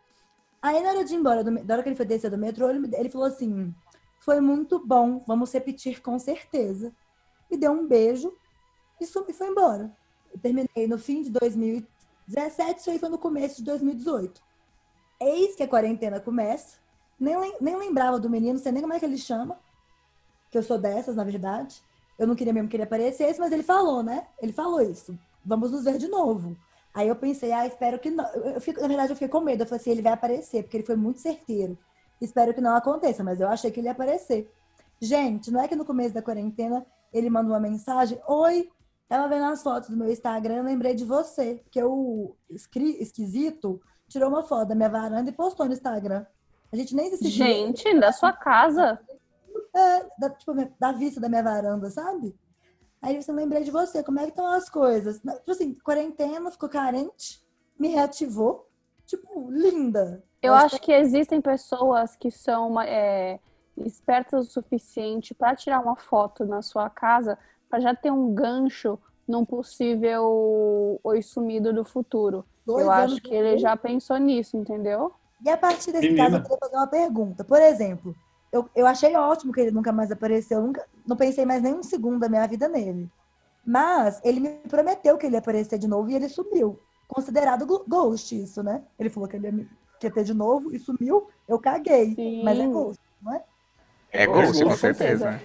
Aí 0.62 0.82
na 0.82 0.88
hora 0.88 1.04
de 1.04 1.12
ir 1.12 1.18
embora, 1.18 1.44
do 1.44 1.50
na 1.50 1.74
hora 1.74 1.82
que 1.82 1.90
ele 1.90 1.96
foi 1.96 2.06
descer 2.06 2.30
do 2.30 2.38
metrô, 2.38 2.70
ele, 2.70 2.88
ele 2.96 3.10
falou 3.10 3.26
assim: 3.26 3.74
Foi 4.20 4.40
muito 4.40 4.78
bom, 4.84 5.22
vamos 5.26 5.52
repetir 5.52 6.00
com 6.02 6.18
certeza. 6.18 6.92
Me 7.50 7.56
deu 7.56 7.72
um 7.72 7.86
beijo 7.86 8.34
e, 9.00 9.06
sumi- 9.06 9.32
foi 9.32 9.48
embora. 9.48 9.96
Eu 10.32 10.38
terminei 10.40 10.86
no 10.88 10.98
fim 10.98 11.22
de 11.22 11.30
2017, 11.30 12.80
isso 12.80 12.90
aí 12.90 12.98
foi 12.98 13.08
no 13.08 13.18
começo 13.18 13.56
de 13.58 13.64
2018. 13.64 14.42
Eis 15.20 15.56
que 15.56 15.62
a 15.62 15.68
quarentena 15.68 16.20
começa. 16.20 16.78
Nem, 17.18 17.34
nem 17.60 17.76
lembrava 17.76 18.20
do 18.20 18.30
menino, 18.30 18.54
não 18.54 18.62
sei 18.62 18.72
nem 18.72 18.82
como 18.82 18.94
é 18.94 18.98
que 19.00 19.06
ele 19.06 19.18
chama. 19.18 19.58
Que 20.50 20.58
eu 20.58 20.62
sou 20.62 20.78
dessas, 20.78 21.16
na 21.16 21.24
verdade. 21.24 21.82
Eu 22.18 22.26
não 22.26 22.34
queria 22.34 22.52
mesmo 22.52 22.68
que 22.68 22.76
ele 22.76 22.82
aparecesse, 22.84 23.38
mas 23.40 23.52
ele 23.52 23.62
falou, 23.62 24.02
né? 24.02 24.26
Ele 24.40 24.52
falou 24.52 24.80
isso. 24.80 25.18
Vamos 25.44 25.70
nos 25.70 25.84
ver 25.84 25.98
de 25.98 26.08
novo. 26.08 26.56
Aí 26.94 27.08
eu 27.08 27.16
pensei, 27.16 27.52
ah, 27.52 27.66
espero 27.66 27.98
que 27.98 28.10
não. 28.10 28.24
Eu 28.34 28.60
fico, 28.60 28.80
na 28.80 28.88
verdade, 28.88 29.12
eu 29.12 29.16
fiquei 29.16 29.28
com 29.28 29.40
medo. 29.40 29.62
Eu 29.62 29.66
falei 29.66 29.80
assim, 29.80 29.90
ele 29.90 30.02
vai 30.02 30.12
aparecer, 30.12 30.62
porque 30.62 30.76
ele 30.78 30.86
foi 30.86 30.96
muito 30.96 31.20
certeiro. 31.20 31.76
Espero 32.20 32.54
que 32.54 32.60
não 32.60 32.74
aconteça, 32.74 33.22
mas 33.22 33.40
eu 33.40 33.48
achei 33.48 33.70
que 33.70 33.80
ele 33.80 33.88
ia 33.88 33.92
aparecer. 33.92 34.50
Gente, 35.00 35.50
não 35.50 35.60
é 35.60 35.68
que 35.68 35.76
no 35.76 35.84
começo 35.84 36.14
da 36.14 36.22
quarentena 36.22 36.84
ele 37.12 37.28
mandou 37.30 37.52
uma 37.52 37.60
mensagem: 37.60 38.18
Oi, 38.26 38.70
tava 39.08 39.28
vendo 39.28 39.44
as 39.44 39.62
fotos 39.62 39.90
do 39.90 39.96
meu 39.96 40.10
Instagram, 40.10 40.62
lembrei 40.62 40.94
de 40.94 41.04
você. 41.04 41.60
Porque 41.64 41.82
o 41.82 42.34
esqui- 42.50 42.96
esquisito 43.00 43.80
tirou 44.08 44.28
uma 44.30 44.42
foto 44.42 44.68
da 44.68 44.74
minha 44.74 44.88
varanda 44.88 45.28
e 45.28 45.32
postou 45.32 45.66
no 45.66 45.72
Instagram. 45.72 46.24
A 46.72 46.76
gente 46.76 46.94
nem 46.94 47.14
se. 47.16 47.28
Gente, 47.28 47.98
da 48.00 48.12
sua 48.12 48.32
casa. 48.32 48.98
É, 49.74 50.06
da, 50.18 50.30
tipo, 50.30 50.54
da 50.78 50.92
vista 50.92 51.20
da 51.20 51.28
minha 51.28 51.42
varanda, 51.42 51.90
sabe? 51.90 52.34
Aí 53.02 53.20
você 53.22 53.30
lembrei 53.30 53.62
de 53.62 53.70
você, 53.70 54.02
como 54.02 54.18
é 54.18 54.24
que 54.24 54.30
estão 54.30 54.46
as 54.46 54.68
coisas? 54.70 55.20
Tipo 55.20 55.50
assim, 55.50 55.74
quarentena, 55.74 56.50
ficou 56.50 56.68
carente, 56.68 57.42
me 57.78 57.88
reativou. 57.88 58.68
Tipo, 59.04 59.48
linda. 59.50 60.24
Eu 60.46 60.54
acho 60.54 60.80
que 60.80 60.92
existem 60.92 61.40
pessoas 61.40 62.16
que 62.16 62.30
são 62.30 62.80
é, 62.80 63.40
espertas 63.78 64.48
o 64.48 64.50
suficiente 64.50 65.34
para 65.34 65.56
tirar 65.56 65.80
uma 65.80 65.96
foto 65.96 66.44
na 66.44 66.62
sua 66.62 66.88
casa 66.90 67.38
para 67.68 67.80
já 67.80 67.94
ter 67.94 68.10
um 68.12 68.32
gancho 68.34 68.98
num 69.26 69.44
possível 69.44 71.00
oi 71.02 71.22
sumido 71.22 71.72
do 71.72 71.84
futuro. 71.84 72.46
Dois 72.66 72.84
eu 72.84 72.90
acho 72.90 73.20
que 73.22 73.34
ele 73.34 73.58
já 73.58 73.76
pensou 73.76 74.16
nisso, 74.18 74.56
entendeu? 74.56 75.12
E 75.44 75.50
a 75.50 75.56
partir 75.56 75.92
desse 75.92 76.12
Menina. 76.12 76.14
caso, 76.14 76.36
eu 76.36 76.42
queria 76.42 76.58
fazer 76.60 76.76
uma 76.76 76.86
pergunta. 76.86 77.44
Por 77.44 77.60
exemplo, 77.60 78.16
eu, 78.52 78.68
eu 78.74 78.86
achei 78.86 79.14
ótimo 79.16 79.52
que 79.52 79.60
ele 79.60 79.70
nunca 79.70 79.92
mais 79.92 80.10
apareceu. 80.10 80.60
Nunca, 80.62 80.86
não 81.06 81.16
pensei 81.16 81.44
mais 81.44 81.62
nem 81.62 81.74
um 81.74 81.82
segundo 81.82 82.18
da 82.18 82.28
minha 82.28 82.46
vida 82.46 82.68
nele. 82.68 83.10
Mas 83.64 84.20
ele 84.24 84.40
me 84.40 84.50
prometeu 84.68 85.18
que 85.18 85.26
ele 85.26 85.36
ia 85.36 85.40
aparecer 85.40 85.78
de 85.78 85.88
novo 85.88 86.10
e 86.10 86.14
ele 86.14 86.28
sumiu. 86.28 86.80
Considerado 87.08 87.66
gho- 87.66 87.84
ghost 87.88 88.40
isso, 88.40 88.62
né? 88.62 88.84
Ele 88.98 89.10
falou 89.10 89.28
que 89.28 89.36
ele 89.36 89.46
ia, 89.46 89.52
me- 89.52 89.68
ter 89.98 90.24
de 90.24 90.34
novo 90.34 90.74
e 90.74 90.78
sumiu. 90.78 91.28
Eu 91.48 91.58
caguei. 91.58 92.14
Sim. 92.14 92.42
Mas 92.44 92.58
é 92.58 92.66
ghost, 92.66 93.00
não 93.22 93.34
é? 93.34 93.42
É 94.12 94.26
ghost, 94.26 94.46
ghost, 94.46 94.64
com 94.64 94.70
com 94.70 94.76
certeza. 94.76 95.40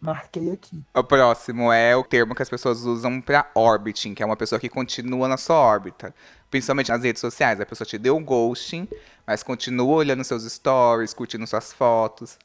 Marquei 0.00 0.50
aqui. 0.50 0.82
O 0.94 1.02
próximo 1.02 1.72
é 1.72 1.96
o 1.96 2.04
termo 2.04 2.34
que 2.34 2.42
as 2.42 2.50
pessoas 2.50 2.84
usam 2.84 3.22
pra 3.22 3.50
orbiting, 3.54 4.14
que 4.14 4.22
é 4.22 4.26
uma 4.26 4.36
pessoa 4.36 4.60
que 4.60 4.68
continua 4.68 5.26
na 5.26 5.38
sua 5.38 5.56
órbita. 5.56 6.14
Principalmente 6.50 6.90
nas 6.90 7.02
redes 7.02 7.20
sociais. 7.20 7.58
A 7.58 7.64
pessoa 7.64 7.86
te 7.86 7.96
deu 7.96 8.14
um 8.14 8.22
ghosting, 8.22 8.86
mas 9.26 9.42
continua 9.42 9.94
olhando 9.94 10.22
seus 10.22 10.44
stories, 10.44 11.14
curtindo 11.14 11.46
suas 11.46 11.72
fotos. 11.72 12.38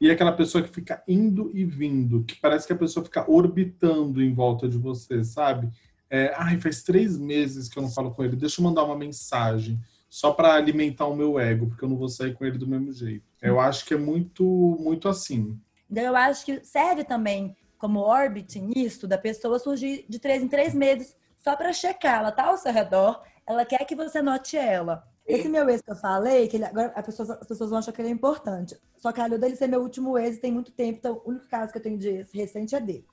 E 0.00 0.10
aquela 0.10 0.32
pessoa 0.32 0.62
que 0.62 0.68
fica 0.68 1.02
indo 1.06 1.50
e 1.54 1.64
vindo, 1.64 2.24
que 2.24 2.34
parece 2.36 2.66
que 2.66 2.72
a 2.72 2.76
pessoa 2.76 3.04
fica 3.04 3.24
orbitando 3.30 4.20
em 4.20 4.34
volta 4.34 4.68
de 4.68 4.76
você, 4.76 5.22
sabe? 5.22 5.70
É, 6.10 6.34
Ai, 6.36 6.60
faz 6.60 6.82
três 6.82 7.16
meses 7.16 7.68
que 7.68 7.78
eu 7.78 7.82
não 7.82 7.90
falo 7.90 8.10
com 8.10 8.24
ele, 8.24 8.36
deixa 8.36 8.60
eu 8.60 8.64
mandar 8.64 8.84
uma 8.84 8.98
mensagem, 8.98 9.80
só 10.14 10.32
para 10.32 10.54
alimentar 10.54 11.06
o 11.06 11.16
meu 11.16 11.40
ego, 11.40 11.66
porque 11.66 11.84
eu 11.84 11.88
não 11.88 11.96
vou 11.96 12.08
sair 12.08 12.34
com 12.34 12.44
ele 12.44 12.56
do 12.56 12.68
mesmo 12.68 12.92
jeito. 12.92 13.24
Eu 13.42 13.58
acho 13.58 13.84
que 13.84 13.94
é 13.94 13.96
muito, 13.96 14.44
muito 14.78 15.08
assim. 15.08 15.58
Então, 15.90 16.04
eu 16.04 16.14
acho 16.14 16.44
que 16.44 16.64
serve 16.64 17.02
também 17.02 17.56
como 17.76 17.98
orbiting 17.98 18.70
isso, 18.76 19.08
da 19.08 19.18
pessoa 19.18 19.58
surgir 19.58 20.06
de 20.08 20.20
três 20.20 20.40
em 20.40 20.46
três 20.46 20.72
meses, 20.72 21.16
só 21.36 21.56
para 21.56 21.72
checar. 21.72 22.20
Ela 22.20 22.30
tá 22.30 22.44
ao 22.44 22.56
seu 22.56 22.72
redor, 22.72 23.24
ela 23.44 23.64
quer 23.64 23.84
que 23.84 23.96
você 23.96 24.22
note 24.22 24.56
ela. 24.56 25.04
Esse 25.26 25.48
meu 25.48 25.68
ex 25.68 25.82
que 25.82 25.90
eu 25.90 25.96
falei, 25.96 26.46
que 26.46 26.58
ele, 26.58 26.64
agora 26.64 26.92
as 26.94 27.04
pessoas, 27.04 27.30
as 27.30 27.48
pessoas 27.48 27.70
vão 27.70 27.80
achar 27.80 27.90
que 27.90 28.00
ele 28.00 28.08
é 28.08 28.12
importante. 28.12 28.78
Só 28.96 29.10
calhou 29.10 29.36
dele 29.36 29.56
ser 29.56 29.66
meu 29.66 29.82
último 29.82 30.16
ex 30.16 30.38
tem 30.38 30.52
muito 30.52 30.70
tempo, 30.70 30.98
então 30.98 31.20
o 31.24 31.30
único 31.30 31.48
caso 31.48 31.72
que 31.72 31.78
eu 31.78 31.82
tenho 31.82 31.98
de 31.98 32.08
ex 32.08 32.30
recente 32.32 32.76
é 32.76 32.80
dele. 32.80 33.04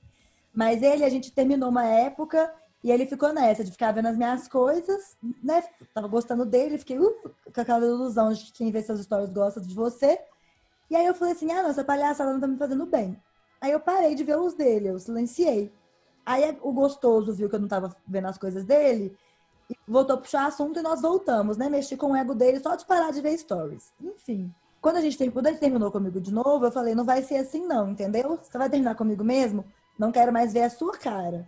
Mas 0.54 0.84
ele, 0.84 1.04
a 1.04 1.08
gente 1.08 1.32
terminou 1.32 1.68
uma 1.68 1.84
época 1.84 2.54
e 2.82 2.90
ele 2.90 3.06
ficou 3.06 3.32
nessa, 3.32 3.62
de 3.62 3.70
ficar 3.70 3.92
vendo 3.92 4.08
as 4.08 4.16
minhas 4.16 4.48
coisas, 4.48 5.16
né? 5.42 5.62
Tava 5.94 6.08
gostando 6.08 6.44
dele, 6.44 6.78
fiquei 6.78 6.98
uh, 6.98 7.30
com 7.54 7.60
aquela 7.60 7.86
ilusão 7.86 8.32
de 8.32 8.44
que 8.44 8.52
quem 8.52 8.72
vê 8.72 8.82
seus 8.82 9.00
stories 9.02 9.30
gosta 9.30 9.60
de 9.60 9.72
você. 9.72 10.18
E 10.90 10.96
aí 10.96 11.06
eu 11.06 11.14
falei 11.14 11.32
assim, 11.32 11.50
ah, 11.52 11.62
nossa 11.62 11.84
palhaçada 11.84 12.32
não 12.32 12.40
tá 12.40 12.46
me 12.46 12.58
fazendo 12.58 12.84
bem. 12.84 13.16
Aí 13.60 13.70
eu 13.70 13.78
parei 13.78 14.16
de 14.16 14.24
ver 14.24 14.36
os 14.36 14.54
dele, 14.54 14.88
eu 14.88 14.98
silenciei. 14.98 15.72
Aí 16.26 16.56
o 16.60 16.72
gostoso 16.72 17.32
viu 17.32 17.48
que 17.48 17.54
eu 17.54 17.60
não 17.60 17.68
tava 17.68 17.94
vendo 18.06 18.26
as 18.26 18.36
coisas 18.36 18.64
dele 18.64 19.16
e 19.70 19.76
voltou 19.86 20.16
a 20.16 20.18
puxar 20.18 20.46
assunto 20.46 20.80
e 20.80 20.82
nós 20.82 21.00
voltamos, 21.00 21.56
né? 21.56 21.68
Mexi 21.68 21.96
com 21.96 22.12
o 22.12 22.16
ego 22.16 22.34
dele 22.34 22.58
só 22.58 22.74
de 22.74 22.84
parar 22.84 23.12
de 23.12 23.20
ver 23.20 23.38
stories. 23.38 23.92
Enfim. 24.00 24.52
Quando 24.80 24.96
a 24.96 25.00
gente 25.00 25.30
quando 25.30 25.46
ele 25.46 25.58
terminou 25.58 25.92
comigo 25.92 26.20
de 26.20 26.32
novo, 26.32 26.66
eu 26.66 26.72
falei, 26.72 26.96
não 26.96 27.04
vai 27.04 27.22
ser 27.22 27.36
assim 27.36 27.64
não, 27.64 27.90
entendeu? 27.90 28.38
Você 28.42 28.58
vai 28.58 28.68
terminar 28.68 28.96
comigo 28.96 29.22
mesmo? 29.22 29.64
Não 29.96 30.10
quero 30.10 30.32
mais 30.32 30.52
ver 30.52 30.62
a 30.62 30.70
sua 30.70 30.98
cara. 30.98 31.46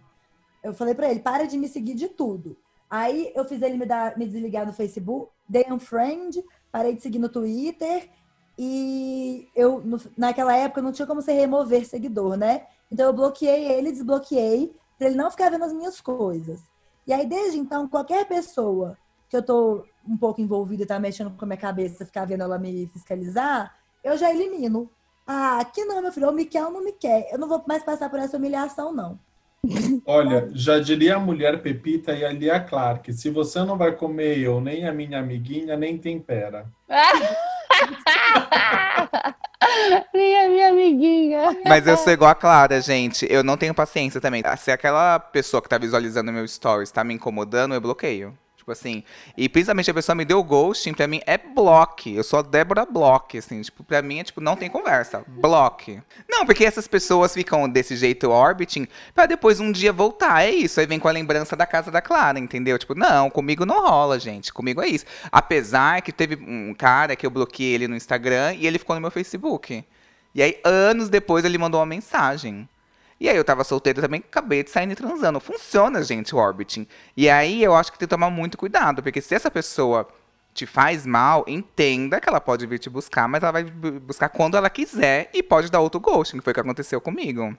Eu 0.64 0.74
falei 0.74 0.94
pra 0.94 1.10
ele, 1.10 1.20
para 1.20 1.46
de 1.46 1.56
me 1.58 1.68
seguir 1.68 1.94
de 1.94 2.08
tudo. 2.08 2.56
Aí 2.90 3.32
eu 3.34 3.44
fiz 3.44 3.62
ele 3.62 3.76
me, 3.76 3.86
dar, 3.86 4.16
me 4.18 4.26
desligar 4.26 4.66
no 4.66 4.72
Facebook, 4.72 5.30
dei 5.48 5.66
um 5.70 5.78
friend, 5.78 6.42
parei 6.72 6.94
de 6.96 7.02
seguir 7.02 7.18
no 7.18 7.28
Twitter 7.28 8.08
e 8.58 9.48
eu, 9.54 9.80
no- 9.80 10.00
naquela 10.16 10.56
época, 10.56 10.82
não 10.82 10.92
tinha 10.92 11.06
como 11.06 11.20
você 11.20 11.32
remover 11.32 11.84
seguidor, 11.86 12.36
né? 12.36 12.66
Então 12.90 13.06
eu 13.06 13.12
bloqueei 13.12 13.66
ele, 13.72 13.92
desbloqueei, 13.92 14.74
pra 14.98 15.08
ele 15.08 15.16
não 15.16 15.30
ficar 15.30 15.50
vendo 15.50 15.64
as 15.64 15.72
minhas 15.72 16.00
coisas. 16.00 16.60
E 17.06 17.12
aí, 17.12 17.26
desde 17.26 17.58
então, 17.58 17.88
qualquer 17.88 18.26
pessoa 18.26 18.96
que 19.28 19.36
eu 19.36 19.42
tô 19.44 19.84
um 20.06 20.16
pouco 20.16 20.40
envolvida 20.40 20.84
e 20.84 20.86
tá 20.86 20.98
mexendo 20.98 21.30
com 21.36 21.44
a 21.44 21.48
minha 21.48 21.58
cabeça, 21.58 22.06
ficar 22.06 22.24
vendo 22.26 22.42
ela 22.42 22.58
me 22.58 22.86
fiscalizar, 22.88 23.74
eu 24.02 24.16
já 24.16 24.30
elimino. 24.30 24.90
Ah, 25.26 25.58
aqui 25.60 25.84
não, 25.84 26.00
meu 26.02 26.12
filho, 26.12 26.26
ou 26.28 26.32
me 26.32 26.44
quer 26.44 26.64
ou 26.64 26.70
não 26.72 26.84
me 26.84 26.92
quer. 26.92 27.28
Eu 27.32 27.38
não 27.38 27.48
vou 27.48 27.62
mais 27.66 27.82
passar 27.82 28.08
por 28.10 28.18
essa 28.18 28.36
humilhação, 28.36 28.92
não. 28.92 29.18
Olha, 30.06 30.48
já 30.52 30.78
diria 30.78 31.16
a 31.16 31.20
mulher 31.20 31.62
Pepita 31.62 32.12
e 32.12 32.24
a 32.24 32.30
Lia 32.30 32.60
Clark, 32.60 33.12
se 33.12 33.30
você 33.30 33.64
não 33.64 33.76
vai 33.76 33.92
comer 33.92 34.38
eu, 34.38 34.60
nem 34.60 34.86
a 34.86 34.92
minha 34.92 35.18
amiguinha, 35.18 35.76
nem 35.76 35.98
tempera. 35.98 36.66
Nem 40.12 40.40
a 40.40 40.48
minha 40.48 40.68
amiguinha. 40.68 41.56
Mas 41.66 41.86
eu 41.86 41.96
sou 41.96 42.12
igual 42.12 42.30
a 42.30 42.34
Clara, 42.34 42.80
gente. 42.80 43.26
Eu 43.30 43.42
não 43.42 43.56
tenho 43.56 43.74
paciência 43.74 44.20
também. 44.20 44.42
Se 44.58 44.70
aquela 44.70 45.18
pessoa 45.18 45.62
que 45.62 45.68
tá 45.68 45.78
visualizando 45.78 46.32
meu 46.32 46.46
stories 46.46 46.90
tá 46.90 47.02
me 47.02 47.14
incomodando, 47.14 47.74
eu 47.74 47.80
bloqueio. 47.80 48.36
Tipo 48.64 48.72
assim. 48.72 49.04
E 49.36 49.46
principalmente 49.46 49.90
a 49.90 49.94
pessoa 49.94 50.16
me 50.16 50.24
deu 50.24 50.42
ghosting, 50.42 50.94
pra 50.94 51.06
mim 51.06 51.20
é 51.26 51.36
bloque. 51.36 52.14
Eu 52.14 52.24
sou 52.24 52.38
a 52.38 52.42
Débora 52.42 52.86
Block, 52.86 53.36
assim. 53.36 53.60
Tipo, 53.60 53.84
pra 53.84 54.00
mim 54.00 54.20
é 54.20 54.24
tipo, 54.24 54.40
não 54.40 54.56
tem 54.56 54.70
conversa. 54.70 55.22
Bloque. 55.26 56.00
Não, 56.26 56.46
porque 56.46 56.64
essas 56.64 56.88
pessoas 56.88 57.34
ficam 57.34 57.68
desse 57.68 57.94
jeito 57.94 58.30
orbiting 58.30 58.88
pra 59.14 59.26
depois 59.26 59.60
um 59.60 59.70
dia 59.70 59.92
voltar. 59.92 60.44
É 60.44 60.50
isso. 60.50 60.80
Aí 60.80 60.86
vem 60.86 60.98
com 60.98 61.08
a 61.08 61.12
lembrança 61.12 61.54
da 61.54 61.66
casa 61.66 61.90
da 61.90 62.00
Clara, 62.00 62.38
entendeu? 62.38 62.78
Tipo, 62.78 62.94
não, 62.94 63.28
comigo 63.28 63.66
não 63.66 63.86
rola, 63.86 64.18
gente. 64.18 64.50
Comigo 64.50 64.80
é 64.80 64.88
isso. 64.88 65.04
Apesar 65.30 66.00
que 66.00 66.10
teve 66.10 66.36
um 66.36 66.72
cara 66.72 67.14
que 67.14 67.26
eu 67.26 67.30
bloqueei 67.30 67.74
ele 67.74 67.86
no 67.86 67.94
Instagram 67.94 68.54
e 68.54 68.66
ele 68.66 68.78
ficou 68.78 68.96
no 68.96 69.02
meu 69.02 69.10
Facebook. 69.10 69.84
E 70.34 70.42
aí, 70.42 70.58
anos 70.64 71.10
depois, 71.10 71.44
ele 71.44 71.58
mandou 71.58 71.80
uma 71.80 71.86
mensagem. 71.86 72.66
E 73.20 73.28
aí, 73.28 73.36
eu 73.36 73.44
tava 73.44 73.64
solteiro 73.64 74.00
também, 74.00 74.20
acabei 74.20 74.62
de 74.62 74.70
sair 74.70 74.90
e 74.90 74.94
transando. 74.94 75.38
Funciona, 75.40 76.02
gente, 76.02 76.34
o 76.34 76.38
orbiting. 76.38 76.86
E 77.16 77.28
aí, 77.30 77.62
eu 77.62 77.74
acho 77.74 77.92
que 77.92 77.98
tem 77.98 78.06
que 78.06 78.10
tomar 78.10 78.30
muito 78.30 78.58
cuidado, 78.58 79.02
porque 79.02 79.20
se 79.20 79.34
essa 79.34 79.50
pessoa 79.50 80.06
te 80.52 80.66
faz 80.66 81.04
mal, 81.04 81.44
entenda 81.48 82.20
que 82.20 82.28
ela 82.28 82.40
pode 82.40 82.64
vir 82.66 82.78
te 82.78 82.88
buscar, 82.88 83.26
mas 83.28 83.42
ela 83.42 83.50
vai 83.52 83.64
bu- 83.64 83.98
buscar 83.98 84.28
quando 84.28 84.56
ela 84.56 84.70
quiser 84.70 85.28
e 85.34 85.42
pode 85.42 85.68
dar 85.70 85.80
outro 85.80 85.98
ghosting, 85.98 86.38
que 86.38 86.44
foi 86.44 86.52
o 86.52 86.54
que 86.54 86.60
aconteceu 86.60 87.00
comigo. 87.00 87.56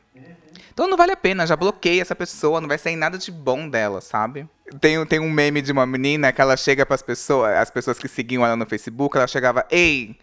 Então 0.73 0.87
não 0.87 0.95
vale 0.97 1.11
a 1.11 1.17
pena, 1.17 1.45
já 1.45 1.55
bloqueei 1.57 1.99
essa 1.99 2.15
pessoa, 2.15 2.61
não 2.61 2.67
vai 2.69 2.77
sair 2.77 2.95
nada 2.95 3.17
de 3.17 3.31
bom 3.31 3.67
dela, 3.67 3.99
sabe? 3.99 4.47
Tem, 4.79 5.05
tem 5.05 5.19
um 5.19 5.29
meme 5.29 5.61
de 5.61 5.71
uma 5.73 5.85
menina 5.85 6.31
que 6.31 6.39
ela 6.41 6.55
chega 6.55 6.85
pras 6.85 7.01
pessoas, 7.01 7.53
as 7.57 7.69
pessoas 7.69 7.97
que 7.99 8.07
seguiam 8.07 8.45
ela 8.45 8.55
no 8.55 8.65
Facebook, 8.65 9.17
ela 9.17 9.27
chegava, 9.27 9.65
ei, 9.69 10.17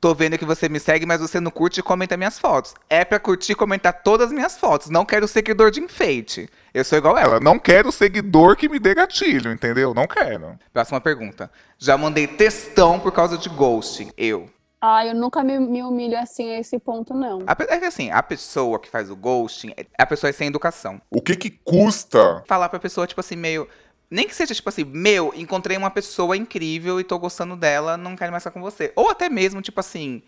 tô 0.00 0.14
vendo 0.14 0.38
que 0.38 0.44
você 0.44 0.68
me 0.68 0.80
segue, 0.80 1.06
mas 1.06 1.20
você 1.20 1.40
não 1.40 1.50
curte 1.50 1.80
e 1.80 1.82
comenta 1.82 2.16
minhas 2.16 2.38
fotos. 2.38 2.74
É 2.88 3.04
pra 3.04 3.18
curtir 3.18 3.52
e 3.52 3.54
comentar 3.54 4.02
todas 4.02 4.28
as 4.28 4.32
minhas 4.32 4.56
fotos, 4.56 4.90
não 4.90 5.04
quero 5.04 5.28
seguidor 5.28 5.70
de 5.70 5.80
enfeite. 5.80 6.48
Eu 6.72 6.84
sou 6.84 6.98
igual 6.98 7.16
ela, 7.18 7.40
não 7.40 7.58
quero 7.58 7.90
seguidor 7.90 8.56
que 8.56 8.68
me 8.68 8.78
dê 8.78 8.94
gatilho, 8.94 9.52
entendeu? 9.52 9.94
Não 9.94 10.06
quero. 10.06 10.58
Próxima 10.72 11.00
pergunta. 11.00 11.50
Já 11.78 11.96
mandei 11.96 12.26
textão 12.26 12.98
por 13.00 13.12
causa 13.12 13.36
de 13.36 13.48
ghosting. 13.48 14.10
Eu. 14.16 14.48
Ah, 14.80 15.04
eu 15.04 15.14
nunca 15.14 15.42
me, 15.42 15.58
me 15.58 15.82
humilho 15.82 16.16
assim 16.16 16.50
a 16.50 16.60
esse 16.60 16.78
ponto, 16.78 17.12
não. 17.12 17.40
A 17.46 17.56
é 17.68 17.78
que 17.78 17.84
assim, 17.84 18.10
a 18.12 18.22
pessoa 18.22 18.78
que 18.78 18.88
faz 18.88 19.10
o 19.10 19.16
ghosting, 19.16 19.72
é 19.76 19.84
a 19.98 20.06
pessoa 20.06 20.30
é 20.30 20.32
sem 20.32 20.46
educação. 20.46 21.00
O 21.10 21.20
que 21.20 21.34
que 21.34 21.50
custa? 21.50 22.44
Falar 22.46 22.68
pra 22.68 22.78
pessoa, 22.78 23.06
tipo 23.06 23.20
assim, 23.20 23.34
meio. 23.34 23.68
Nem 24.10 24.26
que 24.26 24.34
seja, 24.34 24.54
tipo 24.54 24.68
assim, 24.68 24.84
meu, 24.84 25.32
encontrei 25.36 25.76
uma 25.76 25.90
pessoa 25.90 26.36
incrível 26.36 26.98
e 26.98 27.04
tô 27.04 27.18
gostando 27.18 27.54
dela, 27.56 27.96
não 27.96 28.16
quero 28.16 28.30
mais 28.32 28.42
ficar 28.42 28.52
com 28.52 28.60
você. 28.60 28.92
Ou 28.96 29.10
até 29.10 29.28
mesmo, 29.28 29.60
tipo 29.60 29.78
assim. 29.80 30.22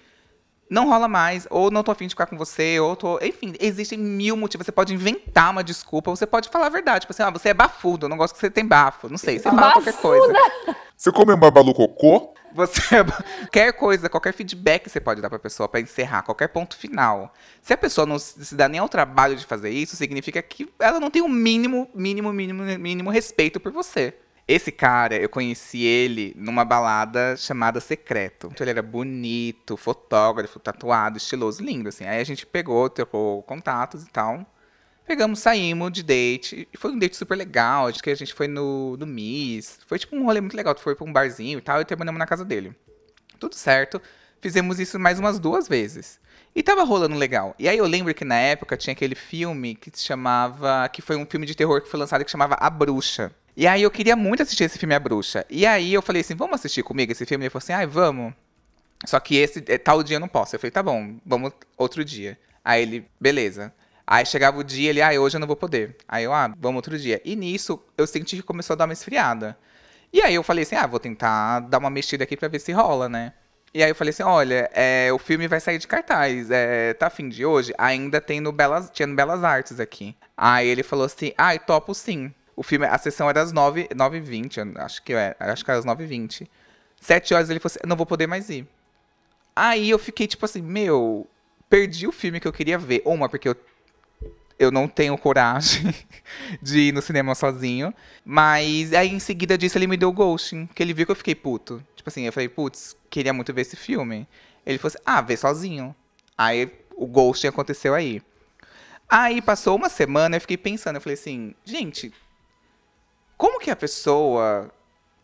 Não 0.70 0.88
rola 0.88 1.08
mais, 1.08 1.48
ou 1.50 1.68
não 1.70 1.82
tô 1.82 1.90
afim 1.90 2.06
de 2.06 2.14
ficar 2.14 2.26
com 2.26 2.38
você, 2.38 2.78
ou 2.78 2.94
tô. 2.94 3.18
Enfim, 3.20 3.52
existem 3.58 3.98
mil 3.98 4.36
motivos. 4.36 4.64
Você 4.64 4.72
pode 4.72 4.94
inventar 4.94 5.50
uma 5.50 5.64
desculpa, 5.64 6.10
ou 6.10 6.16
você 6.16 6.26
pode 6.26 6.48
falar 6.48 6.66
a 6.66 6.70
verdade. 6.70 7.00
Tipo 7.00 7.12
assim, 7.12 7.24
ah, 7.24 7.30
você 7.30 7.48
é 7.48 7.54
bafudo, 7.54 8.06
eu 8.06 8.08
não 8.08 8.16
gosto 8.16 8.34
que 8.34 8.40
você 8.40 8.48
tem 8.48 8.64
bafo. 8.64 9.08
Não 9.08 9.18
sei, 9.18 9.38
você 9.38 9.50
fala 9.50 9.72
qualquer 9.72 9.94
coisa. 9.94 10.32
Você 10.96 11.10
come 11.10 11.32
um 11.32 11.36
babalu 11.36 11.74
cocô? 11.74 12.32
Você 12.54 12.96
é 12.96 13.04
qualquer 13.04 13.72
coisa, 13.72 14.08
qualquer 14.08 14.32
feedback 14.32 14.88
você 14.88 15.00
pode 15.00 15.20
dar 15.20 15.30
pra 15.30 15.38
pessoa 15.38 15.68
pra 15.68 15.80
encerrar, 15.80 16.22
qualquer 16.22 16.48
ponto 16.48 16.76
final. 16.76 17.32
Se 17.62 17.72
a 17.72 17.76
pessoa 17.76 18.06
não 18.06 18.18
se 18.18 18.54
dá 18.54 18.68
nem 18.68 18.80
ao 18.80 18.88
trabalho 18.88 19.36
de 19.36 19.46
fazer 19.46 19.70
isso, 19.70 19.96
significa 19.96 20.42
que 20.42 20.68
ela 20.78 21.00
não 21.00 21.10
tem 21.10 21.22
o 21.22 21.28
mínimo, 21.28 21.88
mínimo, 21.94 22.32
mínimo, 22.32 22.62
mínimo 22.78 23.10
respeito 23.10 23.58
por 23.58 23.72
você. 23.72 24.14
Esse 24.50 24.72
cara, 24.72 25.14
eu 25.14 25.28
conheci 25.28 25.84
ele 25.84 26.34
numa 26.36 26.64
balada 26.64 27.36
chamada 27.36 27.78
Secreto. 27.78 28.48
Então, 28.50 28.64
ele 28.64 28.72
era 28.72 28.82
bonito, 28.82 29.76
fotógrafo, 29.76 30.58
tatuado, 30.58 31.18
estiloso, 31.18 31.62
lindo, 31.62 31.88
assim. 31.88 32.04
Aí 32.04 32.20
a 32.20 32.24
gente 32.24 32.44
pegou, 32.44 32.90
trocou 32.90 33.44
contatos 33.44 34.02
e 34.02 34.10
tal. 34.10 34.44
Pegamos, 35.06 35.38
saímos 35.38 35.92
de 35.92 36.02
date. 36.02 36.66
E 36.72 36.76
foi 36.76 36.90
um 36.90 36.98
date 36.98 37.16
super 37.16 37.36
legal. 37.36 37.86
Acho 37.86 38.02
que 38.02 38.10
a 38.10 38.14
gente 38.16 38.34
foi 38.34 38.48
no, 38.48 38.96
no 38.96 39.06
Miss. 39.06 39.78
Foi 39.86 40.00
tipo 40.00 40.16
um 40.16 40.24
rolê 40.24 40.40
muito 40.40 40.56
legal. 40.56 40.76
Foi 40.76 40.96
pra 40.96 41.06
um 41.06 41.12
barzinho 41.12 41.60
e 41.60 41.62
tal. 41.62 41.80
E 41.80 41.84
terminamos 41.84 42.18
na 42.18 42.26
casa 42.26 42.44
dele. 42.44 42.74
Tudo 43.38 43.54
certo. 43.54 44.02
Fizemos 44.40 44.80
isso 44.80 44.98
mais 44.98 45.20
umas 45.20 45.38
duas 45.38 45.68
vezes. 45.68 46.18
E 46.56 46.60
tava 46.60 46.82
rolando 46.82 47.14
legal. 47.14 47.54
E 47.56 47.68
aí 47.68 47.78
eu 47.78 47.86
lembro 47.86 48.12
que 48.12 48.24
na 48.24 48.34
época 48.34 48.76
tinha 48.76 48.94
aquele 48.94 49.14
filme 49.14 49.76
que 49.76 49.96
se 49.96 50.04
chamava. 50.04 50.88
Que 50.88 51.00
foi 51.00 51.14
um 51.14 51.24
filme 51.24 51.46
de 51.46 51.54
terror 51.54 51.80
que 51.80 51.88
foi 51.88 52.00
lançado 52.00 52.24
que 52.24 52.30
chamava 52.32 52.56
A 52.58 52.68
Bruxa. 52.68 53.32
E 53.56 53.66
aí 53.66 53.82
eu 53.82 53.90
queria 53.90 54.16
muito 54.16 54.42
assistir 54.42 54.64
esse 54.64 54.78
filme 54.78 54.94
A 54.94 55.00
Bruxa. 55.00 55.44
E 55.50 55.66
aí 55.66 55.92
eu 55.92 56.02
falei 56.02 56.20
assim, 56.20 56.34
vamos 56.34 56.54
assistir 56.54 56.82
comigo 56.82 57.12
esse 57.12 57.26
filme? 57.26 57.44
Ele 57.44 57.50
falou 57.50 57.62
assim, 57.62 57.72
ai, 57.72 57.86
vamos. 57.86 58.32
Só 59.06 59.18
que 59.18 59.36
esse 59.36 59.64
é, 59.66 59.78
tal 59.78 60.02
dia 60.02 60.16
eu 60.16 60.20
não 60.20 60.28
posso. 60.28 60.54
Eu 60.54 60.60
falei, 60.60 60.70
tá 60.70 60.82
bom, 60.82 61.16
vamos 61.24 61.52
outro 61.76 62.04
dia. 62.04 62.38
Aí 62.64 62.82
ele, 62.82 63.06
beleza. 63.20 63.72
Aí 64.06 64.26
chegava 64.26 64.58
o 64.58 64.64
dia, 64.64 64.90
ele, 64.90 65.00
ah, 65.00 65.10
hoje 65.20 65.36
eu 65.36 65.40
não 65.40 65.46
vou 65.46 65.56
poder. 65.56 65.96
Aí 66.08 66.24
eu, 66.24 66.32
ah, 66.32 66.52
vamos 66.58 66.76
outro 66.76 66.98
dia. 66.98 67.20
E 67.24 67.36
nisso 67.36 67.82
eu 67.96 68.06
senti 68.06 68.36
que 68.36 68.42
começou 68.42 68.74
a 68.74 68.76
dar 68.76 68.84
uma 68.84 68.92
esfriada. 68.92 69.56
E 70.12 70.20
aí 70.20 70.34
eu 70.34 70.42
falei 70.42 70.64
assim, 70.64 70.74
ah, 70.74 70.86
vou 70.86 70.98
tentar 70.98 71.60
dar 71.60 71.78
uma 71.78 71.90
mexida 71.90 72.24
aqui 72.24 72.36
pra 72.36 72.48
ver 72.48 72.58
se 72.58 72.72
rola, 72.72 73.08
né? 73.08 73.32
E 73.72 73.84
aí 73.84 73.90
eu 73.90 73.94
falei 73.94 74.10
assim, 74.10 74.24
olha, 74.24 74.68
é, 74.74 75.12
o 75.12 75.18
filme 75.18 75.46
vai 75.46 75.60
sair 75.60 75.78
de 75.78 75.86
cartaz, 75.86 76.50
é, 76.50 76.92
tá 76.94 77.08
fim 77.08 77.28
de 77.28 77.46
hoje? 77.46 77.72
Ainda 77.78 78.20
tem 78.20 78.40
no 78.40 78.50
Belas, 78.50 78.90
tinha 78.92 79.06
no 79.06 79.14
Belas 79.14 79.44
Artes 79.44 79.78
aqui. 79.78 80.16
Aí 80.36 80.66
ele 80.66 80.82
falou 80.82 81.04
assim, 81.04 81.32
ai, 81.38 81.58
topo 81.60 81.94
sim. 81.94 82.34
O 82.60 82.62
filme, 82.62 82.84
a 82.84 82.98
sessão 82.98 83.26
era 83.26 83.40
às 83.40 83.52
9, 83.52 83.88
9h20, 83.88 84.76
acho 84.76 85.02
que 85.02 85.14
é, 85.14 85.34
acho 85.40 85.64
que 85.64 85.70
era 85.70 85.80
às 85.80 85.86
9h20. 85.86 86.46
Sete 87.00 87.32
horas 87.32 87.48
ele 87.48 87.58
falou 87.58 87.72
assim, 87.74 87.88
não 87.88 87.96
vou 87.96 88.04
poder 88.04 88.26
mais 88.26 88.50
ir. 88.50 88.68
Aí 89.56 89.88
eu 89.88 89.98
fiquei 89.98 90.26
tipo 90.26 90.44
assim, 90.44 90.60
meu, 90.60 91.26
perdi 91.70 92.06
o 92.06 92.12
filme 92.12 92.38
que 92.38 92.46
eu 92.46 92.52
queria 92.52 92.76
ver. 92.76 93.00
Uma, 93.06 93.30
porque 93.30 93.48
eu, 93.48 93.56
eu 94.58 94.70
não 94.70 94.86
tenho 94.86 95.16
coragem 95.16 95.94
de 96.60 96.80
ir 96.80 96.92
no 96.92 97.00
cinema 97.00 97.34
sozinho. 97.34 97.94
Mas 98.22 98.92
aí 98.92 99.08
em 99.08 99.20
seguida 99.20 99.56
disso 99.56 99.78
ele 99.78 99.86
me 99.86 99.96
deu 99.96 100.10
o 100.10 100.12
ghosting, 100.12 100.66
que 100.66 100.82
ele 100.82 100.92
viu 100.92 101.06
que 101.06 101.12
eu 101.12 101.16
fiquei 101.16 101.34
puto. 101.34 101.82
Tipo 101.96 102.10
assim, 102.10 102.26
eu 102.26 102.32
falei, 102.32 102.50
putz, 102.50 102.94
queria 103.08 103.32
muito 103.32 103.54
ver 103.54 103.62
esse 103.62 103.74
filme. 103.74 104.28
Ele 104.66 104.76
falou 104.76 104.88
assim, 104.94 105.02
ah, 105.06 105.22
vê 105.22 105.34
sozinho. 105.34 105.96
Aí 106.36 106.70
o 106.94 107.06
ghosting 107.06 107.46
aconteceu 107.46 107.94
aí. 107.94 108.20
Aí 109.08 109.40
passou 109.40 109.74
uma 109.76 109.88
semana, 109.88 110.36
eu 110.36 110.42
fiquei 110.42 110.58
pensando, 110.58 110.96
eu 110.96 111.00
falei 111.00 111.14
assim, 111.14 111.54
gente, 111.64 112.12
como 113.40 113.58
que 113.58 113.70
a 113.70 113.74
pessoa 113.76 114.70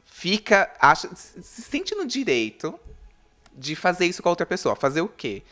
fica, 0.03 0.73
acha, 0.81 1.07
se 1.15 1.61
sente 1.61 1.95
no 1.95 2.07
direito 2.07 2.81
de 3.53 3.77
fazer 3.77 4.07
isso 4.07 4.23
com 4.23 4.31
a 4.31 4.33
outra 4.33 4.47
pessoa? 4.47 4.75
Fazer 4.75 5.03
o 5.03 5.09
quê? 5.09 5.43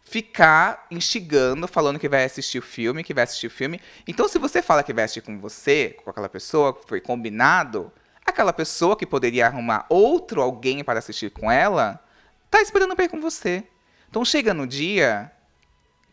Ficar 0.00 0.86
instigando, 0.92 1.66
falando 1.66 1.98
que 1.98 2.08
vai 2.08 2.22
assistir 2.22 2.60
o 2.60 2.62
filme, 2.62 3.02
que 3.02 3.12
vai 3.12 3.24
assistir 3.24 3.48
o 3.48 3.50
filme. 3.50 3.80
Então, 4.06 4.28
se 4.28 4.38
você 4.38 4.62
fala 4.62 4.84
que 4.84 4.92
vai 4.92 5.02
assistir 5.02 5.22
com 5.22 5.40
você, 5.40 5.96
com 6.04 6.08
aquela 6.08 6.28
pessoa, 6.28 6.80
foi 6.86 7.00
combinado, 7.00 7.90
aquela 8.24 8.52
pessoa 8.52 8.96
que 8.96 9.04
poderia 9.04 9.48
arrumar 9.48 9.84
outro 9.88 10.40
alguém 10.40 10.84
para 10.84 11.00
assistir 11.00 11.32
com 11.32 11.50
ela, 11.50 11.98
tá 12.48 12.62
esperando 12.62 12.94
para 12.94 13.06
ir 13.06 13.08
com 13.08 13.20
você. 13.20 13.64
Então, 14.08 14.24
chega 14.24 14.54
no 14.54 14.68
dia 14.68 15.32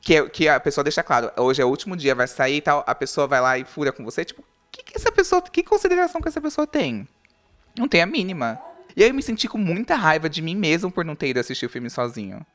que, 0.01 0.27
que 0.29 0.49
a 0.49 0.59
pessoa 0.59 0.83
deixa 0.83 1.03
claro, 1.03 1.31
hoje 1.37 1.61
é 1.61 1.65
o 1.65 1.69
último 1.69 1.95
dia, 1.95 2.15
vai 2.15 2.27
sair 2.27 2.55
e 2.55 2.61
tal, 2.61 2.83
a 2.87 2.95
pessoa 2.95 3.27
vai 3.27 3.39
lá 3.39 3.59
e 3.59 3.63
fura 3.63 3.91
com 3.91 4.03
você, 4.03 4.25
tipo, 4.25 4.43
que, 4.71 4.83
que 4.83 4.97
essa 4.97 5.11
pessoa, 5.11 5.41
que 5.41 5.63
consideração 5.63 6.21
que 6.21 6.27
essa 6.27 6.41
pessoa 6.41 6.65
tem? 6.65 7.07
Não 7.77 7.87
tem 7.87 8.01
a 8.01 8.05
mínima. 8.05 8.59
E 8.95 9.03
aí 9.03 9.09
eu 9.09 9.13
me 9.13 9.21
senti 9.21 9.47
com 9.47 9.57
muita 9.57 9.95
raiva 9.95 10.29
de 10.29 10.41
mim 10.41 10.55
mesmo 10.55 10.91
por 10.91 11.05
não 11.05 11.15
ter 11.15 11.29
ido 11.29 11.39
assistir 11.39 11.65
o 11.65 11.69
filme 11.69 11.89
sozinho. 11.89 12.45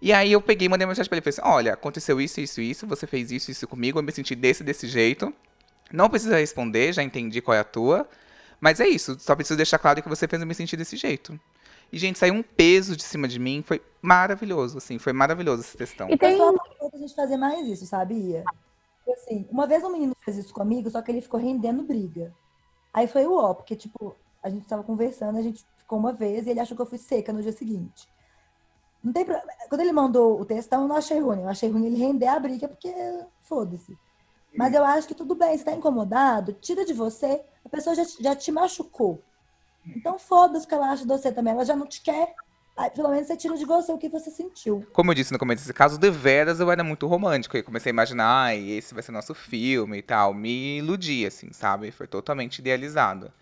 E 0.00 0.12
aí 0.12 0.32
eu 0.32 0.40
peguei 0.40 0.66
e 0.66 0.68
mandei 0.68 0.84
uma 0.84 0.90
mensagem 0.90 1.08
pra 1.08 1.16
ele 1.16 1.28
e 1.28 1.32
falei 1.32 1.40
assim, 1.40 1.56
olha, 1.56 1.74
aconteceu 1.74 2.20
isso, 2.20 2.40
isso, 2.40 2.60
isso, 2.60 2.86
você 2.86 3.06
fez 3.06 3.32
isso, 3.32 3.50
isso 3.50 3.66
comigo, 3.66 3.98
eu 3.98 4.02
me 4.02 4.12
senti 4.12 4.34
desse, 4.34 4.62
desse 4.62 4.86
jeito. 4.86 5.34
Não 5.92 6.08
precisa 6.08 6.38
responder, 6.38 6.92
já 6.92 7.02
entendi 7.02 7.40
qual 7.40 7.56
é 7.56 7.60
a 7.60 7.64
tua. 7.64 8.08
Mas 8.60 8.80
é 8.80 8.88
isso, 8.88 9.16
só 9.18 9.34
preciso 9.34 9.56
deixar 9.56 9.78
claro 9.78 10.02
que 10.02 10.08
você 10.08 10.26
fez 10.28 10.40
eu 10.40 10.46
me 10.46 10.54
sentir 10.54 10.76
desse 10.76 10.96
jeito. 10.96 11.38
E, 11.92 11.98
gente, 11.98 12.18
saiu 12.18 12.34
um 12.34 12.42
peso 12.42 12.96
de 12.96 13.02
cima 13.02 13.26
de 13.26 13.38
mim, 13.38 13.62
foi 13.66 13.80
maravilhoso, 14.02 14.78
assim, 14.78 14.98
foi 14.98 15.12
maravilhoso 15.12 15.62
essa 15.62 15.76
questão. 15.76 16.08
E 16.10 16.18
tem... 16.18 16.38
A 16.40 16.98
gente 16.98 17.14
fazer 17.14 17.36
mais 17.36 17.66
isso, 17.66 17.86
sabia? 17.86 18.44
Assim, 19.12 19.46
uma 19.50 19.66
vez 19.66 19.82
um 19.84 19.90
menino 19.90 20.14
fez 20.20 20.36
isso 20.36 20.52
comigo, 20.52 20.90
só 20.90 21.02
que 21.02 21.10
ele 21.10 21.20
ficou 21.20 21.38
rendendo 21.40 21.82
briga. 21.82 22.34
Aí 22.92 23.06
foi 23.06 23.26
o 23.26 23.34
ó, 23.34 23.54
porque, 23.54 23.76
tipo, 23.76 24.16
a 24.42 24.48
gente 24.48 24.66
tava 24.66 24.82
conversando, 24.82 25.38
a 25.38 25.42
gente 25.42 25.66
ficou 25.76 25.98
uma 25.98 26.12
vez 26.12 26.46
e 26.46 26.50
ele 26.50 26.60
achou 26.60 26.76
que 26.76 26.82
eu 26.82 26.86
fui 26.86 26.98
seca 26.98 27.32
no 27.32 27.42
dia 27.42 27.52
seguinte. 27.52 28.08
Não 29.02 29.12
tem 29.12 29.24
pro... 29.24 29.40
Quando 29.68 29.80
ele 29.80 29.92
mandou 29.92 30.40
o 30.40 30.44
textão, 30.44 30.82
eu 30.82 30.88
não 30.88 30.96
achei 30.96 31.20
ruim. 31.20 31.42
Eu 31.42 31.48
achei 31.48 31.70
ruim 31.70 31.86
ele 31.86 31.96
render 31.96 32.26
a 32.26 32.38
briga, 32.38 32.68
porque 32.68 32.92
foda-se. 33.42 33.96
Mas 34.56 34.74
eu 34.74 34.84
acho 34.84 35.06
que 35.06 35.14
tudo 35.14 35.34
bem, 35.34 35.56
se 35.56 35.64
tá 35.64 35.72
incomodado, 35.72 36.52
tira 36.54 36.84
de 36.84 36.92
você, 36.92 37.44
a 37.64 37.68
pessoa 37.68 37.94
já, 37.94 38.02
já 38.18 38.34
te 38.34 38.50
machucou. 38.50 39.22
Então 39.86 40.18
foda-se 40.18 40.66
o 40.66 40.68
que 40.68 40.74
ela 40.74 40.90
acha 40.90 41.02
de 41.02 41.08
você 41.08 41.30
também. 41.30 41.52
Ela 41.52 41.64
já 41.64 41.76
não 41.76 41.86
te 41.86 42.02
quer, 42.02 42.34
pelo 42.94 43.10
menos 43.10 43.26
você 43.26 43.36
tira 43.36 43.56
de 43.56 43.64
você 43.64 43.92
o 43.92 43.98
que 43.98 44.08
você 44.08 44.30
sentiu. 44.30 44.86
Como 44.92 45.10
eu 45.10 45.14
disse 45.14 45.32
no 45.32 45.38
começo 45.38 45.62
desse 45.62 45.74
caso, 45.74 45.98
de 45.98 46.10
veras 46.10 46.60
eu 46.60 46.70
era 46.70 46.84
muito 46.84 47.06
romântico. 47.06 47.56
Eu 47.56 47.64
comecei 47.64 47.90
a 47.90 47.94
imaginar, 47.94 48.44
ah, 48.46 48.54
esse 48.54 48.94
vai 48.94 49.02
ser 49.02 49.12
nosso 49.12 49.34
filme 49.34 49.98
e 49.98 50.02
tal. 50.02 50.32
Me 50.32 50.78
iludi, 50.78 51.26
assim, 51.26 51.52
sabe? 51.52 51.90
Foi 51.90 52.06
totalmente 52.06 52.58
idealizado. 52.58 53.32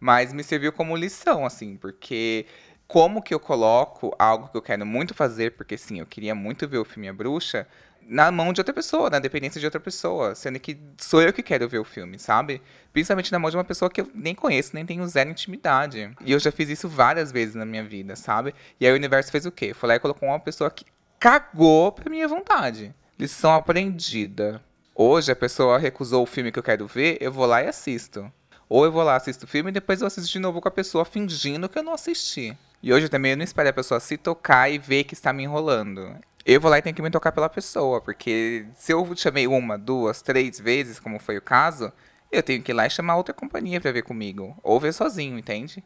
Mas 0.00 0.32
me 0.32 0.42
serviu 0.42 0.72
como 0.72 0.96
lição, 0.96 1.46
assim, 1.46 1.76
porque 1.76 2.46
como 2.86 3.22
que 3.22 3.32
eu 3.32 3.40
coloco 3.40 4.14
algo 4.18 4.48
que 4.48 4.56
eu 4.56 4.62
quero 4.62 4.84
muito 4.84 5.14
fazer, 5.14 5.52
porque 5.52 5.78
sim, 5.78 6.00
eu 6.00 6.06
queria 6.06 6.34
muito 6.34 6.68
ver 6.68 6.78
o 6.78 6.84
filme 6.84 7.08
A 7.08 7.12
Bruxa, 7.12 7.66
na 8.08 8.30
mão 8.30 8.52
de 8.52 8.60
outra 8.60 8.72
pessoa, 8.72 9.10
na 9.10 9.18
dependência 9.18 9.60
de 9.60 9.66
outra 9.66 9.80
pessoa. 9.80 10.34
Sendo 10.34 10.58
que 10.58 10.78
sou 10.98 11.22
eu 11.22 11.32
que 11.32 11.42
quero 11.42 11.68
ver 11.68 11.78
o 11.78 11.84
filme, 11.84 12.18
sabe? 12.18 12.60
Principalmente 12.92 13.32
na 13.32 13.38
mão 13.38 13.50
de 13.50 13.56
uma 13.56 13.64
pessoa 13.64 13.90
que 13.90 14.00
eu 14.00 14.10
nem 14.14 14.34
conheço, 14.34 14.70
nem 14.74 14.84
tenho 14.84 15.06
zero 15.06 15.30
intimidade. 15.30 16.10
E 16.24 16.32
eu 16.32 16.38
já 16.38 16.52
fiz 16.52 16.68
isso 16.68 16.88
várias 16.88 17.32
vezes 17.32 17.54
na 17.54 17.64
minha 17.64 17.84
vida, 17.84 18.16
sabe? 18.16 18.54
E 18.80 18.86
aí 18.86 18.92
o 18.92 18.96
universo 18.96 19.30
fez 19.30 19.46
o 19.46 19.52
quê? 19.52 19.74
Foi 19.74 19.88
lá 19.88 19.96
e 19.96 20.00
colocou 20.00 20.28
uma 20.28 20.40
pessoa 20.40 20.70
que 20.70 20.84
cagou 21.18 21.92
pra 21.92 22.10
minha 22.10 22.28
vontade. 22.28 22.94
Lição 23.18 23.54
aprendida. 23.54 24.60
Hoje 24.94 25.32
a 25.32 25.36
pessoa 25.36 25.78
recusou 25.78 26.22
o 26.22 26.26
filme 26.26 26.52
que 26.52 26.58
eu 26.58 26.62
quero 26.62 26.86
ver, 26.86 27.18
eu 27.20 27.32
vou 27.32 27.46
lá 27.46 27.62
e 27.62 27.66
assisto. 27.66 28.30
Ou 28.68 28.84
eu 28.84 28.92
vou 28.92 29.02
lá, 29.02 29.16
assisto 29.16 29.44
o 29.44 29.48
filme 29.48 29.70
e 29.70 29.72
depois 29.72 30.00
eu 30.00 30.06
assisto 30.06 30.30
de 30.30 30.38
novo 30.38 30.60
com 30.60 30.68
a 30.68 30.70
pessoa 30.70 31.04
fingindo 31.04 31.68
que 31.68 31.78
eu 31.78 31.82
não 31.82 31.94
assisti. 31.94 32.56
E 32.82 32.92
hoje 32.92 33.08
também 33.08 33.32
eu 33.32 33.36
não 33.36 33.44
espero 33.44 33.68
a 33.68 33.72
pessoa 33.72 33.98
se 33.98 34.16
tocar 34.16 34.70
e 34.70 34.78
ver 34.78 35.04
que 35.04 35.14
está 35.14 35.32
me 35.32 35.42
enrolando 35.42 36.14
eu 36.44 36.60
vou 36.60 36.70
lá 36.70 36.78
e 36.78 36.82
tenho 36.82 36.94
que 36.94 37.02
me 37.02 37.10
tocar 37.10 37.32
pela 37.32 37.48
pessoa, 37.48 38.00
porque 38.00 38.66
se 38.74 38.92
eu 38.92 39.16
chamei 39.16 39.46
uma, 39.46 39.78
duas, 39.78 40.20
três 40.20 40.60
vezes, 40.60 41.00
como 41.00 41.18
foi 41.18 41.38
o 41.38 41.42
caso, 41.42 41.92
eu 42.30 42.42
tenho 42.42 42.62
que 42.62 42.72
ir 42.72 42.74
lá 42.74 42.86
e 42.86 42.90
chamar 42.90 43.16
outra 43.16 43.32
companhia 43.32 43.80
para 43.80 43.92
ver 43.92 44.02
comigo, 44.02 44.56
ou 44.62 44.78
ver 44.78 44.92
sozinho, 44.92 45.38
entende? 45.38 45.82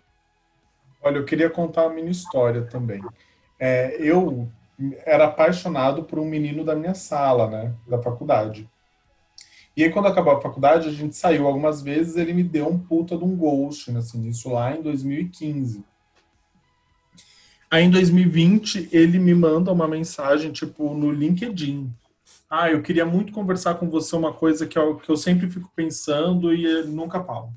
Olha, 1.01 1.19
eu 1.19 1.25
queria 1.25 1.49
contar 1.49 1.85
uma 1.85 1.95
mini 1.95 2.11
história 2.11 2.63
também. 2.63 3.01
É, 3.59 3.97
eu 4.01 4.49
era 5.05 5.27
apaixonado 5.27 6.05
por 6.05 6.19
um 6.19 6.25
menino 6.25 6.65
da 6.65 6.75
minha 6.75 6.95
sala, 6.95 7.49
né, 7.49 7.75
da 7.87 8.01
faculdade. 8.01 8.69
E 9.77 9.85
aí, 9.85 9.91
quando 9.91 10.09
acabou 10.09 10.33
a 10.33 10.41
faculdade, 10.41 10.89
a 10.89 10.93
gente 10.93 11.15
saiu 11.15 11.47
algumas 11.47 11.81
vezes, 11.81 12.17
ele 12.17 12.33
me 12.33 12.43
deu 12.43 12.67
um 12.67 12.77
puta 12.77 13.17
de 13.17 13.23
um 13.23 13.37
ghost, 13.37 13.97
assim, 13.97 14.27
isso 14.29 14.51
lá 14.51 14.75
em 14.77 14.83
2015. 14.83 15.85
Aí 17.71 17.85
em 17.85 17.91
2020 17.91 18.89
ele 18.91 19.19
me 19.19 19.35
manda 19.35 19.71
uma 19.71 19.87
mensagem 19.87 20.51
tipo 20.53 20.95
no 20.95 21.11
LinkedIn. 21.11 21.93
Ah, 22.49 22.71
eu 22.71 22.81
queria 22.81 23.05
muito 23.05 23.33
conversar 23.33 23.75
com 23.75 23.91
você 23.91 24.16
uma 24.16 24.33
coisa 24.33 24.66
que 24.66 24.79
eu, 24.79 24.97
que 24.97 25.11
eu 25.11 25.16
sempre 25.16 25.51
fico 25.51 25.71
pensando 25.77 26.55
e 26.55 26.83
nunca 26.85 27.23
falo. 27.23 27.53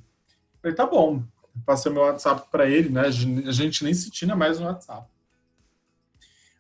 Falei, 0.61 0.75
tá 0.75 0.85
bom. 0.85 1.23
Passei 1.65 1.91
meu 1.91 2.01
WhatsApp 2.01 2.49
para 2.51 2.69
ele, 2.69 2.89
né? 2.89 3.01
A 3.01 3.51
gente 3.51 3.83
nem 3.83 3.93
se 3.93 4.11
tinha 4.11 4.35
mais 4.35 4.59
no 4.59 4.65
WhatsApp. 4.65 5.07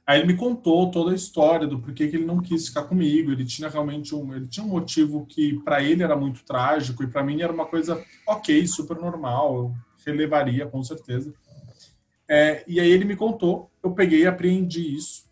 Aí 0.05 0.19
ele 0.19 0.27
me 0.27 0.35
contou 0.35 0.89
toda 0.89 1.11
a 1.11 1.15
história 1.15 1.67
do 1.67 1.79
porquê 1.79 2.07
que 2.07 2.15
ele 2.15 2.25
não 2.25 2.41
quis 2.41 2.67
ficar 2.67 2.83
comigo. 2.83 3.31
Ele 3.31 3.45
tinha 3.45 3.69
realmente 3.69 4.15
um, 4.15 4.33
ele 4.33 4.47
tinha 4.47 4.65
um 4.65 4.69
motivo 4.69 5.25
que 5.25 5.59
para 5.63 5.83
ele 5.83 6.03
era 6.03 6.15
muito 6.15 6.43
trágico 6.43 7.03
e 7.03 7.07
para 7.07 7.23
mim 7.23 7.41
era 7.41 7.53
uma 7.53 7.65
coisa 7.65 8.03
ok, 8.27 8.65
super 8.67 8.97
normal, 8.97 9.55
eu 9.55 9.75
relevaria 10.05 10.65
com 10.65 10.83
certeza. 10.83 11.33
É, 12.33 12.63
e 12.65 12.79
aí 12.79 12.89
ele 12.89 13.03
me 13.03 13.17
contou, 13.17 13.69
eu 13.83 13.91
peguei 13.91 14.25
apreendi 14.25 14.95
isso. 14.95 15.29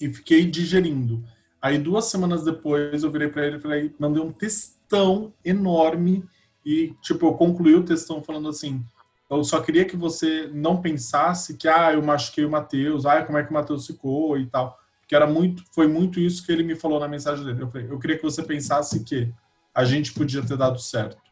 e 0.00 0.12
fiquei 0.12 0.44
digerindo. 0.44 1.22
Aí 1.60 1.78
duas 1.78 2.06
semanas 2.06 2.42
depois 2.42 3.04
eu 3.04 3.10
virei 3.12 3.28
para 3.28 3.46
ele 3.46 3.56
e 3.58 3.60
falei, 3.60 3.94
mandei 4.00 4.20
um 4.20 4.32
textão 4.32 5.32
enorme 5.44 6.24
e 6.66 6.92
tipo 7.00 7.24
eu 7.24 7.34
concluí 7.34 7.76
o 7.76 7.84
textão 7.84 8.20
falando 8.20 8.48
assim, 8.48 8.84
eu 9.30 9.44
só 9.44 9.60
queria 9.60 9.84
que 9.84 9.96
você 9.96 10.50
não 10.52 10.82
pensasse 10.82 11.56
que 11.56 11.68
ah, 11.68 11.92
eu 11.92 12.02
machuquei 12.02 12.44
o 12.44 12.50
Matheus, 12.50 13.06
ah, 13.06 13.22
como 13.22 13.38
é 13.38 13.44
que 13.44 13.50
o 13.50 13.54
Matheus 13.54 13.86
ficou 13.86 14.36
e 14.36 14.46
tal. 14.46 14.76
Que 15.06 15.14
era 15.14 15.26
muito, 15.26 15.62
foi 15.72 15.86
muito 15.86 16.18
isso 16.18 16.44
que 16.44 16.50
ele 16.50 16.64
me 16.64 16.74
falou 16.74 16.98
na 16.98 17.06
mensagem 17.06 17.44
dele. 17.44 17.62
Eu 17.62 17.70
falei, 17.70 17.86
eu 17.88 17.98
queria 18.00 18.16
que 18.16 18.24
você 18.24 18.42
pensasse 18.42 19.04
que 19.04 19.32
a 19.72 19.84
gente 19.84 20.12
podia 20.12 20.44
ter 20.44 20.56
dado 20.56 20.80
certo. 20.80 21.22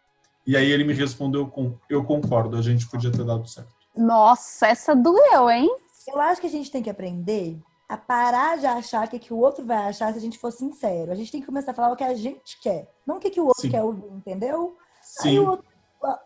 E 0.46 0.56
aí 0.56 0.70
ele 0.70 0.84
me 0.84 0.92
respondeu 0.92 1.48
com, 1.48 1.76
eu 1.90 2.04
concordo, 2.04 2.56
a 2.56 2.62
gente 2.62 2.88
podia 2.88 3.10
ter 3.10 3.24
dado 3.24 3.48
certo. 3.48 3.79
Nossa, 3.96 4.68
essa 4.68 4.94
doeu, 4.94 5.50
hein? 5.50 5.68
Eu 6.06 6.20
acho 6.20 6.40
que 6.40 6.46
a 6.46 6.50
gente 6.50 6.70
tem 6.70 6.82
que 6.82 6.90
aprender 6.90 7.60
a 7.88 7.96
parar 7.96 8.56
de 8.56 8.66
achar 8.66 9.06
o 9.06 9.10
que, 9.10 9.18
que 9.18 9.34
o 9.34 9.38
outro 9.38 9.66
vai 9.66 9.88
achar 9.88 10.12
se 10.12 10.18
a 10.18 10.20
gente 10.20 10.38
for 10.38 10.52
sincero. 10.52 11.10
A 11.10 11.14
gente 11.14 11.32
tem 11.32 11.40
que 11.40 11.46
começar 11.46 11.72
a 11.72 11.74
falar 11.74 11.92
o 11.92 11.96
que 11.96 12.04
a 12.04 12.14
gente 12.14 12.60
quer, 12.60 12.88
não 13.04 13.16
o 13.16 13.20
que, 13.20 13.30
que 13.30 13.40
o 13.40 13.46
outro 13.46 13.62
Sim. 13.62 13.70
quer 13.70 13.82
ouvir, 13.82 14.06
entendeu? 14.12 14.76
Aí 15.22 15.30
Sim, 15.32 15.38
o 15.40 15.50
outro, 15.50 15.66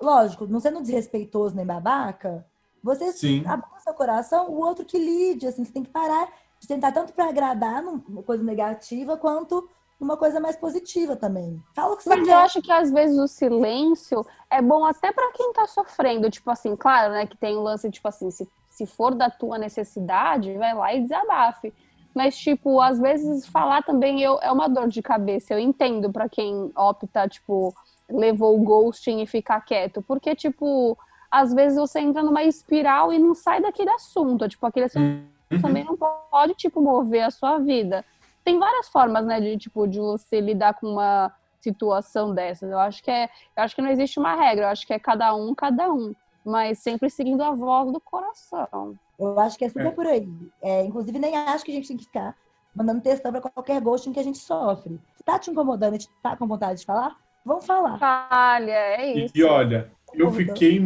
lógico, 0.01 0.47
não 0.47 0.61
sendo 0.61 0.83
desrespeitoso 0.83 1.57
nem 1.57 1.65
babaca, 1.65 2.47
você 2.83 3.13
sim. 3.13 3.43
abrir 3.47 3.75
o 3.75 3.81
seu 3.81 3.95
coração, 3.95 4.51
o 4.51 4.59
outro 4.59 4.85
que 4.85 4.99
lide, 4.99 5.47
assim, 5.47 5.65
você 5.65 5.73
tem 5.73 5.83
que 5.83 5.91
parar 5.91 6.31
de 6.61 6.69
tentar 6.69 6.93
tanto 6.93 7.15
para 7.15 7.31
agradar 7.31 7.83
numa 7.83 8.23
coisa 8.23 8.45
negativa 8.45 9.17
quanto 9.17 9.67
numa 10.05 10.17
coisa 10.17 10.39
mais 10.39 10.55
positiva 10.57 11.17
também. 11.17 11.61
Fala 11.75 11.95
o 11.95 11.97
que 11.97 12.03
você 12.05 12.11
Mas 12.11 12.19
eu 12.21 12.25
quer. 12.27 12.35
acho 12.35 12.63
que 12.63 12.71
às 12.71 12.91
vezes 12.93 13.19
o 13.19 13.27
silêncio 13.27 14.25
é 14.51 14.61
bom 14.61 14.85
até 14.85 15.11
pra 15.13 15.33
quem 15.33 15.53
tá 15.53 15.67
sofrendo. 15.67 16.31
Tipo 16.31 16.51
assim, 16.51 16.77
claro, 16.77 17.13
né? 17.13 17.27
Que 17.27 17.37
tem 17.37 17.57
um 17.57 17.63
lance, 17.63 17.91
tipo 17.91 18.07
assim, 18.07 18.31
se, 18.31 18.49
se 18.69 18.87
for 18.87 19.15
da 19.15 19.31
tua 19.31 19.59
necessidade, 19.59 20.53
vai 20.59 20.75
lá 20.75 20.95
e 20.95 21.03
desabafe. 21.03 21.73
Mas, 22.15 22.37
tipo, 22.37 22.81
às 22.81 22.99
vezes 23.01 23.47
falar 23.47 23.83
também 23.83 24.21
eu, 24.23 24.39
é 24.41 24.53
uma 24.53 24.69
dor 24.69 24.87
de 24.89 25.03
cabeça. 25.03 25.53
Eu 25.55 25.59
entendo 25.59 26.13
pra 26.13 26.29
quem 26.29 26.71
opta, 26.77 27.29
tipo, 27.29 27.75
levou 28.09 28.57
o 28.57 28.63
ghosting 28.63 29.21
e 29.23 29.27
ficar 29.27 29.61
quieto. 29.63 30.01
Porque, 30.03 30.35
tipo, 30.37 30.97
às 31.31 31.53
vezes 31.53 31.77
você 31.77 31.99
entra 31.99 32.23
numa 32.23 32.45
espiral 32.45 33.13
e 33.13 33.19
não 33.19 33.35
sai 33.35 33.61
daquele 33.61 33.91
assunto. 33.91 34.49
Tipo, 34.49 34.67
aquele 34.67 34.87
assunto 34.87 35.25
Uhum. 35.53 35.61
também 35.61 35.85
não 35.85 35.95
pode, 35.97 36.55
tipo, 36.55 36.81
mover 36.81 37.23
a 37.23 37.31
sua 37.31 37.59
vida. 37.59 38.05
Tem 38.45 38.59
várias 38.59 38.89
formas, 38.89 39.25
né, 39.25 39.41
de, 39.41 39.57
tipo, 39.57 39.87
de 39.87 39.99
você 39.99 40.41
lidar 40.41 40.75
com 40.75 40.87
uma 40.89 41.33
situação 41.61 42.35
dessas. 42.35 42.71
Eu 42.71 42.79
acho 42.79 43.03
que 43.03 43.11
é, 43.11 43.25
eu 43.57 43.63
acho 43.63 43.75
que 43.75 43.81
não 43.83 43.91
existe 43.91 44.19
uma 44.19 44.35
regra, 44.35 44.67
eu 44.67 44.69
acho 44.69 44.87
que 44.87 44.93
é 44.93 44.99
cada 44.99 45.35
um, 45.35 45.55
cada 45.55 45.91
um. 45.93 46.15
Mas 46.45 46.79
sempre 46.79 47.09
seguindo 47.09 47.43
a 47.43 47.53
voz 47.53 47.91
do 47.91 47.99
coração. 47.99 48.95
Eu 49.19 49.39
acho 49.41 49.57
que 49.57 49.65
é 49.65 49.69
super 49.69 49.87
É. 49.87 49.91
por 49.91 50.07
aí. 50.07 50.29
É, 50.61 50.85
inclusive, 50.85 51.19
nem 51.19 51.35
acho 51.37 51.65
que 51.65 51.73
a 51.73 51.75
gente 51.75 51.89
tem 51.89 51.97
que 51.97 52.05
ficar 52.05 52.37
mandando 52.75 53.01
textão 53.01 53.33
pra 53.33 53.41
qualquer 53.41 53.81
ghosting 53.81 54.13
que 54.13 54.21
a 54.21 54.25
gente 54.25 54.37
sofre. 54.39 55.01
Se 55.17 55.23
tá 55.25 55.39
te 55.39 55.51
incomodando 55.51 55.95
e 55.95 55.99
tá 56.23 56.37
com 56.37 56.47
vontade 56.47 56.81
de 56.81 56.85
falar, 56.87 57.17
vamos 57.47 57.65
falar. 57.65 57.99
Falha, 57.99 58.73
é 58.73 59.17
E, 59.17 59.25
isso. 59.25 59.33
e 59.35 59.43
olha, 59.43 59.91
eu 60.13 60.31
fiquei 60.33 60.79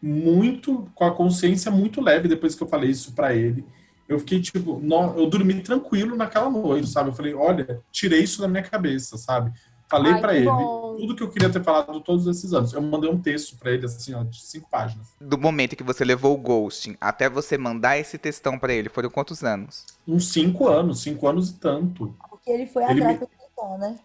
muito 0.00 0.88
com 0.94 1.04
a 1.04 1.10
consciência 1.14 1.70
muito 1.72 2.00
leve 2.00 2.28
depois 2.28 2.54
que 2.54 2.62
eu 2.62 2.68
falei 2.68 2.90
isso 2.90 3.12
pra 3.14 3.34
ele. 3.34 3.64
Eu 4.10 4.18
fiquei 4.18 4.40
tipo, 4.40 4.80
no- 4.82 5.16
eu 5.16 5.30
dormi 5.30 5.62
tranquilo 5.62 6.16
naquela 6.16 6.50
noite, 6.50 6.88
sabe? 6.88 7.10
Eu 7.10 7.14
falei, 7.14 7.32
olha, 7.32 7.80
tirei 7.92 8.20
isso 8.24 8.40
da 8.40 8.48
minha 8.48 8.62
cabeça, 8.64 9.16
sabe? 9.16 9.52
Falei 9.88 10.12
que 10.20 10.26
ele 10.26 10.44
bom. 10.46 10.96
tudo 10.98 11.14
que 11.14 11.22
eu 11.22 11.30
queria 11.30 11.48
ter 11.48 11.62
falado 11.62 12.00
todos 12.00 12.26
esses 12.26 12.52
anos. 12.52 12.72
Eu 12.72 12.82
mandei 12.82 13.08
um 13.08 13.20
texto 13.20 13.56
pra 13.56 13.70
ele 13.70 13.86
assim, 13.86 14.12
ó, 14.14 14.24
de 14.24 14.40
cinco 14.42 14.68
páginas. 14.68 15.06
Do 15.20 15.38
momento 15.38 15.76
que 15.76 15.84
você 15.84 16.04
levou 16.04 16.34
o 16.34 16.36
ghosting 16.36 16.96
até 17.00 17.28
você 17.28 17.56
mandar 17.56 17.98
esse 17.98 18.18
textão 18.18 18.58
pra 18.58 18.72
ele, 18.72 18.88
foram 18.88 19.08
quantos 19.10 19.44
anos? 19.44 19.86
Uns 20.06 20.32
cinco 20.32 20.66
anos, 20.68 21.02
cinco 21.02 21.28
anos 21.28 21.50
e 21.50 21.54
tanto. 21.54 22.12
Porque 22.28 22.50
ele 22.50 22.66
foi 22.66 22.82
Ele 22.82 23.00
atrás 23.00 23.20
me- 23.20 23.26
do 23.26 23.30
textão, 23.38 23.78
né? 23.78 23.96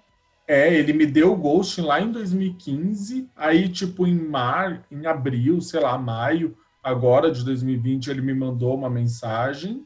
É, 0.47 0.71
ele 0.71 0.93
me 0.93 1.07
deu 1.07 1.33
o 1.33 1.35
ghosting 1.35 1.81
lá 1.81 1.99
em 1.99 2.11
2015, 2.11 3.27
aí 3.35 3.67
tipo 3.69 4.05
em 4.05 4.13
mar, 4.15 4.83
em 4.91 5.07
abril, 5.07 5.59
sei 5.61 5.79
lá, 5.79 5.97
maio, 5.97 6.55
agora 6.83 7.31
de 7.31 7.43
2020, 7.43 8.11
ele 8.11 8.21
me 8.21 8.33
mandou 8.35 8.75
uma 8.75 8.89
mensagem 8.89 9.83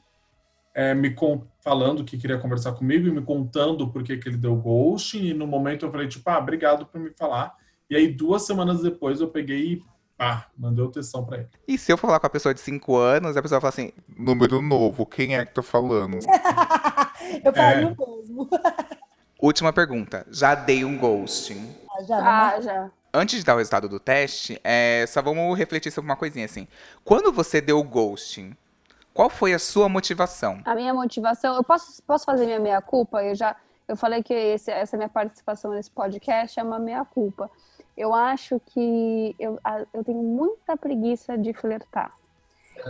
é, 0.73 0.93
me 0.93 1.15
falando 1.61 2.03
que 2.03 2.17
queria 2.17 2.37
conversar 2.37 2.73
comigo 2.73 3.07
e 3.07 3.11
me 3.11 3.21
contando 3.21 3.87
por 3.91 4.03
que 4.03 4.17
que 4.17 4.29
ele 4.29 4.37
deu 4.37 4.55
ghosting, 4.55 5.25
e 5.25 5.33
no 5.33 5.45
momento 5.47 5.85
eu 5.85 5.91
falei 5.91 6.07
tipo, 6.07 6.29
ah, 6.29 6.37
obrigado 6.37 6.85
por 6.85 6.99
me 6.99 7.11
falar. 7.11 7.55
E 7.89 7.95
aí 7.95 8.07
duas 8.07 8.45
semanas 8.45 8.81
depois 8.81 9.19
eu 9.19 9.27
peguei 9.29 9.73
e 9.73 9.83
pá, 10.17 10.47
mandei 10.57 10.83
o 10.83 10.89
textão 10.91 11.25
pra 11.25 11.37
ele. 11.37 11.47
E 11.67 11.77
se 11.77 11.91
eu 11.91 11.97
falar 11.97 12.19
com 12.19 12.27
a 12.27 12.29
pessoa 12.29 12.53
de 12.53 12.59
5 12.59 12.95
anos, 12.97 13.35
a 13.37 13.41
pessoa 13.41 13.59
fala 13.61 13.69
assim, 13.69 13.91
Número 14.17 14.61
novo, 14.61 15.05
quem 15.05 15.35
é 15.35 15.45
que 15.45 15.53
tá 15.53 15.63
falando? 15.63 16.17
eu 17.43 17.53
falei 17.53 17.85
É. 17.85 17.87
o 17.87 17.95
mesmo. 18.17 18.49
última 19.41 19.71
pergunta, 19.73 20.25
já 20.29 20.53
dei 20.55 20.83
um 20.85 20.97
ghosting. 20.97 21.73
Ah, 21.89 22.03
Já, 22.03 22.17
Ah, 22.19 22.61
já. 22.61 22.91
Antes 23.11 23.39
de 23.39 23.45
dar 23.45 23.55
o 23.55 23.57
resultado 23.57 23.89
do 23.89 23.99
teste, 23.99 24.59
é, 24.63 25.03
só 25.07 25.19
vamos 25.19 25.57
refletir 25.57 25.91
sobre 25.91 26.09
uma 26.11 26.15
coisinha 26.15 26.45
assim. 26.45 26.67
Quando 27.03 27.31
você 27.31 27.59
deu 27.59 27.79
o 27.79 27.83
ghosting, 27.83 28.55
qual 29.19 29.29
foi 29.29 29.53
a 29.53 29.59
sua 29.59 29.89
motivação? 29.89 30.61
A 30.63 30.73
minha 30.73 30.93
motivação, 30.93 31.53
eu 31.53 31.61
posso, 31.61 32.01
posso 32.03 32.23
fazer 32.23 32.45
minha 32.45 32.57
meia-culpa? 32.57 33.21
Eu 33.21 33.35
já 33.35 33.53
eu 33.85 33.97
falei 33.97 34.23
que 34.23 34.33
esse- 34.33 34.71
essa 34.71 34.95
minha 34.95 35.09
participação 35.09 35.71
nesse 35.71 35.91
podcast 35.91 36.57
é 36.57 36.63
uma 36.63 36.79
meia-culpa. 36.79 37.51
Eu 37.97 38.13
acho 38.15 38.61
que 38.67 39.35
eu, 39.37 39.59
eu 39.93 40.05
tenho 40.05 40.23
muita 40.23 40.77
preguiça 40.77 41.37
de 41.37 41.51
flertar. 41.51 42.13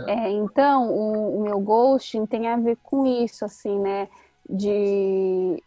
É, 0.06 0.30
então, 0.30 0.88
o, 0.92 1.38
o 1.38 1.42
meu 1.42 1.58
ghosting 1.58 2.24
tem 2.26 2.46
a 2.46 2.56
ver 2.56 2.76
com 2.80 3.04
isso, 3.04 3.44
assim, 3.44 3.80
né? 3.80 4.08
De. 4.48 5.60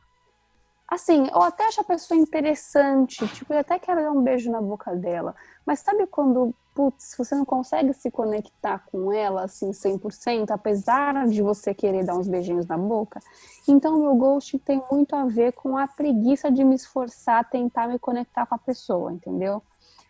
Assim, 0.88 1.28
eu 1.28 1.42
até 1.42 1.66
acho 1.66 1.82
a 1.82 1.84
pessoa 1.84 2.18
interessante, 2.18 3.28
tipo, 3.28 3.52
eu 3.54 3.60
até 3.60 3.78
quero 3.78 4.02
dar 4.02 4.12
um 4.12 4.22
beijo 4.22 4.50
na 4.50 4.62
boca 4.62 4.96
dela. 4.96 5.36
Mas 5.66 5.80
sabe 5.80 6.08
quando, 6.08 6.56
putz, 6.74 7.16
você 7.18 7.36
não 7.36 7.46
consegue 7.46 7.94
se 7.94 8.10
conectar 8.10 8.84
com 8.92 9.12
ela, 9.12 9.44
assim, 9.44 9.72
100%, 9.72 10.52
apesar 10.52 11.28
de 11.28 11.42
você 11.42 11.74
querer 11.74 12.04
dar 12.04 12.16
uns 12.16 12.28
beijinhos 12.28 12.66
na 12.66 12.78
boca? 12.78 13.20
Então, 13.68 14.00
meu 14.00 14.16
ghost 14.16 14.58
tem 14.60 14.82
muito 14.92 15.16
a 15.16 15.26
ver 15.26 15.54
com 15.54 15.78
a 15.78 15.88
preguiça 15.88 16.52
de 16.52 16.64
me 16.64 16.76
esforçar, 16.76 17.40
a 17.40 17.44
tentar 17.44 17.88
me 17.88 18.00
conectar 18.00 18.46
com 18.46 18.56
a 18.56 18.60
pessoa, 18.60 19.12
entendeu? 19.12 19.62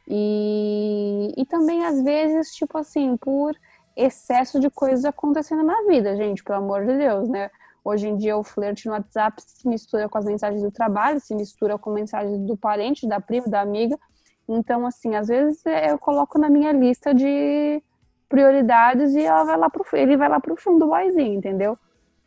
E, 0.07 1.33
e 1.37 1.45
também, 1.45 1.85
às 1.85 2.01
vezes, 2.01 2.53
tipo 2.53 2.77
assim, 2.77 3.15
por 3.17 3.55
excesso 3.95 4.59
de 4.59 4.69
coisas 4.69 5.05
acontecendo 5.05 5.63
na 5.63 5.83
vida, 5.83 6.15
gente, 6.15 6.43
pelo 6.43 6.59
amor 6.59 6.85
de 6.85 6.97
Deus, 6.97 7.29
né? 7.29 7.49
Hoje 7.85 8.07
em 8.07 8.15
dia 8.15 8.37
o 8.37 8.43
flerte 8.43 8.87
no 8.87 8.93
WhatsApp 8.93 9.41
se 9.45 9.67
mistura 9.67 10.07
com 10.07 10.17
as 10.17 10.25
mensagens 10.25 10.61
do 10.61 10.71
trabalho, 10.71 11.19
se 11.19 11.35
mistura 11.35 11.77
com 11.77 11.91
mensagens 11.91 12.39
do 12.39 12.55
parente, 12.55 13.05
da 13.05 13.19
prima, 13.19 13.47
da 13.47 13.59
amiga. 13.59 13.99
Então, 14.47 14.85
assim, 14.85 15.15
às 15.15 15.27
vezes 15.27 15.65
é, 15.65 15.91
eu 15.91 15.97
coloco 15.97 16.37
na 16.37 16.49
minha 16.49 16.71
lista 16.71 17.13
de 17.13 17.81
prioridades 18.27 19.13
e 19.13 19.21
ela 19.21 19.43
vai 19.43 19.57
lá 19.57 19.69
pro, 19.69 19.85
ele 19.93 20.17
vai 20.17 20.27
lá 20.27 20.39
pro 20.39 20.55
fundo 20.55 20.79
do 20.79 20.87
boyzinho, 20.87 21.35
entendeu? 21.35 21.77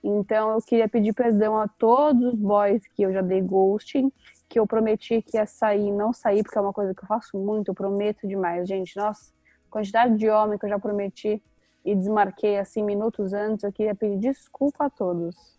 Então 0.03 0.53
eu 0.53 0.59
queria 0.63 0.89
pedir 0.89 1.13
perdão 1.13 1.59
a 1.59 1.67
todos 1.67 2.35
os 2.35 2.39
boys 2.39 2.87
que 2.95 3.03
eu 3.03 3.13
já 3.13 3.21
dei 3.21 3.41
ghosting, 3.41 4.13
que 4.49 4.59
eu 4.59 4.67
prometi 4.67 5.21
que 5.21 5.37
ia 5.37 5.47
sair, 5.47 5.91
não 5.91 6.13
sair, 6.13 6.45
porque 6.45 6.57
é 6.57 6.61
uma 6.61 6.73
coisa 6.73 6.95
que 6.95 7.03
eu 7.03 7.09
faço 7.09 7.37
muito, 7.37 7.69
eu 7.69 7.75
prometo 7.75 8.27
demais, 8.27 8.69
gente. 8.69 8.97
Nossa, 8.97 9.33
quantidade 9.69 10.17
de 10.17 10.31
homem 10.31 10.59
que 10.59 10.65
eu 10.65 10.71
já 10.71 10.79
prometi 10.79 11.43
e 11.85 11.95
desmarquei 11.95 12.57
assim 12.59 12.85
minutos 12.85 13.33
antes, 13.33 13.65
eu 13.65 13.73
queria 13.73 13.95
pedir 13.95 14.19
desculpa 14.19 14.87
a 14.87 14.91
todos. 14.91 15.56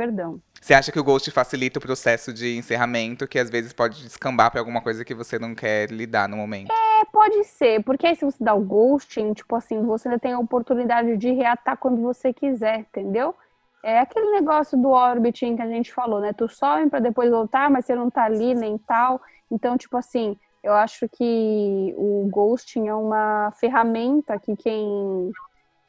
Perdão. 0.00 0.40
Você 0.58 0.72
acha 0.72 0.90
que 0.90 0.98
o 0.98 1.04
ghost 1.04 1.30
facilita 1.30 1.78
o 1.78 1.82
processo 1.82 2.32
de 2.32 2.56
encerramento, 2.56 3.28
que 3.28 3.38
às 3.38 3.50
vezes 3.50 3.70
pode 3.70 4.02
descambar 4.02 4.50
pra 4.50 4.58
alguma 4.58 4.80
coisa 4.80 5.04
que 5.04 5.14
você 5.14 5.38
não 5.38 5.54
quer 5.54 5.90
lidar 5.90 6.26
no 6.26 6.38
momento? 6.38 6.72
É, 6.72 7.04
pode 7.12 7.44
ser, 7.44 7.84
porque 7.84 8.06
aí 8.06 8.16
se 8.16 8.24
você 8.24 8.42
dá 8.42 8.54
o 8.54 8.64
ghosting, 8.64 9.34
tipo 9.34 9.54
assim, 9.54 9.82
você 9.82 10.08
ainda 10.08 10.18
tem 10.18 10.32
a 10.32 10.38
oportunidade 10.38 11.18
de 11.18 11.32
reatar 11.32 11.76
quando 11.76 12.00
você 12.00 12.32
quiser, 12.32 12.78
entendeu? 12.78 13.34
É 13.82 13.98
aquele 13.98 14.30
negócio 14.30 14.78
do 14.78 14.88
orbiting 14.88 15.54
que 15.54 15.60
a 15.60 15.68
gente 15.68 15.92
falou, 15.92 16.18
né? 16.18 16.32
Tu 16.32 16.48
some 16.48 16.88
pra 16.88 16.98
depois 16.98 17.30
voltar, 17.30 17.70
mas 17.70 17.84
você 17.84 17.94
não 17.94 18.08
tá 18.08 18.24
ali 18.24 18.54
nem 18.54 18.78
tal. 18.78 19.20
Então, 19.50 19.76
tipo 19.76 19.98
assim, 19.98 20.34
eu 20.62 20.72
acho 20.72 21.06
que 21.10 21.94
o 21.98 22.26
ghosting 22.32 22.88
é 22.88 22.94
uma 22.94 23.52
ferramenta 23.60 24.38
que 24.38 24.56
quem, 24.56 25.30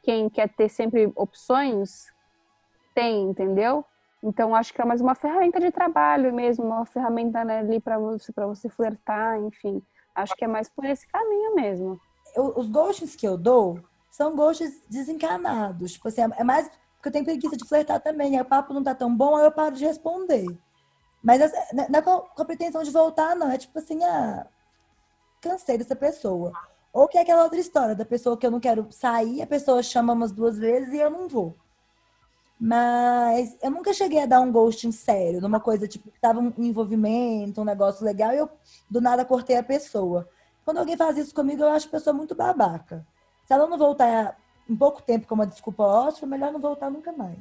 quem 0.02 0.28
quer 0.28 0.50
ter 0.50 0.68
sempre 0.68 1.10
opções 1.16 2.12
tem, 2.94 3.22
entendeu? 3.22 3.86
Então, 4.22 4.54
acho 4.54 4.72
que 4.72 4.80
é 4.80 4.84
mais 4.84 5.00
uma 5.00 5.14
ferramenta 5.14 5.58
de 5.58 5.70
trabalho 5.72 6.32
mesmo, 6.32 6.64
uma 6.64 6.86
ferramenta 6.86 7.44
né, 7.44 7.58
ali 7.58 7.80
para 7.80 7.98
você, 7.98 8.32
você 8.32 8.68
flertar, 8.68 9.38
enfim. 9.40 9.82
Acho 10.14 10.34
que 10.36 10.44
é 10.44 10.48
mais 10.48 10.68
por 10.68 10.84
esse 10.84 11.06
caminho 11.08 11.54
mesmo. 11.54 12.00
Eu- 12.36 12.52
os 12.56 12.70
ghosts 12.70 13.16
que 13.16 13.26
eu 13.26 13.36
dou 13.36 13.80
são 14.10 14.36
ghosts 14.36 14.80
desencanados. 14.88 15.92
Tipo 15.94 16.08
assim, 16.08 16.20
é 16.36 16.44
mais 16.44 16.70
porque 16.96 17.08
eu 17.08 17.12
tenho 17.12 17.24
preguiça 17.24 17.56
de 17.56 17.66
flertar 17.68 18.00
também. 18.00 18.36
Aí 18.36 18.42
o 18.42 18.44
papo 18.44 18.72
não 18.72 18.82
tá 18.82 18.94
tão 18.94 19.14
bom, 19.14 19.34
aí 19.34 19.44
eu 19.44 19.50
paro 19.50 19.74
de 19.74 19.84
responder. 19.84 20.46
Mas 21.22 21.40
essa- 21.40 21.74
não 21.88 21.98
é 21.98 22.02
com 22.02 22.42
a 22.42 22.44
pretensão 22.44 22.82
de 22.82 22.90
voltar, 22.92 23.34
não. 23.34 23.50
É 23.50 23.58
tipo 23.58 23.76
assim, 23.78 24.02
ah, 24.04 24.46
cansei 25.40 25.76
dessa 25.78 25.96
pessoa. 25.96 26.52
Ou 26.92 27.08
que 27.08 27.18
é 27.18 27.22
aquela 27.22 27.42
outra 27.44 27.58
história 27.58 27.94
da 27.96 28.04
pessoa 28.04 28.36
que 28.36 28.46
eu 28.46 28.50
não 28.50 28.60
quero 28.60 28.86
sair, 28.92 29.42
a 29.42 29.46
pessoa 29.46 29.82
chama 29.82 30.12
umas 30.12 30.30
duas 30.30 30.58
vezes 30.58 30.92
e 30.92 30.98
eu 30.98 31.10
não 31.10 31.26
vou. 31.28 31.56
Mas 32.64 33.58
eu 33.60 33.72
nunca 33.72 33.92
cheguei 33.92 34.22
a 34.22 34.26
dar 34.26 34.40
um 34.40 34.52
ghosting 34.52 34.92
sério, 34.92 35.40
numa 35.40 35.58
coisa 35.58 35.88
tipo, 35.88 36.12
que 36.12 36.20
tava 36.20 36.38
um 36.38 36.52
envolvimento, 36.58 37.60
um 37.60 37.64
negócio 37.64 38.04
legal, 38.04 38.32
e 38.32 38.38
eu 38.38 38.48
do 38.88 39.00
nada 39.00 39.24
cortei 39.24 39.56
a 39.56 39.64
pessoa. 39.64 40.28
Quando 40.64 40.78
alguém 40.78 40.96
faz 40.96 41.18
isso 41.18 41.34
comigo, 41.34 41.60
eu 41.60 41.70
acho 41.70 41.88
a 41.88 41.90
pessoa 41.90 42.14
muito 42.14 42.36
babaca. 42.36 43.04
Se 43.44 43.52
ela 43.52 43.66
não 43.66 43.76
voltar 43.76 44.38
em 44.70 44.76
pouco 44.76 45.02
tempo 45.02 45.26
com 45.26 45.34
uma 45.34 45.44
desculpa 45.44 45.82
ótima, 45.82 46.28
melhor 46.28 46.52
não 46.52 46.60
voltar 46.60 46.88
nunca 46.88 47.10
mais. 47.10 47.40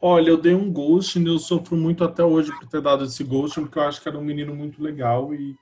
Olha, 0.00 0.30
eu 0.30 0.40
dei 0.40 0.54
um 0.54 0.72
ghosting, 0.72 1.26
eu 1.26 1.40
sofro 1.40 1.76
muito 1.76 2.04
até 2.04 2.22
hoje 2.22 2.52
por 2.52 2.68
ter 2.68 2.80
dado 2.80 3.06
esse 3.06 3.24
ghosting, 3.24 3.62
porque 3.62 3.80
eu 3.80 3.82
acho 3.82 4.00
que 4.00 4.08
era 4.08 4.16
um 4.16 4.22
menino 4.22 4.54
muito 4.54 4.80
legal. 4.80 5.34
E, 5.34 5.56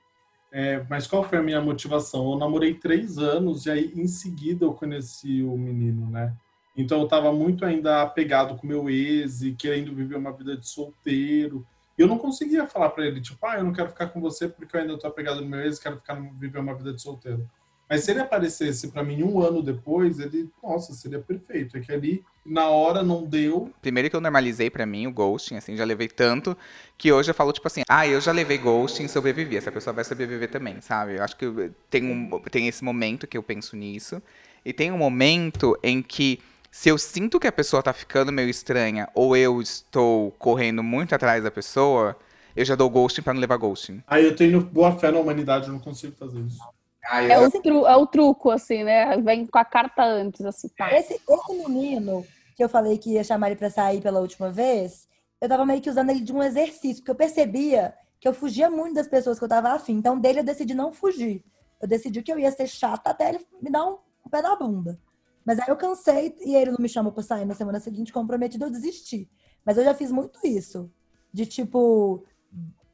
é, 0.51 0.85
mas 0.87 1.07
qual 1.07 1.23
foi 1.23 1.39
a 1.39 1.43
minha 1.43 1.59
motivação? 1.59 2.31
Eu 2.31 2.37
namorei 2.37 2.75
três 2.75 3.17
anos 3.17 3.65
e 3.65 3.71
aí 3.71 3.91
em 3.95 4.05
seguida 4.05 4.65
eu 4.65 4.73
conheci 4.75 5.41
o 5.41 5.57
menino, 5.57 6.11
né? 6.11 6.31
Então 6.75 6.99
eu 6.99 7.03
estava 7.05 7.31
muito 7.31 7.63
ainda 7.65 8.01
apegado 8.01 8.55
com 8.55 8.65
meu 8.65 8.89
ex 8.89 9.41
e 9.41 9.53
querendo 9.53 9.93
viver 9.93 10.15
uma 10.15 10.31
vida 10.31 10.57
de 10.57 10.67
solteiro. 10.67 11.65
E 11.97 12.01
eu 12.01 12.07
não 12.07 12.17
conseguia 12.17 12.67
falar 12.67 12.89
para 12.89 13.05
ele, 13.05 13.21
tipo, 13.21 13.45
ah, 13.45 13.57
eu 13.57 13.63
não 13.63 13.73
quero 13.73 13.89
ficar 13.89 14.07
com 14.07 14.19
você 14.19 14.49
porque 14.49 14.75
eu 14.75 14.81
ainda 14.81 14.93
estou 14.93 15.09
apegado 15.09 15.41
no 15.41 15.47
meu 15.47 15.61
ex 15.61 15.77
quero 15.77 15.97
ficar, 15.97 16.15
viver 16.15 16.59
uma 16.59 16.73
vida 16.73 16.93
de 16.93 17.01
solteiro. 17.01 17.47
Mas 17.93 18.05
se 18.05 18.11
ele 18.11 18.21
aparecesse 18.21 18.87
para 18.87 19.03
mim 19.03 19.21
um 19.21 19.39
ano 19.39 19.61
depois, 19.61 20.19
ele, 20.19 20.49
nossa, 20.63 20.93
seria 20.93 21.19
perfeito. 21.19 21.77
É 21.77 21.79
que 21.79 21.91
ali, 21.91 22.23
na 22.43 22.67
hora, 22.69 23.03
não 23.03 23.23
deu. 23.23 23.71
Primeiro 23.81 24.09
que 24.09 24.15
eu 24.15 24.21
normalizei 24.21 24.69
pra 24.69 24.83
mim 24.85 25.05
o 25.05 25.11
ghosting, 25.11 25.57
assim, 25.57 25.75
já 25.75 25.83
levei 25.83 26.07
tanto 26.07 26.57
que 26.97 27.11
hoje 27.11 27.29
eu 27.29 27.35
falo, 27.35 27.51
tipo 27.51 27.67
assim, 27.67 27.83
ah, 27.87 28.07
eu 28.07 28.19
já 28.19 28.31
levei 28.31 28.57
ghosting 28.57 29.07
sobrevivi. 29.07 29.57
Essa 29.57 29.71
pessoa 29.71 29.93
vai 29.93 30.03
sobreviver 30.03 30.49
também, 30.49 30.81
sabe? 30.81 31.17
Eu 31.17 31.23
acho 31.23 31.37
que 31.37 31.71
tem, 31.89 32.03
um, 32.03 32.39
tem 32.49 32.67
esse 32.67 32.83
momento 32.83 33.27
que 33.27 33.37
eu 33.37 33.43
penso 33.43 33.75
nisso. 33.75 34.19
E 34.65 34.73
tem 34.73 34.91
um 34.91 34.97
momento 34.97 35.77
em 35.83 36.01
que 36.01 36.39
se 36.73 36.89
eu 36.89 36.97
sinto 36.97 37.39
que 37.39 37.45
a 37.45 37.51
pessoa 37.51 37.83
tá 37.83 37.93
ficando 37.93 38.31
meio 38.31 38.49
estranha 38.49 39.07
ou 39.13 39.37
eu 39.37 39.61
estou 39.61 40.31
correndo 40.39 40.81
muito 40.81 41.13
atrás 41.13 41.43
da 41.43 41.51
pessoa, 41.51 42.17
eu 42.55 42.65
já 42.65 42.73
dou 42.73 42.89
ghosting 42.89 43.21
pra 43.21 43.31
não 43.31 43.39
levar 43.39 43.57
ghosting. 43.57 44.01
Aí 44.07 44.25
eu 44.25 44.35
tenho 44.35 44.59
boa 44.59 44.91
fé 44.97 45.11
na 45.11 45.19
humanidade, 45.19 45.67
eu 45.67 45.73
não 45.73 45.79
consigo 45.79 46.15
fazer 46.15 46.39
isso. 46.39 46.57
Ah, 47.05 47.21
É 47.21 47.39
o, 47.39 47.51
tru- 47.51 47.85
é 47.85 47.95
o 47.95 48.07
truco, 48.07 48.49
assim, 48.49 48.83
né? 48.83 49.15
Vem 49.17 49.45
com 49.45 49.59
a 49.59 49.63
carta 49.63 50.03
antes, 50.03 50.43
assim, 50.43 50.67
pá. 50.75 50.91
Esse, 50.93 51.13
esse 51.13 51.53
menino 51.53 52.25
que 52.55 52.63
eu 52.63 52.67
falei 52.69 52.97
que 52.97 53.11
ia 53.11 53.23
chamar 53.23 53.47
ele 53.51 53.55
pra 53.55 53.69
sair 53.69 54.01
pela 54.01 54.19
última 54.19 54.49
vez, 54.49 55.07
eu 55.39 55.47
tava 55.47 55.67
meio 55.67 55.79
que 55.79 55.91
usando 55.91 56.09
ele 56.09 56.21
de 56.21 56.33
um 56.33 56.41
exercício, 56.41 57.03
porque 57.03 57.11
eu 57.11 57.15
percebia 57.15 57.93
que 58.19 58.27
eu 58.27 58.33
fugia 58.33 58.71
muito 58.71 58.95
das 58.95 59.07
pessoas 59.07 59.37
que 59.37 59.45
eu 59.45 59.49
tava 59.49 59.69
afim. 59.73 59.93
Então, 59.93 60.17
dele 60.19 60.39
eu 60.39 60.43
decidi 60.43 60.73
não 60.73 60.91
fugir. 60.91 61.43
Eu 61.79 61.87
decidi 61.87 62.23
que 62.23 62.31
eu 62.31 62.39
ia 62.39 62.49
ser 62.51 62.65
chata 62.65 63.11
até 63.11 63.29
ele 63.29 63.45
me 63.61 63.69
dar 63.69 63.85
um, 63.85 63.97
um 64.25 64.29
pé 64.31 64.41
na 64.41 64.55
bunda. 64.55 64.97
Mas 65.45 65.59
aí 65.59 65.65
eu 65.67 65.75
cansei 65.75 66.35
e 66.41 66.55
ele 66.55 66.71
não 66.71 66.77
me 66.79 66.89
chamou 66.89 67.11
pra 67.11 67.23
sair 67.23 67.45
na 67.45 67.53
semana 67.53 67.79
seguinte, 67.79 68.13
comprometido, 68.13 68.65
eu 68.65 68.71
desisti. 68.71 69.29
Mas 69.65 69.77
eu 69.77 69.83
já 69.83 69.93
fiz 69.93 70.11
muito 70.11 70.39
isso. 70.45 70.89
De 71.31 71.45
tipo, 71.45 72.23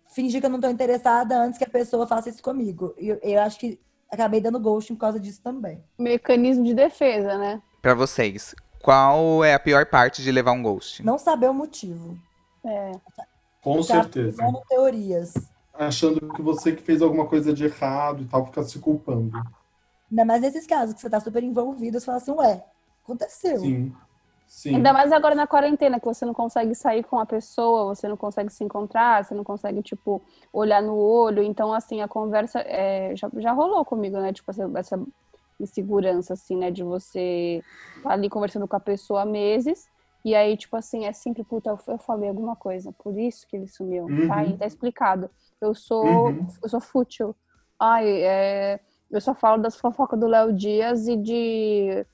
fingir 0.09 0.39
que 0.39 0.45
eu 0.45 0.49
não 0.49 0.59
tô 0.59 0.69
interessada 0.69 1.37
antes 1.39 1.57
que 1.57 1.63
a 1.65 1.69
pessoa 1.69 2.07
faça 2.07 2.29
isso 2.29 2.41
comigo. 2.41 2.93
E 2.97 3.09
eu, 3.09 3.19
eu 3.21 3.41
acho 3.41 3.59
que 3.59 3.79
acabei 4.11 4.41
dando 4.41 4.59
ghosting 4.59 4.95
por 4.95 5.01
causa 5.01 5.19
disso 5.19 5.41
também. 5.41 5.83
Mecanismo 5.97 6.63
de 6.63 6.73
defesa, 6.73 7.37
né? 7.37 7.61
Pra 7.81 7.93
vocês, 7.93 8.55
qual 8.81 9.43
é 9.43 9.53
a 9.53 9.59
pior 9.59 9.85
parte 9.85 10.23
de 10.23 10.31
levar 10.31 10.51
um 10.51 10.63
ghost? 10.63 11.03
Não 11.03 11.17
saber 11.17 11.49
o 11.49 11.53
motivo. 11.53 12.17
É. 12.65 12.91
Com 13.61 13.81
Ficar 13.83 14.03
certeza. 14.03 14.43
teorias. 14.67 15.33
Achando 15.73 16.33
que 16.33 16.41
você 16.41 16.73
que 16.73 16.81
fez 16.81 17.01
alguma 17.01 17.25
coisa 17.25 17.53
de 17.53 17.65
errado 17.65 18.23
e 18.23 18.25
tal, 18.25 18.45
ficar 18.45 18.63
se 18.63 18.79
culpando. 18.79 19.31
Ainda 20.09 20.25
mais 20.25 20.41
nesses 20.41 20.65
casos 20.65 20.95
que 20.95 21.01
você 21.01 21.09
tá 21.09 21.19
super 21.19 21.43
envolvido, 21.43 21.99
você 21.99 22.05
fala 22.05 22.17
assim, 22.17 22.31
ué, 22.31 22.65
aconteceu. 23.03 23.59
Sim. 23.59 23.93
Sim. 24.47 24.77
Ainda 24.77 24.91
mais 24.91 25.11
agora 25.11 25.35
na 25.35 25.45
quarentena, 25.45 25.99
que 25.99 26.07
você 26.07 26.25
não 26.25 26.33
consegue 26.33 26.73
sair 26.73 27.03
com 27.03 27.19
a 27.19 27.25
pessoa, 27.25 27.93
você 27.93 28.07
não 28.07 28.17
consegue 28.17 28.51
se 28.51 28.63
encontrar, 28.63 29.23
você 29.23 29.35
não 29.35 29.43
consegue, 29.43 29.83
tipo, 29.83 30.23
olhar 30.51 30.81
no 30.81 30.95
olho. 30.97 31.43
Então, 31.43 31.71
assim, 31.71 32.01
a 32.01 32.07
conversa 32.07 32.59
é, 32.61 33.15
já, 33.15 33.29
já 33.37 33.51
rolou 33.51 33.85
comigo, 33.85 34.17
né? 34.19 34.33
Tipo, 34.33 34.49
essa, 34.49 34.67
essa 34.75 34.99
insegurança, 35.59 36.33
assim, 36.33 36.57
né? 36.57 36.71
De 36.71 36.83
você 36.83 37.63
estar 37.97 38.09
ali 38.11 38.27
conversando 38.27 38.67
com 38.67 38.75
a 38.75 38.79
pessoa 38.79 39.21
há 39.21 39.25
meses. 39.25 39.85
E 40.25 40.33
aí, 40.33 40.57
tipo 40.57 40.75
assim, 40.75 41.05
é 41.05 41.13
sempre, 41.13 41.43
puta, 41.43 41.77
eu, 41.87 41.99
falei 41.99 42.27
alguma 42.27 42.55
coisa, 42.55 42.91
por 42.91 43.17
isso 43.19 43.45
que 43.47 43.55
ele 43.55 43.67
sumiu. 43.67 44.07
Tá 44.27 44.37
aí, 44.37 44.49
Uhum. 44.49 44.57
tá 44.57 44.65
explicado. 44.65 45.29
Eu 45.61 45.75
sou, 45.75 46.27
Uhum. 46.27 46.47
eu 46.63 46.69
sou 46.69 46.81
fútil. 46.81 47.35
Ai, 47.79 48.09
é, 48.23 48.79
eu 49.11 49.21
só 49.21 49.33
falo 49.33 49.61
das 49.61 49.75
fofocas 49.75 50.19
do 50.19 50.27
Léo 50.27 50.53
Dias 50.53 51.07
e 51.07 51.15
de, 51.15 52.05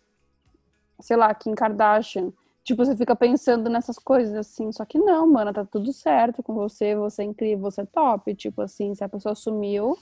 sei 0.99 1.17
lá, 1.17 1.33
Kim 1.33 1.53
Kardashian. 1.53 2.31
Tipo, 2.63 2.83
você 2.83 2.95
fica 2.95 3.15
pensando 3.15 3.69
nessas 3.69 3.99
coisas 3.99 4.33
assim, 4.33 4.71
só 4.71 4.83
que 4.85 4.97
não, 4.97 5.27
mano, 5.31 5.53
tá 5.53 5.63
tudo 5.63 5.93
certo 5.93 6.41
com 6.41 6.53
você, 6.53 6.95
você 6.95 7.21
é 7.21 7.25
incrível, 7.25 7.59
você 7.59 7.81
é 7.81 7.85
top. 7.85 8.33
Tipo 8.33 8.63
assim, 8.63 8.95
se 8.95 9.03
a 9.03 9.09
pessoa 9.09 9.35
sumiu, 9.35 9.97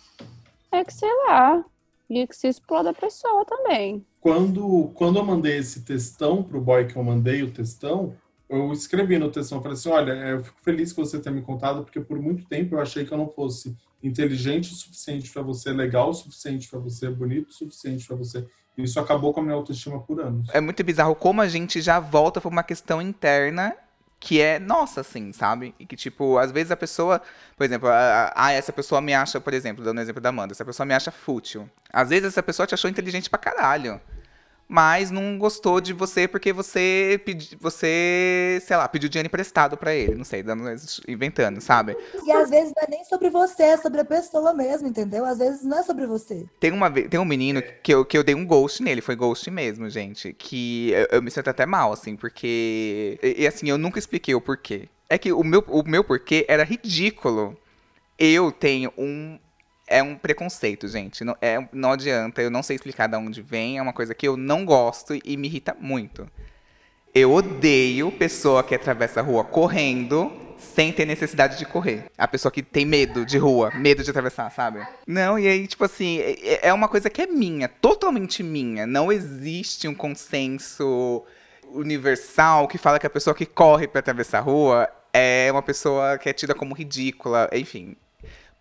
é 0.72 0.84
que 0.84 0.94
sei 0.94 1.12
lá. 1.28 1.66
E 2.10 2.28
que 2.28 2.36
se 2.36 2.48
exploda 2.48 2.92
a 2.92 2.94
pessoa 2.94 3.44
também. 3.44 4.06
Quando, 4.22 4.92
quando 4.94 5.18
eu 5.18 5.26
mandei 5.26 5.58
esse 5.58 5.84
textão 5.84 6.44
pro 6.44 6.62
boy 6.62 6.86
que 6.86 6.96
eu 6.96 7.04
mandei 7.04 7.44
o 7.44 7.52
textão, 7.52 8.14
eu 8.48 8.72
escrevi 8.72 9.18
no 9.18 9.32
textão, 9.32 9.62
falei 9.62 9.74
assim, 9.74 9.90
olha, 9.90 10.12
eu 10.12 10.44
fico 10.44 10.62
feliz 10.62 10.94
que 10.94 11.00
você 11.00 11.20
tenha 11.20 11.36
me 11.36 11.42
contado, 11.42 11.84
porque 11.84 12.00
por 12.00 12.20
muito 12.20 12.46
tempo 12.46 12.76
eu 12.76 12.80
achei 12.80 13.04
que 13.04 13.12
eu 13.12 13.18
não 13.18 13.28
fosse 13.28 13.76
inteligente 14.04 14.72
o 14.72 14.76
suficiente 14.76 15.32
para 15.32 15.42
você, 15.42 15.72
legal 15.72 16.10
o 16.10 16.14
suficiente 16.14 16.70
para 16.70 16.80
você, 16.80 17.10
bonito 17.10 17.50
o 17.50 17.54
suficiente 17.54 18.06
para 18.06 18.18
você. 18.18 18.46
Isso 18.78 19.00
acabou 19.00 19.34
com 19.34 19.40
a 19.40 19.44
minha 19.44 19.56
autoestima 19.56 20.02
por 20.02 20.20
anos. 20.20 20.50
É 20.52 20.60
muito 20.60 20.84
bizarro 20.84 21.16
como 21.16 21.42
a 21.42 21.48
gente 21.48 21.80
já 21.82 22.00
volta 22.00 22.42
pra 22.42 22.50
uma 22.50 22.64
questão 22.64 23.02
interna 23.02 23.76
que 24.20 24.40
é 24.40 24.58
nossa, 24.58 25.02
assim, 25.02 25.34
sabe? 25.34 25.76
E 25.78 25.86
que, 25.86 25.98
tipo, 25.98 26.38
às 26.38 26.50
vezes 26.50 26.72
a 26.72 26.78
pessoa, 26.78 27.22
por 27.58 27.66
exemplo, 27.66 27.90
ah, 27.92 28.52
essa 28.54 28.72
pessoa 28.72 29.02
me 29.02 29.14
acha, 29.14 29.40
por 29.42 29.54
exemplo, 29.54 29.84
dando 29.84 29.98
o 29.98 30.02
exemplo 30.02 30.22
da 30.22 30.30
Amanda, 30.30 30.54
essa 30.54 30.64
pessoa 30.64 30.86
me 30.86 30.94
acha 30.94 31.12
fútil. 31.12 31.70
Às 31.92 32.10
vezes 32.10 32.30
essa 32.30 32.42
pessoa 32.42 32.66
te 32.66 32.74
achou 32.74 32.90
inteligente 32.90 33.30
pra 33.30 33.38
caralho. 33.38 34.00
Mas 34.68 35.12
não 35.12 35.38
gostou 35.38 35.80
de 35.80 35.94
você 35.94 36.28
porque 36.28 36.52
você 36.52 37.22
pedi, 37.26 37.56
você, 37.60 38.60
sei 38.66 38.78
lá, 38.78 38.88
pediu 38.88 39.10
dinheiro 39.10 39.28
emprestado 39.28 39.78
pra 39.78 39.94
ele, 39.94 40.16
não 40.16 40.24
sei, 40.24 40.42
dando, 40.42 40.64
inventando, 41.08 41.62
sabe? 41.62 41.96
E 42.26 42.32
às 42.32 42.50
vezes 42.50 42.74
não 42.76 42.84
é 42.84 42.90
nem 42.90 43.04
sobre 43.04 43.30
você, 43.30 43.64
é 43.64 43.78
sobre 43.78 44.02
a 44.02 44.06
pessoa 44.06 44.54
mesmo, 44.54 44.88
entendeu? 44.88 45.26
Às 45.26 45.38
vezes 45.38 45.64
não 45.64 45.78
é 45.78 45.84
sobre 45.84 46.08
você. 46.08 46.46
Tem, 46.60 46.72
uma, 46.72 46.90
tem 46.90 47.20
um 47.20 47.26
menino 47.26 47.62
que 47.84 47.94
eu, 47.94 48.06
que 48.06 48.18
eu 48.18 48.24
dei 48.24 48.34
um 48.34 48.46
ghost 48.46 48.82
nele, 48.82 49.02
foi 49.02 49.16
ghost 49.16 49.50
mesmo, 49.52 49.90
gente. 49.90 50.34
Que 50.34 50.92
eu, 50.92 51.08
eu 51.12 51.22
me 51.22 51.30
sinto 51.30 51.50
até 51.50 51.66
mal, 51.66 51.94
assim, 51.94 52.16
porque. 52.16 53.20
E, 53.22 53.44
e, 53.44 53.48
assim, 53.48 53.70
eu 53.70 53.78
nunca 53.78 54.00
expliquei 54.00 54.34
o 54.34 54.42
porquê. 54.42 54.88
É 55.10 55.18
que 55.18 55.32
o 55.32 55.44
meu, 55.44 55.64
o 55.68 55.84
meu 55.84 56.04
porquê 56.04 56.46
era 56.48 56.64
ridículo. 56.64 57.58
Eu 58.18 58.52
tenho 58.52 58.92
um. 58.98 59.38
É 59.88 60.02
um 60.02 60.16
preconceito, 60.16 60.88
gente. 60.88 61.24
Não, 61.24 61.36
é, 61.42 61.66
não 61.72 61.92
adianta, 61.92 62.42
eu 62.42 62.50
não 62.50 62.64
sei 62.64 62.76
explicar 62.76 63.08
de 63.08 63.18
onde 63.18 63.42
vem. 63.42 63.78
É 63.78 63.82
uma 63.82 63.94
coisa 63.94 64.16
que 64.16 64.28
eu 64.28 64.38
não 64.38 64.66
gosto 64.66 65.14
e 65.24 65.38
me 65.38 65.48
irrita 65.48 65.76
muito. 65.80 66.30
Eu 67.14 67.32
odeio 67.32 68.12
pessoa 68.12 68.64
que 68.64 68.74
atravessa 68.74 69.20
a 69.20 69.24
rua 69.24 69.44
correndo 69.44 70.32
sem 70.58 70.92
ter 70.92 71.06
necessidade 71.06 71.58
de 71.58 71.66
correr. 71.66 72.06
A 72.18 72.28
pessoa 72.28 72.52
que 72.52 72.64
tem 72.64 72.86
medo 72.86 73.26
de 73.26 73.38
rua, 73.38 73.72
medo 73.76 74.04
de 74.04 74.10
atravessar, 74.10 74.50
sabe? 74.50 74.86
Não, 75.06 75.38
e 75.38 75.48
aí, 75.48 75.68
tipo 75.68 75.84
assim, 75.84 76.20
é 76.20 76.70
é 76.70 76.74
uma 76.74 76.88
coisa 76.88 77.10
que 77.10 77.22
é 77.22 77.28
minha, 77.28 77.68
totalmente 77.68 78.42
minha. 78.42 78.88
Não 78.88 79.12
existe 79.12 79.88
um 79.88 79.94
consenso 79.94 81.24
universal 81.72 82.68
que 82.68 82.78
fala 82.78 83.00
que 83.00 83.08
a 83.08 83.10
pessoa 83.10 83.36
que 83.36 83.46
corre 83.46 83.88
pra 83.88 84.00
atravessar 84.00 84.40
a 84.40 84.42
rua 84.42 84.90
é 85.12 85.50
uma 85.52 85.62
pessoa 85.62 86.18
que 86.18 86.30
é 86.30 86.34
tida 86.34 86.56
como 86.56 86.74
ridícula, 86.74 87.50
enfim. 87.54 87.96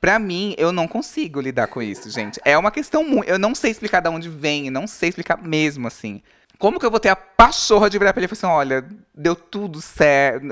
Pra 0.03 0.18
mim, 0.18 0.53
eu 0.59 0.72
não 0.72 0.88
consigo 0.88 1.40
lidar 1.40 1.68
com 1.68 1.80
isso, 1.80 2.11
gente. 2.11 2.40
É 2.44 2.59
uma 2.59 2.72
questão 2.72 3.05
muito. 3.05 3.28
Eu 3.28 3.38
não 3.38 3.55
sei 3.55 3.70
explicar 3.70 4.00
de 4.00 4.09
onde 4.09 4.28
vem, 4.28 4.68
não 4.68 4.84
sei 4.84 5.11
explicar 5.11 5.40
mesmo, 5.40 5.86
assim. 5.86 6.20
Como 6.59 6.80
que 6.80 6.84
eu 6.84 6.90
vou 6.90 6.98
ter 6.98 7.11
a 7.11 7.14
pachorra 7.14 7.88
de 7.88 8.00
virar 8.00 8.12
pra 8.12 8.18
ele 8.20 8.26
e 8.32 8.34
falar 8.34 8.53
assim: 8.55 8.59
olha, 8.59 8.88
deu 9.14 9.36
tudo 9.36 9.80
certo. 9.80 10.44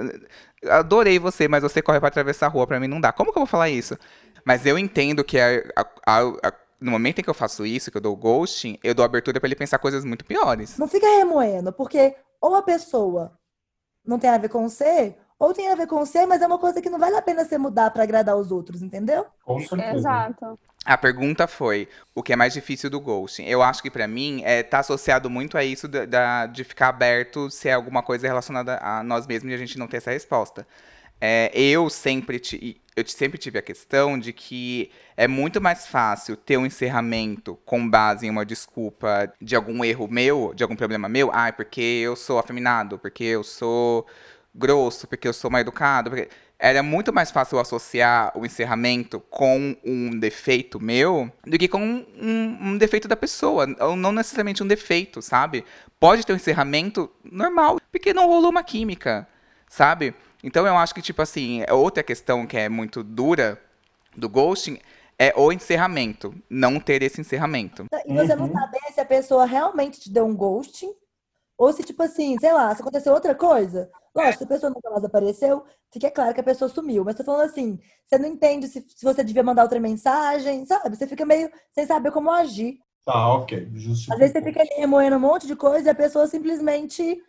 Adorei 0.69 1.19
você, 1.19 1.49
mas 1.49 1.65
você 1.65 1.83
corre 1.83 1.99
pra 1.99 2.07
atravessar 2.07 2.47
a 2.47 2.49
rua, 2.49 2.65
pra 2.65 2.79
mim 2.79 2.87
não 2.87 3.01
dá. 3.01 3.11
Como 3.11 3.33
que 3.33 3.39
eu 3.39 3.41
vou 3.41 3.47
falar 3.49 3.69
isso? 3.69 3.99
Mas 4.45 4.65
eu 4.67 4.79
entendo 4.79 5.25
que 5.25 5.37
a- 5.41 5.65
a- 6.07 6.21
a- 6.45 6.53
no 6.81 6.93
momento 6.93 7.19
em 7.19 7.25
que 7.25 7.29
eu 7.31 7.35
faço 7.35 7.67
isso, 7.67 7.91
que 7.91 7.97
eu 7.97 8.01
dou 8.01 8.15
ghosting, 8.15 8.79
eu 8.85 8.95
dou 8.95 9.05
abertura 9.05 9.41
pra 9.41 9.49
ele 9.49 9.57
pensar 9.57 9.81
coisas 9.81 10.05
muito 10.05 10.25
piores. 10.25 10.79
Não 10.79 10.87
fica 10.87 11.07
remoendo, 11.09 11.73
porque 11.73 12.15
ou 12.41 12.55
a 12.55 12.63
pessoa 12.63 13.33
não 14.07 14.17
tem 14.17 14.31
a 14.31 14.39
ver 14.39 14.49
com 14.49 14.69
você, 14.69 15.17
ou 15.41 15.53
tem 15.53 15.69
a 15.71 15.75
ver 15.75 15.89
com 15.89 15.97
você, 15.99 16.25
mas 16.27 16.43
é 16.43 16.47
uma 16.47 16.59
coisa 16.59 16.81
que 16.81 16.91
não 16.91 17.01
vale 17.01 17.17
a 17.17 17.23
pena 17.23 17.45
você 17.45 17.59
mudar 17.59 17.91
pra 17.91 18.05
agradar 18.05 18.37
os 18.37 18.53
outros, 18.53 18.83
entendeu? 18.83 19.27
Com 19.45 19.59
certeza. 19.59 19.97
Exato. 19.97 20.59
A 20.85 20.97
pergunta 20.97 21.47
foi: 21.49 21.89
o 22.15 22.23
que 22.23 22.33
é 22.33 22.37
mais 22.37 22.53
difícil 22.53 22.89
do 22.89 23.01
ghosting? 23.01 23.45
Eu 23.45 23.63
acho 23.63 23.83
que 23.83 23.91
pra 23.91 24.07
mim 24.09 24.43
é 24.45 24.63
tá 24.63 24.79
associado 24.79 25.29
muito 25.29 25.59
a 25.59 25.65
isso 25.65 25.89
da, 25.89 26.05
da- 26.07 26.47
de 26.47 26.65
ficar 26.65 26.89
aberto 26.89 27.51
se 27.51 27.69
é 27.69 27.73
alguma 27.73 28.03
coisa 28.03 28.27
relacionada 28.27 28.79
a 28.83 29.03
nós 29.03 29.27
mesmos 29.27 29.51
e 29.51 29.55
a 29.55 29.59
gente 29.59 29.79
não 29.79 29.87
ter 29.89 29.97
essa 29.99 30.11
resposta. 30.11 30.67
É, 31.21 31.51
eu 31.55 31.91
sempre 31.91 32.39
ti- 32.39 32.81
eu 32.97 33.07
sempre 33.07 33.39
tive 33.39 33.59
a 33.59 33.63
questão 33.63 34.19
de 34.19 34.33
que 34.33 34.91
é 35.17 35.29
muito 35.29 35.61
mais 35.61 35.87
fácil 35.87 36.37
ter 36.37 36.57
um 36.57 36.65
encerramento 36.67 37.59
com 37.67 37.89
base 37.89 38.27
em 38.27 38.31
uma 38.31 38.45
desculpa 38.45 39.33
de 39.41 39.55
algum 39.55 39.85
erro 39.85 40.09
meu, 40.09 40.53
de 40.55 40.63
algum 40.63 40.77
problema 40.77 41.09
meu. 41.09 41.31
Ah, 41.33 41.53
porque 41.53 41.81
eu 41.81 42.17
sou 42.17 42.39
afeminado, 42.39 42.99
porque 42.99 43.25
eu 43.25 43.45
sou 43.45 44.07
grosso, 44.55 45.07
porque 45.07 45.29
eu 45.29 45.33
sou 45.33 45.51
mal 45.51 45.61
educado. 45.61 46.11
Porque... 46.11 46.29
Era 46.63 46.83
muito 46.83 47.11
mais 47.11 47.31
fácil 47.31 47.57
eu 47.57 47.61
associar 47.63 48.37
o 48.37 48.45
encerramento 48.45 49.19
com 49.31 49.75
um 49.83 50.11
defeito 50.11 50.79
meu 50.79 51.33
do 51.43 51.57
que 51.57 51.67
com 51.67 51.81
um, 51.81 52.59
um 52.61 52.77
defeito 52.77 53.09
da 53.09 53.17
pessoa. 53.17 53.67
Ou 53.81 53.97
não 53.97 54.13
necessariamente 54.13 54.63
um 54.63 54.67
defeito, 54.67 55.23
sabe? 55.23 55.65
Pode 55.99 56.27
ter 56.27 56.35
um 56.35 56.37
encerramento 56.37 57.11
normal, 57.25 57.81
porque 57.91 58.13
não 58.13 58.27
rolou 58.27 58.51
uma 58.51 58.63
química, 58.63 59.27
sabe? 59.71 60.15
Então 60.45 60.67
eu 60.67 60.77
acho 60.77 60.95
que, 60.95 61.01
tipo 61.01 61.23
assim, 61.23 61.65
outra 61.71 62.03
questão 62.03 62.47
que 62.47 62.59
é 62.59 62.69
muito 62.69 63.03
dura 63.03 63.59
do 64.15 64.29
ghosting 64.29 64.79
é 65.19 65.33
o 65.35 65.51
encerramento, 65.51 66.35
não 66.51 66.79
ter 66.79 67.03
esse 67.03 67.23
encerramento. 67.23 67.87
E 68.07 68.15
você 68.15 68.37
não 68.37 68.47
Uhum. 68.47 68.53
saber 68.53 68.81
se 68.93 69.01
a 69.01 69.05
pessoa 69.07 69.47
realmente 69.47 69.99
te 69.99 70.11
deu 70.11 70.27
um 70.27 70.37
ghosting 70.37 70.93
ou 71.57 71.73
se, 71.73 71.83
tipo 71.83 72.03
assim, 72.03 72.39
sei 72.39 72.53
lá, 72.53 72.75
se 72.75 72.83
aconteceu 72.83 73.15
outra 73.15 73.35
coisa. 73.35 73.91
Lógico, 74.15 74.39
se 74.39 74.45
a 74.45 74.47
pessoa 74.49 74.71
nunca 74.75 74.91
mais 74.91 75.05
apareceu, 75.05 75.65
fica 75.93 76.11
claro 76.11 76.35
que 76.35 76.41
a 76.41 76.45
pessoa 76.45 76.69
sumiu. 76.69 77.05
Mas 77.05 77.15
tô 77.17 77.25
falando 77.25 77.49
assim, 77.49 77.79
você 78.07 78.19
não 78.19 78.29
entende 78.29 78.67
se, 78.69 78.85
se 78.89 79.05
você 79.05 79.23
devia 79.23 79.43
mandar 79.43 79.63
outra 79.63 79.79
mensagem, 79.81 80.67
sabe? 80.67 80.97
Você 80.97 81.07
fica 81.07 81.25
meio 81.25 81.51
sem 81.73 81.87
saber 81.87 82.11
como 82.11 82.31
agir. 82.31 82.79
Tá, 83.05 83.35
ok. 83.35 83.69
Justificou. 83.75 84.15
Às 84.15 84.19
vezes 84.21 84.33
você 84.33 84.43
fica 84.43 84.61
ali 84.61 84.71
remoendo 84.77 85.17
um 85.17 85.21
monte 85.21 85.47
de 85.47 85.57
coisa 85.57 85.89
e 85.89 85.91
a 85.91 85.95
pessoa 85.95 86.27
simplesmente. 86.27 87.23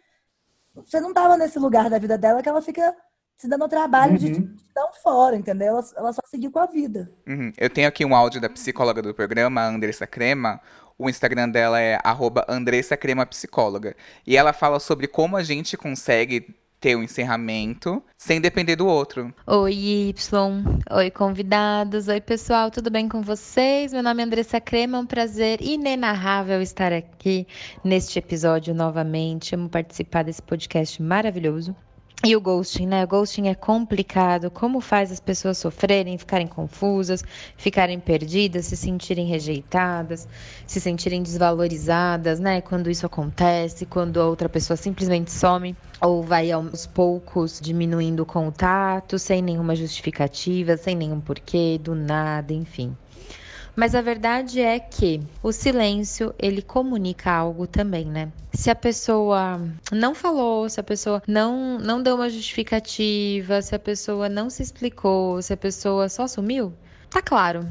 Você 0.76 1.00
não 1.00 1.14
tava 1.14 1.38
nesse 1.38 1.60
lugar 1.60 1.90
da 1.90 2.00
vida 2.00 2.18
dela 2.18 2.42
que 2.42 2.50
ela 2.50 2.62
fica 2.62 2.96
se 3.38 3.48
dando 3.48 3.66
o 3.66 3.70
trabalho 3.70 4.18
de 4.18 4.30
te 4.32 4.40
Uhum. 4.40 4.56
dar 4.74 4.86
um 4.86 4.94
fora, 4.94 5.36
entendeu? 5.36 5.68
Ela, 5.70 5.84
ela 5.98 6.14
só 6.14 6.22
seguiu 6.28 6.52
com 6.52 6.60
a 6.60 6.66
vida. 6.66 7.12
Uhum. 7.28 7.52
Eu 7.58 7.70
tenho 7.70 7.88
aqui 7.88 8.06
um 8.06 8.16
áudio 8.16 8.40
da 8.40 8.50
psicóloga 8.50 9.02
do 9.02 9.14
programa, 9.14 9.62
a 9.62 9.68
Andressa 9.68 10.08
Crema. 10.08 10.62
O 10.98 11.10
Instagram 11.10 11.50
dela 11.50 11.80
é 11.80 12.00
arroba 12.04 12.46
Andressa 12.48 12.96
Crema 12.96 13.26
Psicóloga. 13.26 13.96
E 14.26 14.38
ela 14.38 14.54
fala 14.54 14.80
sobre 14.80 15.08
como 15.08 15.36
a 15.36 15.44
gente 15.44 15.76
consegue 15.76 16.56
ter 16.82 16.98
um 16.98 17.04
encerramento 17.04 18.04
sem 18.18 18.42
depender 18.42 18.76
do 18.76 18.88
outro. 18.88 19.32
Oi, 19.46 19.72
Y. 19.72 20.16
Oi, 20.90 21.12
convidados. 21.12 22.08
Oi, 22.08 22.20
pessoal. 22.20 22.72
Tudo 22.72 22.90
bem 22.90 23.08
com 23.08 23.22
vocês? 23.22 23.94
Meu 23.94 24.02
nome 24.02 24.24
é 24.24 24.26
Andressa 24.26 24.60
Crema. 24.60 24.98
É 24.98 25.02
um 25.02 25.06
prazer 25.06 25.62
inenarrável 25.62 26.60
estar 26.60 26.92
aqui 26.92 27.48
neste 27.84 28.18
episódio 28.18 28.74
novamente. 28.74 29.54
Amo 29.54 29.70
participar 29.70 30.24
desse 30.24 30.42
podcast 30.42 31.00
maravilhoso. 31.02 31.76
E 32.24 32.36
o 32.36 32.42
ghosting, 32.42 32.86
né? 32.86 33.04
O 33.04 33.08
ghosting 33.08 33.48
é 33.48 33.56
complicado. 33.56 34.52
Como 34.52 34.80
faz 34.80 35.12
as 35.12 35.20
pessoas 35.20 35.58
sofrerem, 35.58 36.20
ficarem 36.20 36.48
confusas, 36.48 37.24
ficarem 37.58 38.00
perdidas, 38.00 38.68
se 38.68 38.78
sentirem 38.78 39.26
rejeitadas, 39.26 40.28
se 40.68 40.80
sentirem 40.80 41.24
desvalorizadas, 41.24 42.40
né? 42.40 42.62
Quando 42.62 42.92
isso 42.92 43.08
acontece, 43.08 43.88
quando 43.88 44.22
a 44.22 44.28
outra 44.28 44.48
pessoa 44.48 44.78
simplesmente 44.78 45.32
some 45.32 45.76
ou 46.00 46.22
vai 46.22 46.52
aos 46.52 46.86
poucos 46.86 47.60
diminuindo 47.60 48.22
o 48.22 48.26
contato, 48.26 49.18
sem 49.18 49.42
nenhuma 49.42 49.76
justificativa, 49.76 50.78
sem 50.78 50.96
nenhum 50.96 51.20
porquê, 51.20 51.80
do 51.82 51.96
nada, 51.96 52.54
enfim. 52.54 52.96
Mas 53.76 53.96
a 53.96 54.02
verdade 54.02 54.60
é 54.60 54.80
que 54.80 55.22
o 55.42 55.52
silêncio, 55.52 56.36
ele 56.38 56.62
comunica 56.62 57.32
algo 57.32 57.66
também, 57.66 58.06
né? 58.06 58.32
Se 58.54 58.70
a 58.70 58.76
pessoa 58.76 59.62
não 59.92 60.14
falou, 60.14 60.68
se 60.68 60.80
a 60.80 60.84
pessoa 60.84 61.24
não, 61.26 61.80
não 61.80 62.04
deu 62.04 62.16
uma 62.16 62.30
justificativa, 62.30 63.62
se 63.62 63.74
a 63.74 63.80
pessoa 63.80 64.28
não 64.28 64.50
se 64.50 64.62
explicou, 64.62 65.42
se 65.42 65.54
a 65.54 65.58
pessoa 65.58 66.10
só 66.10 66.28
sumiu, 66.28 66.74
tá 67.10 67.22
claro. 67.22 67.66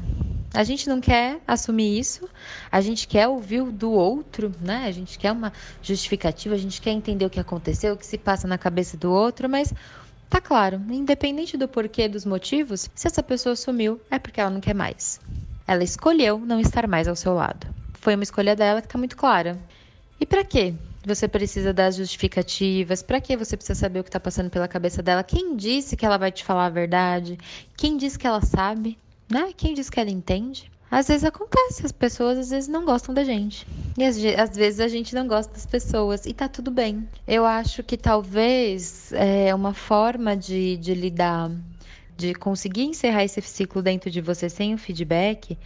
A 0.53 0.63
gente 0.63 0.89
não 0.89 0.99
quer 0.99 1.39
assumir 1.47 1.97
isso, 1.97 2.27
a 2.69 2.81
gente 2.81 3.07
quer 3.07 3.27
ouvir 3.27 3.63
do 3.63 3.91
outro, 3.91 4.51
né? 4.59 4.85
A 4.87 4.91
gente 4.91 5.19
quer 5.19 5.31
uma 5.31 5.53
justificativa, 5.83 6.55
a 6.55 6.57
gente 6.57 6.81
quer 6.81 6.91
entender 6.91 7.25
o 7.25 7.29
que 7.29 7.39
aconteceu, 7.39 7.93
o 7.93 7.97
que 7.97 8.05
se 8.05 8.17
passa 8.17 8.47
na 8.47 8.57
cabeça 8.57 8.97
do 8.97 9.11
outro, 9.11 9.47
mas 9.47 9.71
tá 10.29 10.41
claro, 10.41 10.81
independente 10.89 11.55
do 11.57 11.67
porquê, 11.67 12.09
dos 12.09 12.25
motivos, 12.25 12.89
se 12.93 13.07
essa 13.07 13.21
pessoa 13.21 13.55
sumiu, 13.55 14.01
é 14.09 14.17
porque 14.17 14.41
ela 14.41 14.49
não 14.49 14.59
quer 14.59 14.75
mais. 14.75 15.21
Ela 15.71 15.85
escolheu 15.85 16.37
não 16.37 16.59
estar 16.59 16.85
mais 16.85 17.07
ao 17.07 17.15
seu 17.15 17.33
lado. 17.33 17.65
Foi 17.93 18.13
uma 18.13 18.25
escolha 18.25 18.57
dela 18.57 18.81
que 18.81 18.89
tá 18.89 18.97
muito 18.97 19.15
clara. 19.15 19.57
E 20.19 20.25
para 20.25 20.43
quê? 20.43 20.73
Você 21.05 21.29
precisa 21.29 21.71
das 21.71 21.95
justificativas? 21.95 23.01
Para 23.01 23.21
que 23.21 23.37
você 23.37 23.55
precisa 23.55 23.79
saber 23.79 24.01
o 24.01 24.03
que 24.03 24.09
está 24.09 24.19
passando 24.19 24.49
pela 24.49 24.67
cabeça 24.67 25.01
dela? 25.01 25.23
Quem 25.23 25.55
disse 25.55 25.95
que 25.95 26.05
ela 26.05 26.17
vai 26.17 26.29
te 26.29 26.43
falar 26.43 26.65
a 26.65 26.69
verdade? 26.69 27.37
Quem 27.77 27.95
disse 27.95 28.19
que 28.19 28.27
ela 28.27 28.41
sabe? 28.41 28.97
Né? 29.29 29.53
Quem 29.55 29.73
disse 29.73 29.89
que 29.89 29.97
ela 29.97 30.09
entende? 30.09 30.69
Às 30.91 31.07
vezes 31.07 31.23
acontece, 31.23 31.85
as 31.85 31.93
pessoas 31.93 32.37
às 32.37 32.49
vezes 32.49 32.67
não 32.67 32.83
gostam 32.83 33.15
da 33.15 33.23
gente. 33.23 33.65
E 33.97 34.03
às 34.03 34.57
vezes 34.57 34.81
a 34.81 34.89
gente 34.89 35.15
não 35.15 35.25
gosta 35.25 35.53
das 35.53 35.65
pessoas. 35.65 36.25
E 36.25 36.33
tá 36.33 36.49
tudo 36.49 36.69
bem. 36.69 37.07
Eu 37.25 37.45
acho 37.45 37.81
que 37.81 37.95
talvez 37.95 39.13
é 39.13 39.55
uma 39.55 39.73
forma 39.73 40.35
de, 40.35 40.75
de 40.75 40.93
lidar, 40.93 41.49
de 42.21 42.33
conseguir 42.35 42.83
encerrar 42.83 43.23
esse 43.23 43.41
ciclo 43.41 43.81
dentro 43.81 44.09
de 44.09 44.21
você 44.21 44.49
sem 44.49 44.73
o 44.73 44.77
feedback, 44.77 45.57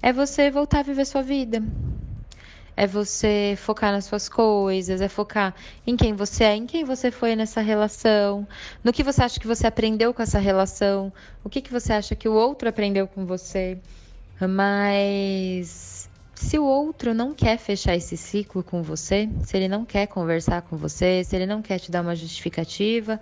é 0.00 0.12
você 0.12 0.50
voltar 0.50 0.78
a 0.80 0.82
viver 0.82 1.04
sua 1.04 1.22
vida. 1.22 1.62
É 2.76 2.86
você 2.86 3.54
focar 3.56 3.92
nas 3.92 4.04
suas 4.06 4.28
coisas, 4.28 5.00
é 5.00 5.08
focar 5.08 5.54
em 5.86 5.96
quem 5.96 6.12
você 6.14 6.44
é, 6.44 6.56
em 6.56 6.66
quem 6.66 6.84
você 6.84 7.10
foi 7.10 7.36
nessa 7.36 7.60
relação, 7.60 8.48
no 8.82 8.92
que 8.92 9.02
você 9.02 9.22
acha 9.22 9.38
que 9.38 9.46
você 9.46 9.66
aprendeu 9.66 10.12
com 10.12 10.22
essa 10.22 10.40
relação, 10.40 11.12
o 11.44 11.48
que, 11.48 11.60
que 11.60 11.70
você 11.70 11.92
acha 11.92 12.16
que 12.16 12.28
o 12.28 12.32
outro 12.32 12.68
aprendeu 12.68 13.06
com 13.06 13.24
você. 13.24 13.78
Mas 14.40 16.10
se 16.34 16.58
o 16.58 16.64
outro 16.64 17.14
não 17.14 17.32
quer 17.32 17.58
fechar 17.58 17.94
esse 17.94 18.16
ciclo 18.16 18.62
com 18.62 18.82
você, 18.82 19.28
se 19.44 19.56
ele 19.56 19.68
não 19.68 19.84
quer 19.84 20.06
conversar 20.08 20.62
com 20.62 20.76
você, 20.76 21.22
se 21.24 21.36
ele 21.36 21.46
não 21.46 21.62
quer 21.62 21.78
te 21.78 21.90
dar 21.90 22.02
uma 22.02 22.16
justificativa, 22.16 23.20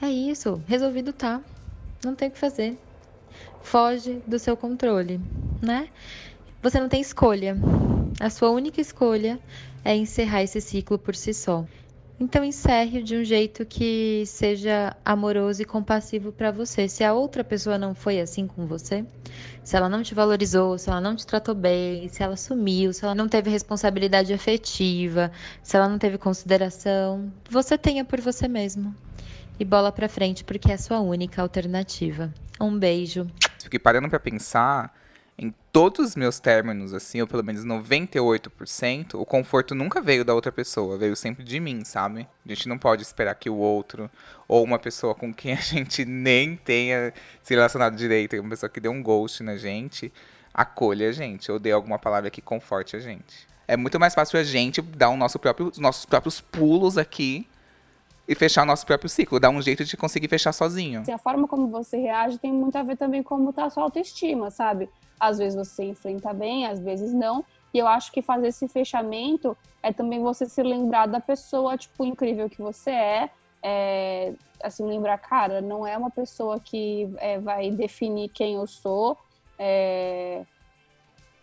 é 0.00 0.10
isso, 0.10 0.62
resolvido 0.66 1.12
tá. 1.12 1.40
Não 2.04 2.16
tem 2.16 2.28
o 2.28 2.30
que 2.32 2.38
fazer. 2.38 2.76
Foge 3.60 4.20
do 4.26 4.38
seu 4.38 4.56
controle, 4.56 5.20
né? 5.62 5.88
Você 6.60 6.80
não 6.80 6.88
tem 6.88 7.00
escolha. 7.00 7.56
A 8.18 8.28
sua 8.28 8.50
única 8.50 8.80
escolha 8.80 9.38
é 9.84 9.94
encerrar 9.94 10.42
esse 10.42 10.60
ciclo 10.60 10.98
por 10.98 11.14
si 11.14 11.32
só. 11.32 11.64
Então 12.18 12.44
encerre 12.44 13.02
de 13.02 13.16
um 13.16 13.24
jeito 13.24 13.64
que 13.64 14.24
seja 14.26 14.96
amoroso 15.04 15.62
e 15.62 15.64
compassivo 15.64 16.32
para 16.32 16.50
você. 16.50 16.88
Se 16.88 17.02
a 17.04 17.14
outra 17.14 17.42
pessoa 17.42 17.78
não 17.78 17.94
foi 17.94 18.20
assim 18.20 18.46
com 18.46 18.66
você, 18.66 19.04
se 19.62 19.76
ela 19.76 19.88
não 19.88 20.02
te 20.02 20.14
valorizou, 20.14 20.78
se 20.78 20.90
ela 20.90 21.00
não 21.00 21.16
te 21.16 21.26
tratou 21.26 21.54
bem, 21.54 22.08
se 22.08 22.22
ela 22.22 22.36
sumiu, 22.36 22.92
se 22.92 23.04
ela 23.04 23.14
não 23.14 23.28
teve 23.28 23.48
responsabilidade 23.48 24.32
afetiva, 24.32 25.30
se 25.62 25.76
ela 25.76 25.88
não 25.88 25.98
teve 25.98 26.18
consideração, 26.18 27.32
você 27.48 27.78
tenha 27.78 28.04
por 28.04 28.20
você 28.20 28.46
mesmo. 28.48 28.94
E 29.62 29.64
bola 29.64 29.92
pra 29.92 30.08
frente, 30.08 30.42
porque 30.42 30.72
é 30.72 30.74
a 30.74 30.78
sua 30.78 30.98
única 30.98 31.40
alternativa. 31.40 32.34
Um 32.60 32.76
beijo. 32.76 33.30
Fiquei 33.62 33.78
parando 33.78 34.08
pra 34.08 34.18
pensar 34.18 34.92
em 35.38 35.54
todos 35.70 36.04
os 36.04 36.16
meus 36.16 36.40
términos, 36.40 36.92
assim, 36.92 37.20
ou 37.20 37.28
pelo 37.28 37.44
menos 37.44 37.64
98%, 37.64 39.14
o 39.14 39.24
conforto 39.24 39.72
nunca 39.72 40.00
veio 40.00 40.24
da 40.24 40.34
outra 40.34 40.50
pessoa, 40.50 40.98
veio 40.98 41.14
sempre 41.14 41.44
de 41.44 41.60
mim, 41.60 41.84
sabe? 41.84 42.26
A 42.44 42.48
gente 42.48 42.68
não 42.68 42.76
pode 42.76 43.02
esperar 43.02 43.36
que 43.36 43.48
o 43.48 43.54
outro, 43.54 44.10
ou 44.48 44.64
uma 44.64 44.80
pessoa 44.80 45.14
com 45.14 45.32
quem 45.32 45.52
a 45.54 45.60
gente 45.60 46.04
nem 46.04 46.56
tenha 46.56 47.14
se 47.40 47.54
relacionado 47.54 47.94
direito, 47.94 48.34
uma 48.40 48.50
pessoa 48.50 48.68
que 48.68 48.80
deu 48.80 48.90
um 48.90 49.00
ghost 49.00 49.44
na 49.44 49.56
gente, 49.56 50.12
acolha 50.52 51.08
a 51.08 51.12
gente, 51.12 51.52
ou 51.52 51.60
dê 51.60 51.70
alguma 51.70 52.00
palavra 52.00 52.32
que 52.32 52.42
conforte 52.42 52.96
a 52.96 52.98
gente. 52.98 53.46
É 53.68 53.76
muito 53.76 54.00
mais 54.00 54.12
fácil 54.12 54.40
a 54.40 54.42
gente 54.42 54.82
dar 54.82 55.10
o 55.10 55.16
nosso 55.16 55.38
próprio, 55.38 55.68
os 55.68 55.78
nossos 55.78 56.04
próprios 56.04 56.40
pulos 56.40 56.98
aqui 56.98 57.46
e 58.26 58.34
fechar 58.34 58.64
nosso 58.64 58.86
próprio 58.86 59.08
ciclo, 59.08 59.40
dar 59.40 59.50
um 59.50 59.60
jeito 59.60 59.84
de 59.84 59.96
conseguir 59.96 60.28
fechar 60.28 60.52
sozinho. 60.52 61.00
Assim, 61.00 61.12
a 61.12 61.18
forma 61.18 61.48
como 61.48 61.68
você 61.68 61.96
reage 61.96 62.38
tem 62.38 62.52
muito 62.52 62.76
a 62.76 62.82
ver 62.82 62.96
também 62.96 63.22
com 63.22 63.36
como 63.36 63.52
tá 63.52 63.64
a 63.64 63.70
sua 63.70 63.82
autoestima, 63.82 64.50
sabe? 64.50 64.88
Às 65.18 65.38
vezes 65.38 65.56
você 65.56 65.84
enfrenta 65.84 66.32
bem, 66.32 66.66
às 66.66 66.78
vezes 66.80 67.12
não. 67.12 67.44
E 67.74 67.78
eu 67.78 67.86
acho 67.86 68.12
que 68.12 68.22
fazer 68.22 68.48
esse 68.48 68.68
fechamento 68.68 69.56
é 69.82 69.92
também 69.92 70.20
você 70.20 70.46
se 70.46 70.62
lembrar 70.62 71.06
da 71.06 71.20
pessoa, 71.20 71.76
tipo, 71.76 72.04
incrível 72.04 72.48
que 72.48 72.60
você 72.60 72.90
é. 72.90 73.30
é 73.62 74.34
assim, 74.62 74.86
lembrar, 74.86 75.18
cara, 75.18 75.60
não 75.60 75.86
é 75.86 75.96
uma 75.96 76.10
pessoa 76.10 76.60
que 76.60 77.12
é, 77.16 77.38
vai 77.40 77.70
definir 77.70 78.28
quem 78.28 78.54
eu 78.54 78.66
sou. 78.66 79.18
é, 79.58 80.44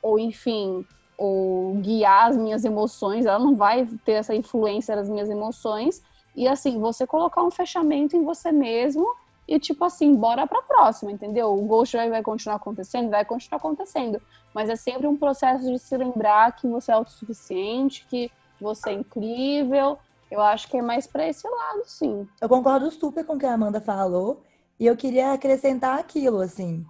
ou, 0.01 0.17
enfim, 0.17 0.85
ou 1.17 1.75
guiar 1.75 2.29
as 2.29 2.37
minhas 2.37 2.63
emoções. 2.63 3.25
Ela 3.25 3.39
não 3.39 3.55
vai 3.55 3.85
ter 4.05 4.13
essa 4.13 4.33
influência 4.33 4.95
das 4.95 5.09
minhas 5.09 5.29
emoções. 5.29 6.01
E 6.35 6.47
assim, 6.47 6.79
você 6.79 7.05
colocar 7.05 7.43
um 7.43 7.51
fechamento 7.51 8.15
em 8.15 8.23
você 8.23 8.51
mesmo 8.51 9.05
e 9.47 9.59
tipo 9.59 9.83
assim, 9.83 10.15
bora 10.15 10.45
pra 10.45 10.61
próxima, 10.61 11.11
entendeu? 11.11 11.51
O 11.51 11.65
ghost 11.65 11.97
vai, 11.97 12.21
continuar 12.21 12.57
acontecendo, 12.57 13.09
vai 13.09 13.25
continuar 13.25 13.57
acontecendo, 13.57 14.21
mas 14.53 14.69
é 14.69 14.75
sempre 14.75 15.07
um 15.07 15.17
processo 15.17 15.65
de 15.65 15.79
se 15.79 15.97
lembrar 15.97 16.55
que 16.55 16.67
você 16.67 16.91
é 16.91 16.95
autossuficiente, 16.95 18.05
que 18.07 18.31
você 18.61 18.91
é 18.91 18.93
incrível. 18.93 19.97
Eu 20.29 20.41
acho 20.41 20.67
que 20.67 20.77
é 20.77 20.81
mais 20.81 21.07
pra 21.07 21.27
esse 21.27 21.47
lado, 21.47 21.81
sim. 21.85 22.27
Eu 22.39 22.47
concordo 22.47 22.91
super 22.91 23.25
com 23.25 23.33
o 23.33 23.39
que 23.39 23.45
a 23.47 23.53
Amanda 23.53 23.81
falou 23.81 24.43
e 24.79 24.85
eu 24.85 24.95
queria 24.95 25.33
acrescentar 25.33 25.97
aquilo, 25.97 26.41
assim. 26.41 26.85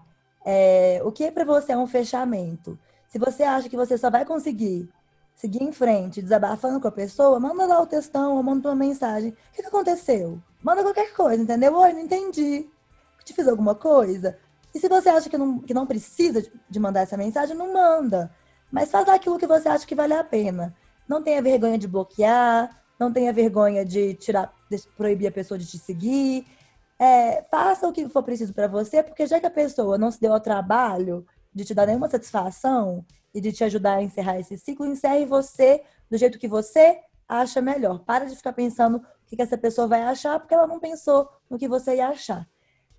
É, 0.45 1.01
o 1.05 1.11
que 1.11 1.23
é 1.23 1.31
para 1.31 1.45
você 1.45 1.73
um 1.75 1.87
fechamento? 1.87 2.77
Se 3.07 3.17
você 3.17 3.43
acha 3.43 3.69
que 3.69 3.77
você 3.77 3.97
só 3.97 4.09
vai 4.09 4.25
conseguir 4.25 4.89
seguir 5.39 5.63
em 5.63 5.71
frente, 5.71 6.21
desabafando 6.21 6.81
com 6.81 6.89
a 6.89 6.91
pessoa, 6.91 7.39
manda 7.39 7.65
lá 7.65 7.81
o 7.81 7.87
textão 7.87 8.35
ou 8.35 8.43
manda 8.43 8.67
uma 8.67 8.75
mensagem. 8.75 9.29
O 9.29 9.35
que, 9.53 9.61
que 9.61 9.67
aconteceu? 9.69 10.37
Manda 10.61 10.83
qualquer 10.83 11.13
coisa, 11.13 11.41
entendeu? 11.41 11.73
Oi, 11.75 11.93
não 11.93 12.01
entendi. 12.01 12.69
Te 13.23 13.33
fiz 13.33 13.47
alguma 13.47 13.73
coisa? 13.73 14.37
E 14.75 14.79
se 14.79 14.89
você 14.89 15.07
acha 15.07 15.29
que 15.29 15.37
não, 15.37 15.59
que 15.59 15.73
não 15.73 15.87
precisa 15.87 16.43
de, 16.69 16.79
mandar 16.79 17.01
essa 17.01 17.15
mensagem, 17.15 17.55
não 17.55 17.71
manda. 17.71 18.29
Mas 18.69 18.91
faz 18.91 19.07
aquilo 19.07 19.39
que 19.39 19.47
você 19.47 19.69
acha 19.69 19.87
que 19.87 19.95
vale 19.95 20.13
a 20.13 20.25
pena. 20.25 20.75
Não 21.07 21.23
tenha 21.23 21.41
vergonha 21.41 21.77
de 21.77 21.87
bloquear, 21.87 22.77
não 22.99 23.11
tenha 23.11 23.31
vergonha 23.31 23.85
de 23.85 24.15
tirar, 24.15 24.53
de 24.69 24.77
proibir 24.97 25.27
a 25.27 25.31
pessoa 25.31 25.57
de 25.57 25.65
te 25.65 25.77
seguir. 25.77 26.45
É, 26.99 27.45
faça 27.49 27.87
o 27.87 27.93
que 27.93 28.09
for 28.09 28.23
preciso 28.23 28.53
para 28.53 28.67
você, 28.67 29.01
porque 29.01 29.25
já 29.25 29.39
que 29.39 29.45
a 29.45 29.51
pessoa 29.51 29.97
não 29.97 30.11
se 30.11 30.19
deu 30.19 30.33
ao 30.33 30.41
trabalho 30.41 31.25
de 31.53 31.65
te 31.65 31.73
dar 31.73 31.85
nenhuma 31.85 32.09
satisfação 32.09 33.05
e 33.33 33.41
de 33.41 33.51
te 33.51 33.63
ajudar 33.63 33.95
a 33.95 34.03
encerrar 34.03 34.39
esse 34.39 34.57
ciclo, 34.57 34.85
encerre 34.85 35.25
você 35.25 35.81
do 36.09 36.17
jeito 36.17 36.39
que 36.39 36.47
você 36.47 36.99
acha 37.27 37.61
melhor. 37.61 37.99
Para 37.99 38.25
de 38.25 38.35
ficar 38.35 38.53
pensando 38.53 38.97
o 38.97 39.35
que 39.35 39.41
essa 39.41 39.57
pessoa 39.57 39.87
vai 39.87 40.01
achar, 40.01 40.39
porque 40.39 40.53
ela 40.53 40.67
não 40.67 40.79
pensou 40.79 41.29
no 41.49 41.57
que 41.57 41.67
você 41.67 41.95
ia 41.95 42.09
achar. 42.09 42.47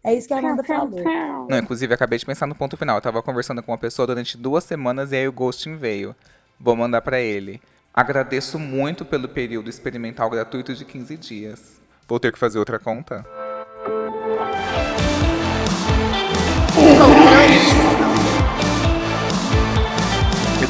É 0.03 0.15
isso 0.15 0.27
que 0.27 0.33
a 0.33 0.39
Amanda 0.39 0.65
falou. 0.65 1.03
Não, 1.49 1.59
inclusive, 1.59 1.93
acabei 1.93 2.19
de 2.19 2.25
pensar 2.25 2.47
no 2.47 2.55
ponto 2.55 2.77
final. 2.77 2.97
Eu 2.97 3.03
tava 3.03 3.23
conversando 3.23 3.63
com 3.63 3.73
uma 3.73 3.79
pessoa 3.79 4.07
durante 4.07 4.39
duas 4.39 4.65
semanas 4.65 5.13
e 5.13 5.17
aí 5.17 5.29
o 5.29 5.33
ghosting 5.33 5.77
veio. 5.77 6.17
Vou 6.59 6.75
mandar 6.75 7.03
para 7.03 7.21
ele. 7.21 7.61
Agradeço 7.93 8.59
muito 8.59 9.05
pelo 9.05 9.29
período 9.29 9.69
experimental 9.69 10.31
gratuito 10.31 10.75
de 10.75 10.85
15 10.85 11.17
dias. 11.17 11.81
Vou 12.09 12.19
ter 12.19 12.33
que 12.33 12.39
fazer 12.39 12.59
outra 12.59 12.79
conta? 12.79 13.27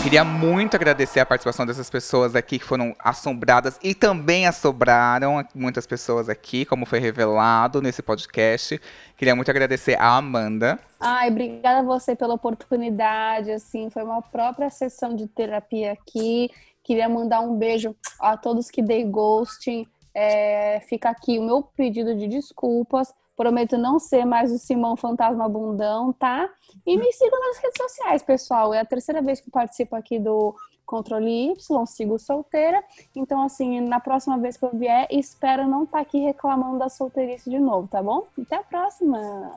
Queria 0.03 0.25
muito 0.25 0.75
agradecer 0.77 1.21
a 1.21 1.27
participação 1.27 1.67
dessas 1.67 1.91
pessoas 1.91 2.35
aqui 2.35 2.59
que 2.59 2.65
foram 2.65 2.95
assombradas 2.99 3.79
e 3.83 3.95
também 3.95 4.47
assombraram 4.47 5.45
muitas 5.55 5.87
pessoas 5.87 6.29
aqui, 6.29 6.65
como 6.65 6.87
foi 6.87 6.99
revelado 6.99 7.83
nesse 7.83 8.03
podcast. 8.03 8.81
Queria 9.17 9.37
muito 9.37 9.51
agradecer 9.51 10.01
a 10.01 10.17
Amanda. 10.17 10.79
Ai, 10.99 11.29
obrigada 11.29 11.81
a 11.81 11.83
você 11.83 12.17
pela 12.17 12.35
oportunidade, 12.35 13.51
assim, 13.51 13.91
foi 13.91 14.03
uma 14.03 14.23
própria 14.23 14.71
sessão 14.71 15.15
de 15.15 15.27
terapia 15.27 15.93
aqui. 15.93 16.51
Queria 16.83 17.09
mandar 17.09 17.41
um 17.41 17.57
beijo 17.57 17.95
a 18.19 18.39
todos 18.39 18.71
que 18.71 18.81
dei 18.81 19.05
ghosting. 19.05 19.87
É, 20.15 20.81
fica 20.89 21.11
aqui 21.11 21.39
o 21.39 21.43
meu 21.43 21.63
pedido 21.63 22.15
de 22.15 22.27
desculpas. 22.27 23.13
Prometo 23.37 23.79
não 23.79 23.99
ser 23.99 24.25
mais 24.25 24.53
o 24.53 24.59
Simão 24.59 24.97
Fantasma 24.97 25.49
Bundão, 25.49 26.13
tá? 26.13 26.49
E 26.87 26.97
me 26.97 27.13
sigam 27.13 27.41
nas 27.41 27.57
redes 27.59 27.77
sociais, 27.81 28.23
pessoal. 28.23 28.75
É 28.75 28.81
a 28.81 28.85
terceira 28.85 29.23
vez 29.23 29.41
que 29.41 29.51
participo 29.51 29.97
aqui 29.97 30.19
do 30.19 30.55
Controle 30.85 31.53
Y, 31.53 31.87
sigo 31.87 32.19
solteira. 32.19 32.83
Então, 33.15 33.43
assim, 33.43 33.81
na 33.81 34.01
próxima 34.01 34.37
vez 34.39 34.57
que 34.57 34.65
eu 34.65 34.73
vier, 34.75 35.07
espero 35.11 35.67
não 35.69 35.85
estar 35.85 35.99
tá 35.99 36.03
aqui 36.03 36.19
reclamando 36.19 36.79
da 36.79 36.89
solteirice 36.89 37.49
de 37.49 37.59
novo, 37.59 37.87
tá 37.87 38.03
bom? 38.03 38.27
Até 38.39 38.57
a 38.57 38.63
próxima! 38.63 39.53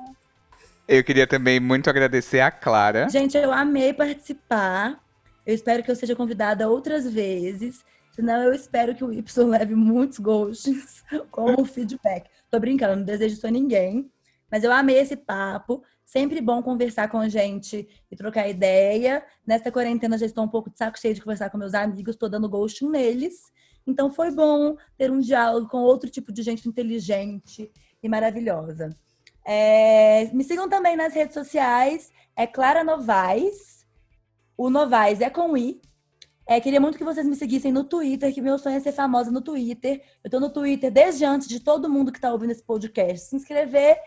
Eu 0.88 1.04
queria 1.04 1.26
também 1.26 1.60
muito 1.60 1.90
agradecer 1.90 2.40
a 2.40 2.52
Clara. 2.52 3.10
Gente, 3.10 3.36
eu 3.36 3.52
amei 3.52 3.94
participar. 3.94 5.00
Eu 5.46 5.56
espero 5.56 5.82
que 5.82 5.90
eu 5.90 5.96
seja 5.96 6.16
convidada 6.16 6.70
outras 6.70 7.12
vezes. 7.12 7.84
Senão, 8.14 8.44
eu 8.44 8.54
espero 8.54 8.94
que 8.94 9.04
o 9.04 9.12
Y 9.12 9.48
leve 9.48 9.74
muitos 9.74 10.20
ghosts 10.20 11.04
como 11.32 11.66
feedback. 11.66 12.30
Tô 12.50 12.60
brincando, 12.60 12.98
não 12.98 13.04
desejo 13.04 13.36
isso 13.36 13.48
a 13.48 13.52
ninguém. 13.52 14.12
Mas 14.52 14.64
eu 14.64 14.72
amei 14.72 15.00
esse 15.00 15.16
papo. 15.16 15.84
Sempre 16.06 16.40
bom 16.40 16.62
conversar 16.62 17.10
com 17.10 17.28
gente 17.28 17.88
e 18.12 18.16
trocar 18.16 18.48
ideia. 18.48 19.26
Nesta 19.48 19.72
quarentena 19.72 20.16
já 20.16 20.28
estou 20.28 20.44
um 20.44 20.48
pouco 20.48 20.70
de 20.70 20.78
saco 20.78 21.00
cheio 21.00 21.16
de 21.16 21.22
conversar 21.22 21.50
com 21.50 21.58
meus 21.58 21.74
amigos, 21.74 22.14
estou 22.14 22.30
dando 22.30 22.48
ghosting 22.48 22.88
neles. 22.88 23.52
Então 23.86 24.12
foi 24.12 24.30
bom 24.30 24.78
ter 24.96 25.10
um 25.10 25.20
diálogo 25.20 25.68
com 25.68 25.80
outro 25.80 26.08
tipo 26.08 26.32
de 26.32 26.44
gente 26.44 26.70
inteligente 26.70 27.72
e 28.02 28.08
maravilhosa. 28.08 28.90
É... 29.44 30.30
me 30.34 30.44
sigam 30.44 30.70
também 30.70 30.96
nas 30.96 31.16
redes 31.16 31.34
sociais. 31.34 32.12
É 32.36 32.46
Clara 32.46 32.84
Novaes. 32.84 33.88
O 34.56 34.70
Novaes 34.70 35.20
é 35.20 35.32
com 35.32 35.58
I, 35.58 35.82
é, 36.46 36.60
queria 36.60 36.80
muito 36.80 36.98
que 36.98 37.04
vocês 37.04 37.26
me 37.26 37.36
seguissem 37.36 37.72
no 37.72 37.84
Twitter, 37.84 38.34
que 38.34 38.42
meu 38.42 38.58
sonho 38.58 38.78
é 38.78 38.80
ser 38.80 38.92
famosa 38.92 39.32
no 39.32 39.42
Twitter. 39.42 40.04
Eu 40.24 40.30
tô 40.30 40.40
no 40.40 40.50
Twitter 40.50 40.92
desde 40.92 41.24
antes 41.24 41.48
de 41.48 41.60
todo 41.60 41.90
mundo 41.90 42.12
que 42.12 42.20
tá 42.20 42.32
ouvindo 42.32 42.52
esse 42.52 42.64
podcast 42.64 43.30
se 43.30 43.36
inscrever. 43.36 43.98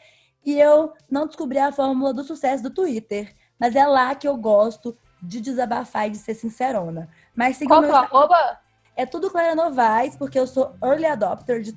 E 0.45 0.59
eu 0.61 0.93
não 1.11 1.27
descobri 1.27 1.59
a 1.59 1.73
fórmula 1.73 2.13
do 2.13 2.23
sucesso 2.23 2.63
do 2.63 2.71
Twitter. 2.71 3.35
Mas 3.59 3.75
é 3.75 3.87
lá 3.87 4.15
que 4.15 4.29
eu 4.29 4.37
gosto 4.37 4.97
de 5.23 5.41
desabafar 5.41 6.09
e 6.09 6.11
de 6.11 6.19
ser 6.19 6.35
sincerona. 6.35 7.09
Mas 7.35 7.59
Qual 7.59 7.81
meu... 7.81 7.95
arroba? 7.95 8.61
É 8.95 9.05
tudo 9.05 9.31
Clara 9.31 9.55
Novaes, 9.55 10.17
porque 10.17 10.39
eu 10.39 10.47
sou 10.47 10.75
early 10.83 11.07
adopter 11.07 11.63
de 11.63 11.77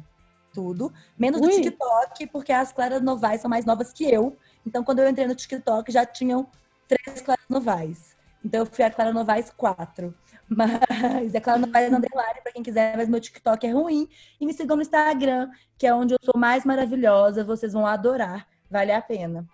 tudo. 0.53 0.91
Menos 1.18 1.41
Ui. 1.41 1.47
do 1.47 1.55
TikTok, 1.55 2.28
porque 2.28 2.51
as 2.51 2.72
Claras 2.72 3.01
Novaes 3.01 3.41
são 3.41 3.49
mais 3.49 3.66
novas 3.66 3.91
que 3.93 4.10
eu. 4.10 4.38
Então, 4.66 4.84
quando 4.84 4.99
eu 4.99 5.10
entrei 5.10 5.28
no 5.28 5.36
TikTok, 5.36 5.91
já 5.91 6.05
tinham 6.05 6.47
três 6.88 7.22
Claras 7.22 7.45
Novaes. 7.49 8.16
Então, 8.43 8.62
eu 8.62 8.66
fui 8.66 8.84
a 8.84 8.91
Clara 8.91 9.14
Novaes 9.14 9.51
4. 9.55 10.14
Mas 10.49 11.35
é 11.35 11.39
claro, 11.39 11.61
não 11.61 11.71
vai 11.71 11.85
underline 11.85 12.41
para 12.43 12.51
quem 12.51 12.63
quiser, 12.63 12.97
mas 12.97 13.07
meu 13.07 13.19
TikTok 13.19 13.65
é 13.67 13.71
ruim. 13.71 14.07
E 14.41 14.45
me 14.45 14.53
sigam 14.53 14.75
no 14.75 14.81
Instagram, 14.81 15.49
que 15.77 15.85
é 15.85 15.93
onde 15.93 16.13
eu 16.13 16.17
sou 16.23 16.39
mais 16.39 16.65
maravilhosa. 16.65 17.43
Vocês 17.43 17.73
vão 17.73 17.85
adorar. 17.85 18.47
Vale 18.69 18.91
a 18.91 19.01
pena. 19.01 19.45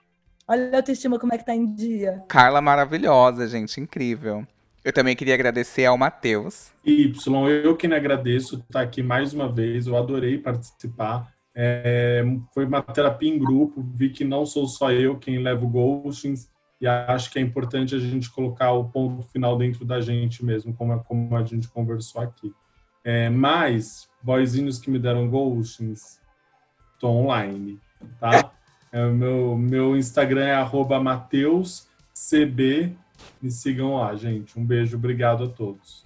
Olha 0.47 0.71
a 0.73 0.77
autoestima 0.77 1.19
como 1.19 1.33
é 1.33 1.37
que 1.37 1.45
tá 1.45 1.55
em 1.55 1.73
dia. 1.73 2.23
Carla 2.27 2.61
maravilhosa, 2.61 3.47
gente. 3.47 3.79
Incrível. 3.81 4.45
Eu 4.83 4.93
também 4.93 5.15
queria 5.15 5.33
agradecer 5.33 5.85
ao 5.85 5.97
Matheus. 5.97 6.71
Y, 6.85 7.49
eu 7.49 7.75
que 7.75 7.87
me 7.87 7.95
agradeço 7.95 8.57
estar 8.57 8.81
aqui 8.81 9.01
mais 9.01 9.33
uma 9.33 9.51
vez. 9.51 9.87
Eu 9.87 9.97
adorei 9.97 10.37
participar. 10.37 11.33
É, 11.55 12.23
foi 12.53 12.65
uma 12.65 12.81
terapia 12.81 13.33
em 13.33 13.39
grupo. 13.39 13.83
Vi 13.95 14.09
que 14.09 14.23
não 14.23 14.45
sou 14.45 14.67
só 14.67 14.91
eu 14.91 15.17
quem 15.17 15.39
leva 15.39 15.65
o 15.65 15.69
ghostings 15.69 16.47
e 16.80 16.88
acho 16.88 17.32
que 17.32 17.39
é 17.39 17.41
importante 17.41 17.95
a 17.95 17.99
gente 17.99 18.30
colocar 18.30 18.71
o 18.71 18.86
ponto 18.86 19.23
final 19.23 19.57
dentro 19.57 19.86
da 19.86 20.01
gente 20.01 20.43
mesmo, 20.43 20.73
como, 20.73 20.93
a, 20.93 20.99
como 20.99 21.36
a 21.36 21.43
gente 21.43 21.67
conversou 21.67 22.21
aqui. 22.21 22.53
É, 23.03 23.30
mas, 23.30 24.09
boyzinhos 24.21 24.80
que 24.80 24.89
me 24.89 24.99
deram 24.99 25.30
ghostings, 25.30 26.19
tô 26.99 27.07
online, 27.07 27.80
tá? 28.19 28.51
É, 28.91 29.05
meu, 29.07 29.57
meu 29.57 29.95
Instagram 29.95 30.45
é 30.45 30.53
arroba 30.53 30.99
mateuscb, 30.99 31.88
me 33.41 33.51
sigam 33.51 33.95
lá, 33.95 34.15
gente. 34.15 34.59
Um 34.59 34.65
beijo, 34.65 34.97
obrigado 34.97 35.43
a 35.43 35.49
todos. 35.49 36.05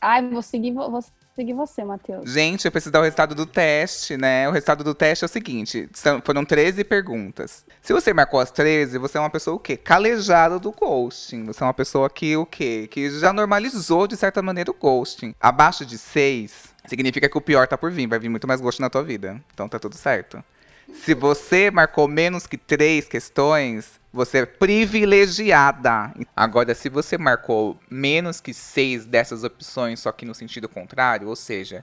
Ai, 0.00 0.28
vou 0.28 0.42
seguir, 0.42 0.72
vou, 0.72 0.90
seguir 1.36 1.52
você, 1.52 1.84
Matheus. 1.84 2.28
Gente, 2.28 2.64
eu 2.64 2.72
preciso 2.72 2.90
dar 2.90 3.00
o 3.00 3.02
resultado 3.02 3.34
do 3.34 3.44
teste, 3.44 4.16
né? 4.16 4.48
O 4.48 4.52
resultado 4.52 4.82
do 4.82 4.94
teste 4.94 5.24
é 5.24 5.26
o 5.26 5.28
seguinte: 5.28 5.88
são, 5.92 6.20
foram 6.22 6.44
13 6.44 6.82
perguntas. 6.82 7.64
Se 7.82 7.92
você 7.92 8.12
marcou 8.12 8.40
as 8.40 8.50
13, 8.50 8.98
você 8.98 9.18
é 9.18 9.20
uma 9.20 9.30
pessoa 9.30 9.56
o 9.56 9.60
quê? 9.60 9.76
Calejada 9.76 10.58
do 10.58 10.72
ghosting. 10.72 11.44
Você 11.44 11.62
é 11.62 11.66
uma 11.66 11.74
pessoa 11.74 12.08
que 12.08 12.36
o 12.36 12.46
quê? 12.46 12.88
Que 12.90 13.10
já 13.10 13.32
normalizou, 13.32 14.06
de 14.06 14.16
certa 14.16 14.42
maneira, 14.42 14.70
o 14.70 14.74
ghosting. 14.74 15.34
Abaixo 15.38 15.84
de 15.84 15.98
6, 15.98 16.74
significa 16.86 17.28
que 17.28 17.38
o 17.38 17.40
pior 17.40 17.68
tá 17.68 17.76
por 17.76 17.90
vir. 17.90 18.08
Vai 18.08 18.18
vir 18.18 18.30
muito 18.30 18.48
mais 18.48 18.60
ghosting 18.60 18.82
na 18.82 18.90
tua 18.90 19.04
vida. 19.04 19.40
Então 19.52 19.68
tá 19.68 19.78
tudo 19.78 19.94
certo. 19.94 20.42
Se 20.92 21.14
você 21.14 21.70
marcou 21.70 22.08
menos 22.08 22.46
que 22.46 22.56
três 22.56 23.06
questões, 23.08 24.00
você 24.16 24.38
é 24.38 24.46
privilegiada. 24.46 26.12
Agora, 26.34 26.74
se 26.74 26.88
você 26.88 27.18
marcou 27.18 27.78
menos 27.90 28.40
que 28.40 28.54
seis 28.54 29.04
dessas 29.04 29.44
opções, 29.44 30.00
só 30.00 30.10
que 30.10 30.24
no 30.24 30.34
sentido 30.34 30.68
contrário, 30.68 31.28
ou 31.28 31.36
seja, 31.36 31.82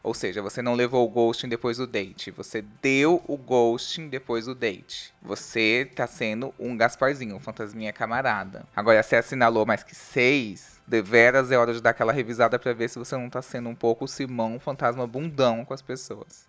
ou 0.00 0.14
seja, 0.14 0.40
você 0.40 0.62
não 0.62 0.74
levou 0.74 1.04
o 1.04 1.10
ghosting 1.10 1.48
depois 1.48 1.78
do 1.78 1.86
date. 1.86 2.30
Você 2.30 2.62
deu 2.80 3.20
o 3.26 3.36
ghosting 3.36 4.08
depois 4.08 4.44
do 4.44 4.54
date. 4.54 5.12
Você 5.20 5.90
tá 5.96 6.06
sendo 6.06 6.54
um 6.56 6.76
Gasparzinho, 6.76 7.34
um 7.34 7.40
fantasminha 7.40 7.92
camarada. 7.92 8.64
Agora, 8.74 9.02
se 9.02 9.16
assinalou 9.16 9.66
mais 9.66 9.82
que 9.82 9.96
seis, 9.96 10.80
deveras 10.86 11.50
é 11.50 11.58
hora 11.58 11.74
de 11.74 11.82
dar 11.82 11.90
aquela 11.90 12.12
revisada 12.12 12.56
para 12.60 12.72
ver 12.72 12.88
se 12.88 13.00
você 13.00 13.16
não 13.16 13.28
tá 13.28 13.42
sendo 13.42 13.68
um 13.68 13.74
pouco 13.74 14.06
Simão, 14.06 14.54
um 14.54 14.60
fantasma 14.60 15.04
bundão 15.04 15.64
com 15.64 15.74
as 15.74 15.82
pessoas. 15.82 16.46